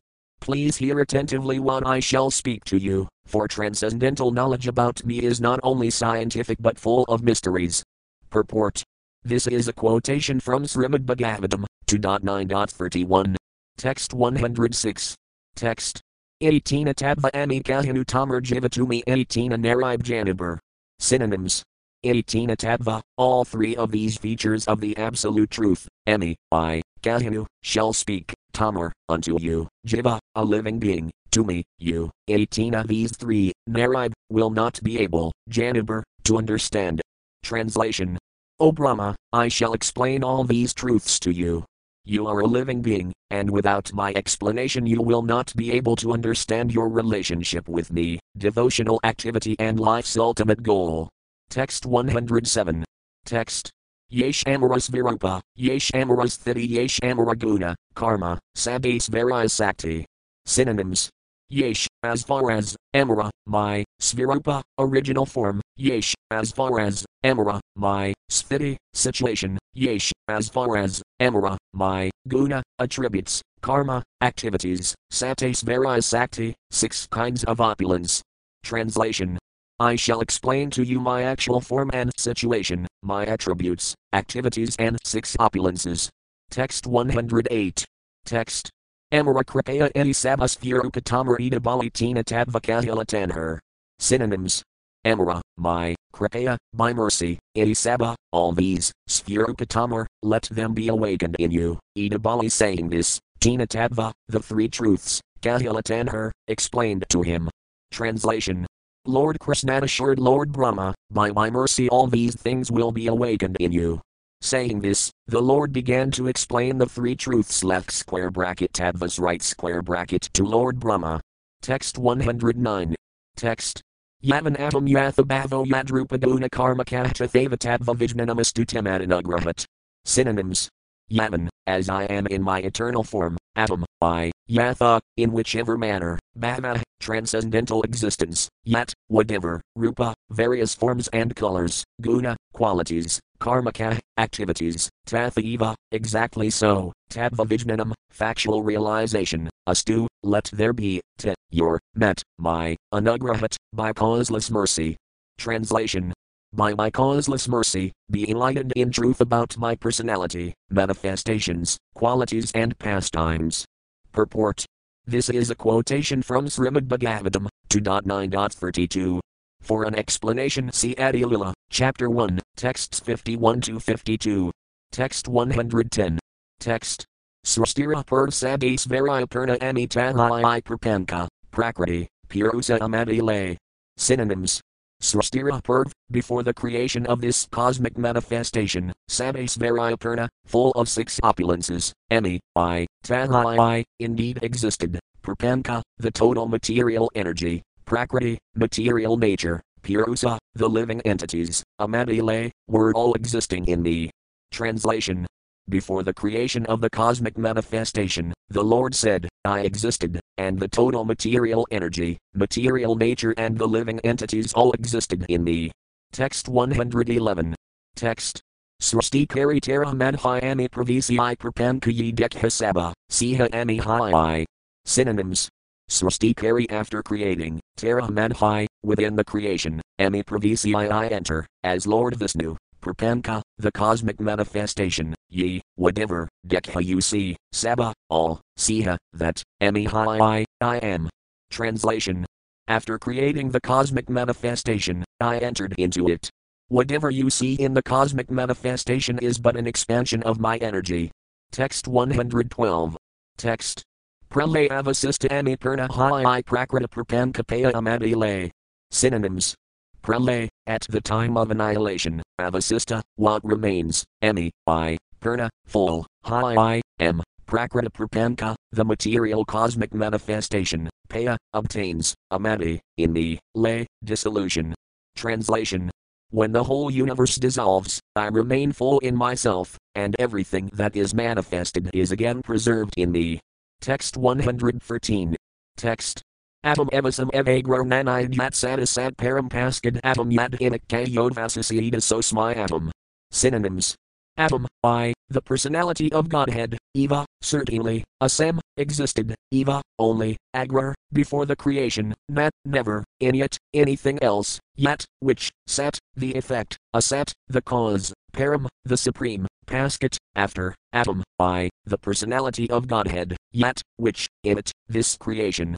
Please 0.49 0.77
hear 0.77 0.99
attentively 0.99 1.59
what 1.59 1.85
I 1.85 1.99
shall 1.99 2.31
speak 2.31 2.65
to 2.65 2.77
you, 2.79 3.07
for 3.27 3.47
transcendental 3.47 4.31
knowledge 4.31 4.67
about 4.67 5.05
me 5.05 5.19
is 5.19 5.39
not 5.39 5.59
only 5.61 5.91
scientific 5.91 6.57
but 6.59 6.79
full 6.79 7.03
of 7.03 7.21
mysteries. 7.21 7.83
Purport 8.31 8.81
This 9.23 9.45
is 9.45 9.67
a 9.67 9.73
quotation 9.73 10.39
from 10.39 10.63
Srimad 10.63 11.05
Bhagavatam 11.05 11.65
2.9.31. 11.85 13.35
Text 13.77 14.15
106. 14.15 15.15
Text 15.55 16.01
18 16.41 16.87
Atadva 16.87 17.29
Ami 17.35 17.61
Kahinu 17.61 18.03
Tamar 18.03 18.41
Jivatumi 18.41 19.03
18 19.05 19.51
Narib 19.51 20.01
Janibar. 20.01 20.57
Synonyms 20.97 21.61
18 22.03 22.49
Atadva, 22.49 23.01
all 23.17 23.45
three 23.45 23.75
of 23.75 23.91
these 23.91 24.17
features 24.17 24.65
of 24.65 24.81
the 24.81 24.97
Absolute 24.97 25.51
Truth, 25.51 25.87
Ami, 26.07 26.37
I, 26.51 26.81
Kahinu, 27.03 27.45
shall 27.61 27.93
speak, 27.93 28.33
Tamar, 28.59 28.91
unto 29.07 29.39
you, 29.39 29.69
Jiva, 29.87 30.19
a 30.35 30.43
living 30.43 30.79
being, 30.79 31.09
to 31.31 31.45
me, 31.45 31.63
you, 31.77 32.11
18 32.27 32.75
of 32.75 32.89
these 32.89 33.15
three, 33.15 33.53
Narib, 33.69 34.11
will 34.29 34.49
not 34.49 34.83
be 34.83 34.99
able, 34.99 35.31
Janibar, 35.49 36.03
to 36.25 36.37
understand. 36.37 36.99
Translation 37.41 38.17
O 38.59 38.73
Brahma, 38.73 39.15
I 39.31 39.47
shall 39.47 39.71
explain 39.71 40.25
all 40.25 40.43
these 40.43 40.73
truths 40.73 41.21
to 41.21 41.31
you. 41.31 41.63
You 42.03 42.27
are 42.27 42.41
a 42.41 42.45
living 42.45 42.81
being, 42.81 43.13
and 43.29 43.49
without 43.49 43.93
my 43.93 44.11
explanation, 44.17 44.85
you 44.85 45.01
will 45.01 45.21
not 45.21 45.55
be 45.55 45.71
able 45.71 45.95
to 45.95 46.11
understand 46.11 46.73
your 46.73 46.89
relationship 46.89 47.69
with 47.69 47.93
me, 47.93 48.19
devotional 48.37 48.99
activity, 49.05 49.55
and 49.57 49.79
life's 49.79 50.17
ultimate 50.17 50.63
goal. 50.63 51.07
Text 51.49 51.85
107. 51.85 52.83
Text. 53.23 53.71
Yesh 54.11 54.43
amaras 54.45 54.89
virupa, 54.89 55.39
yesh 55.55 55.91
amaras 55.91 56.35
thiti, 56.39 56.67
yesh 56.67 56.99
amaraguna, 57.03 57.75
karma, 57.93 58.39
sabes 58.57 59.07
varas 59.07 59.51
sakti. 59.51 60.03
Synonyms. 60.47 61.11
Yesh, 61.51 61.87
as 62.01 62.23
far 62.23 62.49
as, 62.49 62.75
amara, 62.95 63.29
my, 63.45 63.83
svirupa, 64.01 64.63
original 64.79 65.27
form, 65.27 65.61
yesh, 65.77 66.15
as 66.31 66.51
far 66.51 66.79
as, 66.79 67.05
amara, 67.23 67.61
my, 67.75 68.11
sthiti, 68.31 68.77
situation, 68.95 69.59
yesh, 69.73 70.11
as 70.27 70.49
far 70.49 70.77
as, 70.77 71.03
amara, 71.19 71.55
my, 71.73 72.09
guna, 72.27 72.63
attributes, 72.79 73.43
karma, 73.61 74.01
activities, 74.21 74.95
sates 75.11 75.61
varas 75.61 76.05
sakti, 76.05 76.55
six 76.71 77.05
kinds 77.11 77.43
of 77.43 77.61
opulence. 77.61 78.23
Translation 78.63 79.37
I 79.81 79.95
shall 79.95 80.19
explain 80.19 80.69
to 80.71 80.83
you 80.83 80.99
my 80.99 81.23
actual 81.23 81.61
form 81.61 81.89
and 81.93 82.11
situation, 82.17 82.85
my 83.01 83.25
attributes, 83.25 83.95
activities, 84.11 84.75
and 84.77 84.97
six 85.05 85.37
opulences. 85.37 86.09
Text 86.51 86.85
108. 86.85 87.85
Text. 88.25 88.69
Amara 89.13 89.45
Kripaya 89.45 89.89
Edi 89.95 90.11
Sabasvirupatamar 90.11 91.39
Ida 91.39 91.61
Balitina 91.61 92.25
Tadvakahila 92.25 93.05
Tanher. 93.05 93.59
Synonyms. 93.99 94.63
Amara, 95.05 95.41
my, 95.55 95.95
Kripaya, 96.13 96.57
by 96.73 96.91
mercy, 96.91 97.39
Edi 97.55 97.73
Saba, 97.73 98.17
all 98.33 98.51
these, 98.51 98.91
Sphirupatamar, 99.07 100.05
let 100.21 100.43
them 100.43 100.73
be 100.73 100.89
awakened 100.89 101.37
in 101.39 101.51
you. 101.51 101.79
Ida 101.97 102.19
Bali 102.19 102.49
saying 102.49 102.89
this, 102.89 103.17
Tina 103.39 103.65
Tadva, 103.65 104.11
the 104.27 104.41
three 104.41 104.67
truths, 104.67 105.21
Kahila 105.41 105.81
Tanher, 105.83 106.33
explained 106.49 107.05
to 107.09 107.21
him. 107.21 107.49
Translation 107.91 108.67
Lord 109.09 109.39
Krishna 109.39 109.79
assured 109.81 110.19
Lord 110.19 110.51
Brahma, 110.51 110.93
By 111.09 111.31
my 111.31 111.49
mercy 111.49 111.89
all 111.89 112.05
these 112.05 112.35
things 112.35 112.71
will 112.71 112.91
be 112.91 113.07
awakened 113.07 113.57
in 113.59 113.71
you. 113.71 114.01
Saying 114.41 114.81
this, 114.81 115.11
the 115.27 115.41
Lord 115.41 115.73
began 115.73 116.11
to 116.11 116.27
explain 116.27 116.77
the 116.77 116.85
three 116.85 117.15
truths 117.15 117.63
left 117.63 117.91
square 117.91 118.29
bracket 118.29 118.71
Tadva's 118.71 119.17
right 119.17 119.41
square 119.41 119.81
bracket 119.81 120.29
to 120.33 120.43
Lord 120.43 120.79
Brahma. 120.79 121.19
Text 121.61 121.97
109. 121.97 122.95
Text. 123.35 123.81
Yavan 124.23 124.59
atam 124.59 124.87
yathabhavo 124.87 125.65
yadrupaduna 125.65 126.51
karma 126.51 126.85
kahtathava 126.85 127.57
tadva 127.57 127.95
vijnanamastutemadanugrahat. 127.97 129.65
Synonyms. 130.05 130.69
Yavan, 131.11 131.49
as 131.65 131.89
I 131.89 132.03
am 132.03 132.27
in 132.27 132.43
my 132.43 132.59
eternal 132.59 133.03
form, 133.03 133.37
atom, 133.55 133.83
I, 134.01 134.31
yatha, 134.49 134.99
in 135.17 135.31
whichever 135.31 135.77
manner, 135.77 136.19
bhava, 136.37 136.81
transcendental 136.99 137.81
existence, 137.81 138.47
yat, 138.63 138.93
whatever, 139.07 139.61
rupa, 139.75 140.13
various 140.29 140.75
forms 140.75 141.07
and 141.09 141.35
colors, 141.35 141.83
guna, 142.01 142.37
qualities, 142.53 143.19
karmaka, 143.39 143.99
activities, 144.17 144.89
tathaiva, 145.07 145.73
exactly 145.91 146.49
so, 146.49 146.93
tadva 147.09 147.47
vijnanam, 147.47 147.93
factual 148.11 148.61
realization, 148.61 149.49
astu, 149.67 150.05
let 150.21 150.45
there 150.53 150.73
be, 150.73 151.01
te, 151.17 151.33
your, 151.49 151.79
met, 151.95 152.21
my, 152.37 152.75
anugrahat, 152.93 153.55
by 153.73 153.91
causeless 153.93 154.51
mercy. 154.51 154.95
Translation 155.39 156.13
by 156.53 156.73
my 156.73 156.89
causeless 156.89 157.47
mercy, 157.47 157.91
be 158.09 158.29
enlightened 158.29 158.73
in 158.75 158.91
truth 158.91 159.21
about 159.21 159.57
my 159.57 159.75
personality, 159.75 160.53
manifestations, 160.69 161.77
qualities, 161.93 162.51
and 162.53 162.77
pastimes. 162.79 163.65
Purport 164.11 164.65
This 165.05 165.29
is 165.29 165.49
a 165.49 165.55
quotation 165.55 166.21
from 166.21 166.45
Srimad 166.45 166.87
Bhagavatam 166.87 167.47
2.9.32. 167.69 169.19
For 169.61 169.83
an 169.83 169.95
explanation, 169.95 170.71
see 170.71 170.95
Adilila, 170.95 171.53
Chapter 171.71 172.09
1, 172.09 172.39
texts 172.55 172.99
51 172.99 173.61
to 173.61 173.79
52. 173.79 174.51
Text 174.91 175.27
110. 175.27 176.17
Text. 176.59 177.05
Srastira 177.45 178.05
pur 178.05 178.27
sabes 178.27 178.87
variapurna 178.87 179.57
amitalai 179.59 180.61
prapanka, 180.63 181.27
prakriti, 181.51 182.07
purusa 182.27 182.79
amadile. 182.79 183.55
Synonyms 183.97 184.61
Srastira 185.01 185.61
Purv, 185.63 185.91
before 186.11 186.43
the 186.43 186.53
creation 186.53 187.05
of 187.05 187.21
this 187.21 187.47
cosmic 187.51 187.97
manifestation, 187.97 188.91
Sabes 189.09 189.57
Variapurna, 189.57 190.27
full 190.45 190.71
of 190.71 190.89
six 190.89 191.19
opulences, 191.21 191.93
Emi, 192.11 192.39
I, 192.55 192.85
Talai, 193.05 193.85
indeed 193.99 194.39
existed, 194.41 194.99
Prapanka, 195.23 195.81
the 195.97 196.11
total 196.11 196.47
material 196.47 197.09
energy, 197.15 197.61
Prakriti, 197.85 198.37
material 198.55 199.15
nature, 199.15 199.61
Purusa, 199.83 200.37
the 200.55 200.69
living 200.69 201.01
entities, 201.01 201.63
Amadile, 201.79 202.51
were 202.67 202.93
all 202.93 203.13
existing 203.13 203.67
in 203.67 203.81
me. 203.81 204.11
Translation 204.51 205.25
before 205.69 206.03
the 206.03 206.13
creation 206.13 206.65
of 206.65 206.81
the 206.81 206.89
cosmic 206.89 207.37
manifestation, 207.37 208.33
the 208.49 208.63
Lord 208.63 208.95
said, 208.95 209.29
I 209.45 209.61
existed, 209.61 210.19
and 210.37 210.59
the 210.59 210.67
total 210.67 211.05
material 211.05 211.67
energy, 211.71 212.17
material 212.33 212.95
nature, 212.95 213.33
and 213.37 213.57
the 213.57 213.67
living 213.67 213.99
entities 214.01 214.53
all 214.53 214.71
existed 214.73 215.25
in 215.29 215.43
me. 215.43 215.71
Text 216.11 216.49
111. 216.49 217.55
Text. 217.95 218.41
Srasti 218.81 219.27
kari 219.27 219.59
tera 219.59 219.87
madhyami 219.87 220.69
pravisi 220.69 221.17
prapankayi 221.37 222.15
dekhasaba, 222.15 222.93
siha 223.11 223.49
ami 223.53 223.77
hi. 223.77 224.45
Synonyms. 224.85 225.49
Srasti 225.89 226.35
kari 226.35 226.69
after 226.69 227.03
creating, 227.03 227.59
tera 227.77 228.03
madhi, 228.03 228.67
within 228.83 229.15
the 229.15 229.23
creation, 229.23 229.81
ami 229.99 230.23
pravisi 230.23 230.73
I 230.73 231.07
enter, 231.07 231.45
as 231.63 231.85
Lord 231.85 232.15
Vishnu, 232.15 232.55
Prapanka, 232.81 233.41
the 233.57 233.71
cosmic 233.71 234.19
manifestation, 234.19 235.13
ye, 235.29 235.61
whatever, 235.75 236.29
Dekha 236.47 236.83
you 236.83 237.01
see, 237.01 237.35
Saba, 237.51 237.93
all, 238.09 238.41
Siha, 238.57 238.97
that, 239.13 239.43
Emi 239.61 240.45
I, 240.61 240.77
am. 240.77 241.09
Translation 241.51 242.25
After 242.67 242.97
creating 242.97 243.49
the 243.49 243.59
cosmic 243.59 244.09
manifestation, 244.09 245.03
I 245.19 245.39
entered 245.39 245.75
into 245.77 246.07
it. 246.07 246.29
Whatever 246.69 247.09
you 247.09 247.29
see 247.29 247.55
in 247.55 247.73
the 247.73 247.81
cosmic 247.81 248.29
manifestation 248.29 249.17
is 249.19 249.39
but 249.39 249.57
an 249.57 249.65
expansion 249.65 250.21
of 250.23 250.39
my 250.39 250.57
energy. 250.57 251.11
Text 251.51 251.87
112. 251.87 252.95
Text. 253.37 253.83
Pralay 254.29 254.69
avasista 254.69 255.29
amipurna 255.29 255.89
hai 255.89 256.43
prakrita 256.43 256.87
prapankapaya 256.87 257.73
amadile. 257.73 258.51
Synonyms. 258.91 259.55
Pralay, 260.01 260.47
at 260.67 260.85
the 260.89 261.01
time 261.01 261.37
of 261.37 261.51
annihilation, 261.51 262.21
avasista, 262.39 263.01
what 263.15 263.43
remains, 263.43 264.05
emi, 264.23 264.49
i, 264.67 264.97
purna, 265.19 265.49
full, 265.65 266.05
hi 266.23 266.55
i, 266.55 266.81
m, 266.99 267.21
prakrita 267.47 267.89
prapanka, 267.91 268.55
the 268.71 268.85
material 268.85 269.45
cosmic 269.45 269.93
manifestation, 269.93 270.89
paya, 271.09 271.37
obtains, 271.53 272.15
amadi, 272.31 272.79
in 272.97 273.13
the, 273.13 273.37
lay, 273.55 273.85
dissolution. 274.03 274.73
Translation 275.15 275.91
when 276.31 276.51
the 276.51 276.63
whole 276.63 276.91
universe 276.91 277.35
dissolves, 277.37 277.99
I 278.15 278.27
remain 278.27 278.71
full 278.71 278.99
in 278.99 279.15
myself, 279.15 279.79
and 279.95 280.15
everything 280.19 280.69
that 280.73 280.95
is 280.95 281.11
manifested 281.11 281.89
is 281.91 282.11
again 282.11 282.43
preserved 282.43 282.93
in 282.97 283.11
me. 283.11 283.39
Text 283.81 284.15
113. 284.15 285.35
Text. 285.75 286.21
Atom 286.63 286.89
evasam 286.91 287.31
evagro 287.31 287.85
nanai 287.87 288.35
yat 288.35 288.51
satisat 288.51 289.15
param 289.15 289.49
paskad 289.49 289.99
atom 290.03 290.29
yad 290.29 290.59
inik 290.59 290.85
kayodvasasida 290.87 292.01
sos 292.01 292.33
my 292.33 292.53
atom. 292.53 292.91
Synonyms. 293.31 293.95
Atom, 294.39 294.65
I, 294.85 295.13
the 295.29 295.41
personality 295.41 296.11
of 296.13 296.29
Godhead, 296.29 296.77
Eva, 296.93 297.25
certainly, 297.41 298.05
Asam, 298.23 298.59
existed, 298.77 299.35
Eva, 299.51 299.81
only, 299.99 300.37
Agrar, 300.55 300.93
before 301.11 301.45
the 301.45 301.57
creation, 301.57 302.13
Nat, 302.29 302.51
never, 302.63 303.03
in 303.19 303.35
Inyat, 303.35 303.57
anything 303.73 304.17
else, 304.23 304.57
Yat, 304.77 305.03
which, 305.19 305.51
Sat, 305.67 305.99
the 306.15 306.35
effect, 306.35 306.77
Asat, 306.95 307.33
the 307.49 307.61
cause, 307.61 308.13
Param, 308.31 308.67
the 308.85 308.95
supreme, 308.95 309.45
Paskat, 309.67 310.15
after, 310.35 310.73
Atom, 310.93 311.21
I, 311.37 311.69
the 311.85 311.97
personality 311.97 312.69
of 312.69 312.87
Godhead, 312.87 313.35
Yat, 313.51 313.81
which, 313.97 314.29
in 314.45 314.57
it, 314.57 314.71
this 314.87 315.17
creation, 315.17 315.75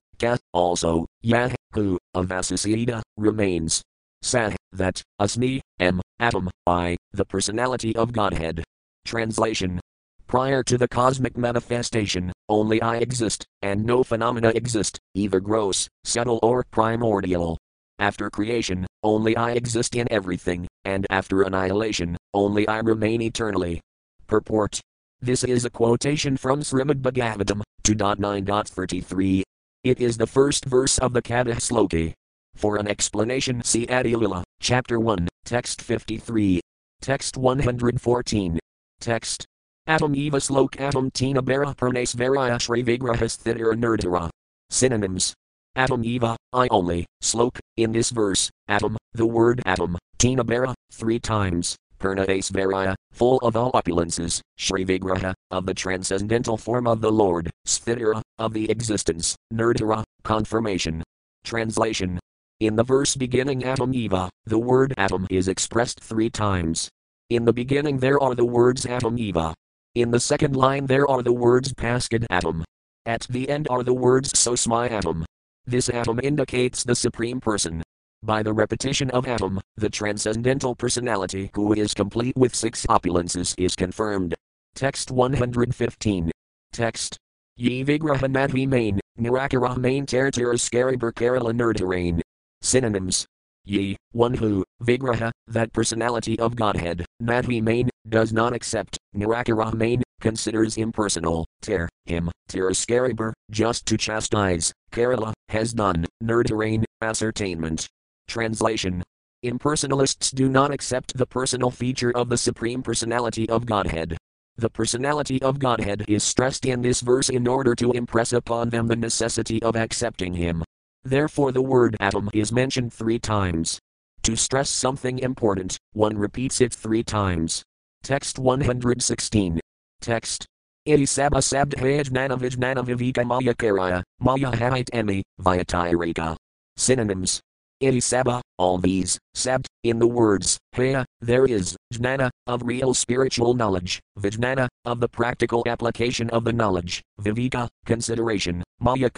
Also, 0.53 1.05
Yah, 1.21 1.49
who, 1.73 1.97
Avasasida, 2.15 3.01
remains. 3.17 3.81
Sah, 4.21 4.51
that, 4.73 5.01
Asmi, 5.19 5.61
M, 5.79 6.01
Atom, 6.19 6.49
I, 6.67 6.97
the 7.11 7.25
personality 7.25 7.95
of 7.95 8.13
Godhead. 8.13 8.63
Translation 9.05 9.79
Prior 10.27 10.63
to 10.63 10.77
the 10.77 10.87
cosmic 10.87 11.37
manifestation, 11.37 12.31
only 12.47 12.81
I 12.81 12.97
exist, 12.97 13.45
and 13.61 13.83
no 13.83 14.03
phenomena 14.03 14.49
exist, 14.49 14.99
either 15.13 15.39
gross, 15.39 15.89
subtle, 16.03 16.39
or 16.41 16.63
primordial. 16.71 17.57
After 17.99 18.29
creation, 18.29 18.87
only 19.03 19.35
I 19.35 19.51
exist 19.51 19.95
in 19.95 20.07
everything, 20.11 20.67
and 20.85 21.05
after 21.09 21.41
annihilation, 21.41 22.15
only 22.33 22.67
I 22.67 22.79
remain 22.79 23.21
eternally. 23.21 23.81
Purport 24.27 24.79
This 25.19 25.43
is 25.43 25.65
a 25.65 25.69
quotation 25.69 26.37
from 26.37 26.61
Srimad 26.61 27.01
Bhagavatam 27.01 27.61
2.9.33. 27.83 29.43
It 29.83 29.99
is 29.99 30.15
the 30.15 30.27
first 30.27 30.65
verse 30.65 30.99
of 30.99 31.13
the 31.13 31.23
Katha 31.23 31.59
Sloki. 31.59 32.13
For 32.53 32.77
an 32.77 32.87
explanation, 32.87 33.63
see 33.63 33.87
Adilila, 33.87 34.43
Chapter 34.61 34.99
1, 34.99 35.27
Text 35.43 35.81
53. 35.81 36.61
Text 37.01 37.35
114. 37.35 38.59
Text. 38.99 39.45
Atom 39.87 40.13
eva 40.13 40.37
slok 40.37 40.79
atom 40.79 41.09
tina 41.09 41.41
bara 41.41 41.73
pernes 41.73 42.15
varaya 42.15 42.61
shri 42.61 42.83
vigrahas 42.83 43.41
thitira 43.41 43.73
nerdara. 43.73 44.29
Synonyms. 44.69 45.33
Atom 45.75 46.05
eva, 46.05 46.37
I 46.53 46.67
only, 46.69 47.07
slok, 47.23 47.57
in 47.75 47.91
this 47.91 48.11
verse, 48.11 48.51
atom, 48.67 48.97
the 49.13 49.25
word 49.25 49.63
atom, 49.65 49.97
tina 50.19 50.43
bara, 50.43 50.75
three 50.91 51.17
times, 51.17 51.75
pernaes 52.01 52.51
varaya, 52.51 52.95
full 53.11 53.37
of 53.39 53.55
all 53.55 53.71
opulences, 53.73 54.41
shri 54.57 54.83
vigraha, 54.83 55.33
of 55.51 55.65
the 55.65 55.73
transcendental 55.73 56.57
form 56.57 56.87
of 56.87 57.01
the 57.01 57.11
Lord, 57.11 57.51
sthitira, 57.67 58.21
of 58.39 58.53
the 58.53 58.69
existence, 58.71 59.35
nerdara, 59.53 60.03
confirmation. 60.23 61.03
Translation 61.43 62.19
in 62.61 62.75
the 62.75 62.83
verse 62.83 63.15
beginning 63.15 63.63
Atom 63.63 63.91
Eva, 63.95 64.29
the 64.45 64.59
word 64.59 64.93
atom 64.95 65.25
is 65.31 65.47
expressed 65.47 65.99
three 65.99 66.29
times. 66.29 66.89
In 67.31 67.43
the 67.43 67.51
beginning 67.51 67.97
there 67.97 68.21
are 68.21 68.35
the 68.35 68.45
words 68.45 68.85
Atom 68.85 69.17
Eva. 69.17 69.55
In 69.95 70.11
the 70.11 70.19
second 70.19 70.55
line 70.55 70.85
there 70.85 71.09
are 71.09 71.23
the 71.23 71.33
words 71.33 71.73
Paskad 71.73 72.23
Atom. 72.29 72.63
At 73.07 73.25
the 73.27 73.49
end 73.49 73.67
are 73.71 73.81
the 73.81 73.95
words 73.95 74.31
Sosmi 74.33 74.91
Atom. 74.91 75.25
This 75.65 75.89
atom 75.89 76.19
indicates 76.21 76.83
the 76.83 76.93
Supreme 76.93 77.41
Person. 77.41 77.81
By 78.23 78.43
the 78.43 78.53
repetition 78.53 79.09
of 79.11 79.27
atom, 79.27 79.59
the 79.77 79.89
transcendental 79.89 80.75
personality 80.75 81.49
who 81.55 81.73
is 81.73 81.95
complete 81.95 82.35
with 82.37 82.53
six 82.53 82.85
opulences 82.85 83.55
is 83.57 83.75
confirmed. 83.75 84.35
Text 84.75 85.09
115. 85.09 86.29
Text. 86.71 87.17
Ye 87.57 87.83
vigraha 87.83 88.31
madhi 88.31 88.67
main, 88.67 88.99
nirakara 89.19 89.75
main 89.75 90.05
tertira 90.05 90.53
skaribar 90.53 91.11
kerala 91.13 91.51
nerdarain. 91.51 92.21
Synonyms. 92.61 93.25
Ye, 93.65 93.97
one 94.11 94.35
who, 94.35 94.63
Vigraha, 94.83 95.31
that 95.47 95.73
personality 95.73 96.37
of 96.39 96.55
Godhead, 96.55 97.05
Madhi 97.21 97.61
main, 97.61 97.89
does 98.09 98.33
not 98.33 98.53
accept, 98.53 98.97
Nirakara 99.15 99.73
main, 99.73 100.01
considers 100.19 100.77
impersonal, 100.77 101.45
Ter, 101.61 101.87
him, 102.05 102.31
Tiraskaribar, 102.49 103.33
just 103.51 103.85
to 103.87 103.97
chastise, 103.97 104.73
Kerala, 104.91 105.33
has 105.49 105.73
done, 105.73 106.05
Nerdarain, 106.23 106.83
ascertainment. 107.01 107.87
Translation. 108.27 109.03
Impersonalists 109.43 110.33
do 110.33 110.49
not 110.49 110.71
accept 110.71 111.17
the 111.17 111.25
personal 111.25 111.71
feature 111.71 112.11
of 112.15 112.29
the 112.29 112.37
Supreme 112.37 112.83
Personality 112.83 113.49
of 113.49 113.65
Godhead. 113.65 114.17
The 114.57 114.69
personality 114.69 115.41
of 115.41 115.57
Godhead 115.57 116.05
is 116.07 116.23
stressed 116.23 116.65
in 116.65 116.81
this 116.81 117.01
verse 117.01 117.29
in 117.29 117.47
order 117.47 117.73
to 117.75 117.91
impress 117.93 118.33
upon 118.33 118.69
them 118.69 118.87
the 118.87 118.95
necessity 118.95 119.61
of 119.63 119.75
accepting 119.75 120.33
Him. 120.33 120.63
Therefore, 121.03 121.51
the 121.51 121.61
word 121.61 121.97
atom 121.99 122.29
is 122.33 122.51
mentioned 122.51 122.93
three 122.93 123.17
times. 123.17 123.79
To 124.23 124.35
stress 124.35 124.69
something 124.69 125.17
important, 125.19 125.77
one 125.93 126.15
repeats 126.15 126.61
it 126.61 126.73
three 126.73 127.03
times. 127.03 127.63
Text 128.03 128.37
116. 128.37 129.59
Text. 130.01 130.45
Iti 130.85 131.03
sabha 131.05 131.41
sabdhayajnana 131.41 132.37
vijnana 132.37 132.85
vivika 132.85 133.25
maya 133.25 133.53
karaya, 133.55 134.03
maya 134.19 134.55
hait 134.55 134.89
emi, 134.93 135.23
vyatireka. 135.39 136.35
Synonyms. 136.77 137.41
Iti 137.81 137.97
sabha, 137.97 138.41
all 138.59 138.77
these, 138.77 139.17
sabt, 139.33 139.67
in 139.83 139.97
the 139.97 140.05
words, 140.05 140.59
haya, 140.75 141.03
there 141.19 141.45
is, 141.47 141.75
jnana, 141.91 142.29
of 142.45 142.61
real 142.61 142.93
spiritual 142.93 143.55
knowledge, 143.55 143.99
vijnana, 144.19 144.67
of 144.85 144.99
the 144.99 145.09
practical 145.09 145.63
application 145.65 146.29
of 146.29 146.43
the 146.43 146.53
knowledge, 146.53 147.01
vivika, 147.19 147.67
consideration, 147.87 148.63
maya 148.79 149.09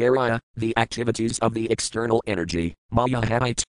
the 0.55 0.73
activities 0.77 1.39
of 1.39 1.53
the 1.53 1.69
external 1.69 2.23
energy, 2.25 2.73
maya 2.89 3.21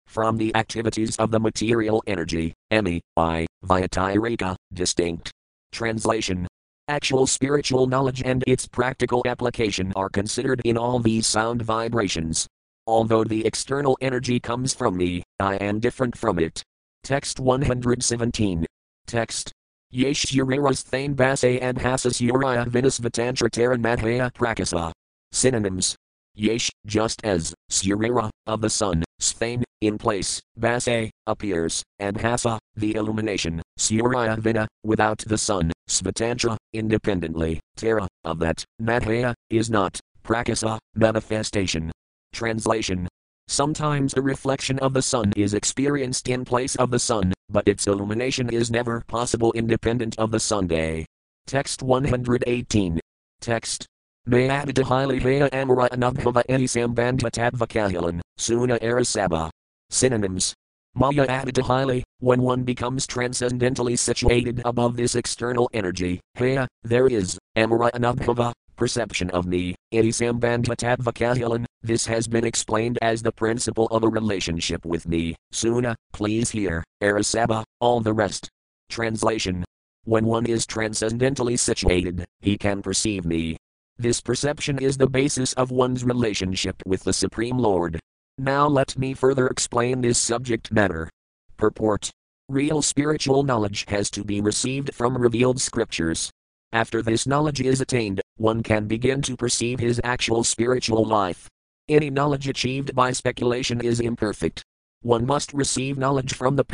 from 0.08 0.36
the 0.36 0.52
activities 0.56 1.14
of 1.18 1.30
the 1.30 1.38
material 1.38 2.02
energy, 2.08 2.52
emi, 2.72 2.98
i, 3.16 3.46
vyatireka, 3.64 4.56
distinct. 4.72 5.30
Translation 5.70 6.48
Actual 6.88 7.28
spiritual 7.28 7.86
knowledge 7.86 8.22
and 8.24 8.42
its 8.48 8.66
practical 8.66 9.22
application 9.24 9.92
are 9.94 10.08
considered 10.08 10.60
in 10.64 10.76
all 10.76 10.98
these 10.98 11.28
sound 11.28 11.62
vibrations, 11.62 12.48
Although 12.86 13.24
the 13.24 13.46
external 13.46 13.96
energy 14.00 14.40
comes 14.40 14.74
from 14.74 14.96
me, 14.96 15.22
I 15.38 15.56
am 15.56 15.80
different 15.80 16.16
from 16.16 16.38
it. 16.38 16.62
Text 17.02 17.40
117. 17.40 18.66
Text. 19.06 19.52
Yesh 19.90 20.32
uriras 20.32 20.82
thane 20.82 21.14
base 21.14 21.44
and 21.44 21.78
hasas 21.78 22.20
uriah 22.20 22.64
vinus 22.68 22.98
vitantra 23.00 23.50
taran 23.50 23.82
madhaya 23.82 24.32
prakasa. 24.32 24.92
Synonyms. 25.32 25.96
Yesh, 26.34 26.70
just 26.86 27.20
as, 27.24 27.54
surira, 27.70 28.30
of 28.46 28.60
the 28.60 28.70
sun, 28.70 29.04
sthane, 29.20 29.64
in 29.80 29.98
place, 29.98 30.40
base, 30.58 31.10
appears, 31.26 31.82
and 31.98 32.16
hasa, 32.16 32.58
the 32.76 32.94
illumination, 32.94 33.60
surya 33.76 34.36
vina, 34.38 34.68
without 34.84 35.18
the 35.18 35.36
sun, 35.36 35.72
svatantra, 35.88 36.56
independently, 36.72 37.58
tara, 37.76 38.06
of 38.24 38.38
that, 38.38 38.64
madhaya, 38.80 39.34
is 39.50 39.70
not, 39.70 39.98
prakasa, 40.24 40.78
manifestation. 40.94 41.90
Translation 42.32 43.08
Sometimes 43.50 44.14
the 44.14 44.22
reflection 44.22 44.78
of 44.78 44.92
the 44.92 45.02
sun 45.02 45.32
is 45.36 45.54
experienced 45.54 46.28
in 46.28 46.44
place 46.44 46.76
of 46.76 46.92
the 46.92 47.00
sun, 47.00 47.32
but 47.48 47.66
its 47.66 47.88
illumination 47.88 48.48
is 48.48 48.70
never 48.70 49.02
possible 49.08 49.52
independent 49.54 50.16
of 50.18 50.30
the 50.30 50.38
sunday. 50.38 51.04
Text 51.46 51.82
118. 51.82 53.00
Text. 53.40 53.86
Mayabdahili 54.28 55.20
Vaya 55.20 55.48
Amara 55.52 55.88
Anubhava 55.90 56.44
Enisambandha 56.48 57.30
Tadvakahilan, 57.30 58.20
Suna 58.36 58.78
Arasaba. 58.78 59.50
Synonyms. 59.90 60.54
Maya 60.94 61.26
Abdahili, 61.26 62.02
when 62.18 62.42
one 62.42 62.62
becomes 62.62 63.06
transcendentally 63.06 63.96
situated 63.96 64.60
above 64.64 64.96
this 64.96 65.14
external 65.14 65.70
energy, 65.72 66.20
Haya, 66.36 66.68
there 66.82 67.06
is, 67.06 67.38
Amara 67.56 67.90
Anubhava, 67.92 68.52
perception 68.80 69.28
of 69.30 69.46
me, 69.46 69.74
Itisambandhatadvakahilan, 69.92 71.66
this 71.82 72.06
has 72.06 72.26
been 72.26 72.46
explained 72.46 72.98
as 73.02 73.22
the 73.22 73.30
principle 73.30 73.86
of 73.88 74.04
a 74.04 74.08
relationship 74.08 74.86
with 74.86 75.06
me, 75.06 75.36
Suna, 75.52 75.94
please 76.14 76.48
hear, 76.48 76.82
Arasaba, 77.02 77.62
all 77.80 78.00
the 78.00 78.14
rest. 78.14 78.48
Translation 78.88 79.66
When 80.04 80.24
one 80.24 80.46
is 80.46 80.64
transcendentally 80.64 81.58
situated, 81.58 82.24
he 82.40 82.56
can 82.56 82.80
perceive 82.80 83.26
me. 83.26 83.58
This 83.98 84.22
perception 84.22 84.78
is 84.78 84.96
the 84.96 85.10
basis 85.10 85.52
of 85.52 85.70
one's 85.70 86.02
relationship 86.02 86.76
with 86.86 87.04
the 87.04 87.12
Supreme 87.12 87.58
Lord. 87.58 88.00
Now 88.38 88.66
let 88.66 88.96
me 88.96 89.12
further 89.12 89.48
explain 89.48 90.00
this 90.00 90.16
subject 90.18 90.72
matter. 90.72 91.10
Purport 91.58 92.10
Real 92.48 92.80
spiritual 92.80 93.42
knowledge 93.42 93.84
has 93.88 94.08
to 94.12 94.24
be 94.24 94.40
received 94.40 94.94
from 94.94 95.18
revealed 95.18 95.60
scriptures. 95.60 96.30
After 96.72 97.02
this 97.02 97.26
knowledge 97.26 97.60
is 97.60 97.80
attained, 97.80 98.20
one 98.40 98.62
can 98.62 98.86
begin 98.86 99.20
to 99.20 99.36
perceive 99.36 99.78
his 99.78 100.00
actual 100.02 100.42
spiritual 100.42 101.04
life. 101.04 101.46
Any 101.90 102.08
knowledge 102.08 102.48
achieved 102.48 102.94
by 102.94 103.12
speculation 103.12 103.82
is 103.82 104.00
imperfect. 104.00 104.64
One 105.02 105.26
must 105.26 105.52
receive 105.52 105.98
knowledge 105.98 106.32
from 106.32 106.56
the 106.56 106.64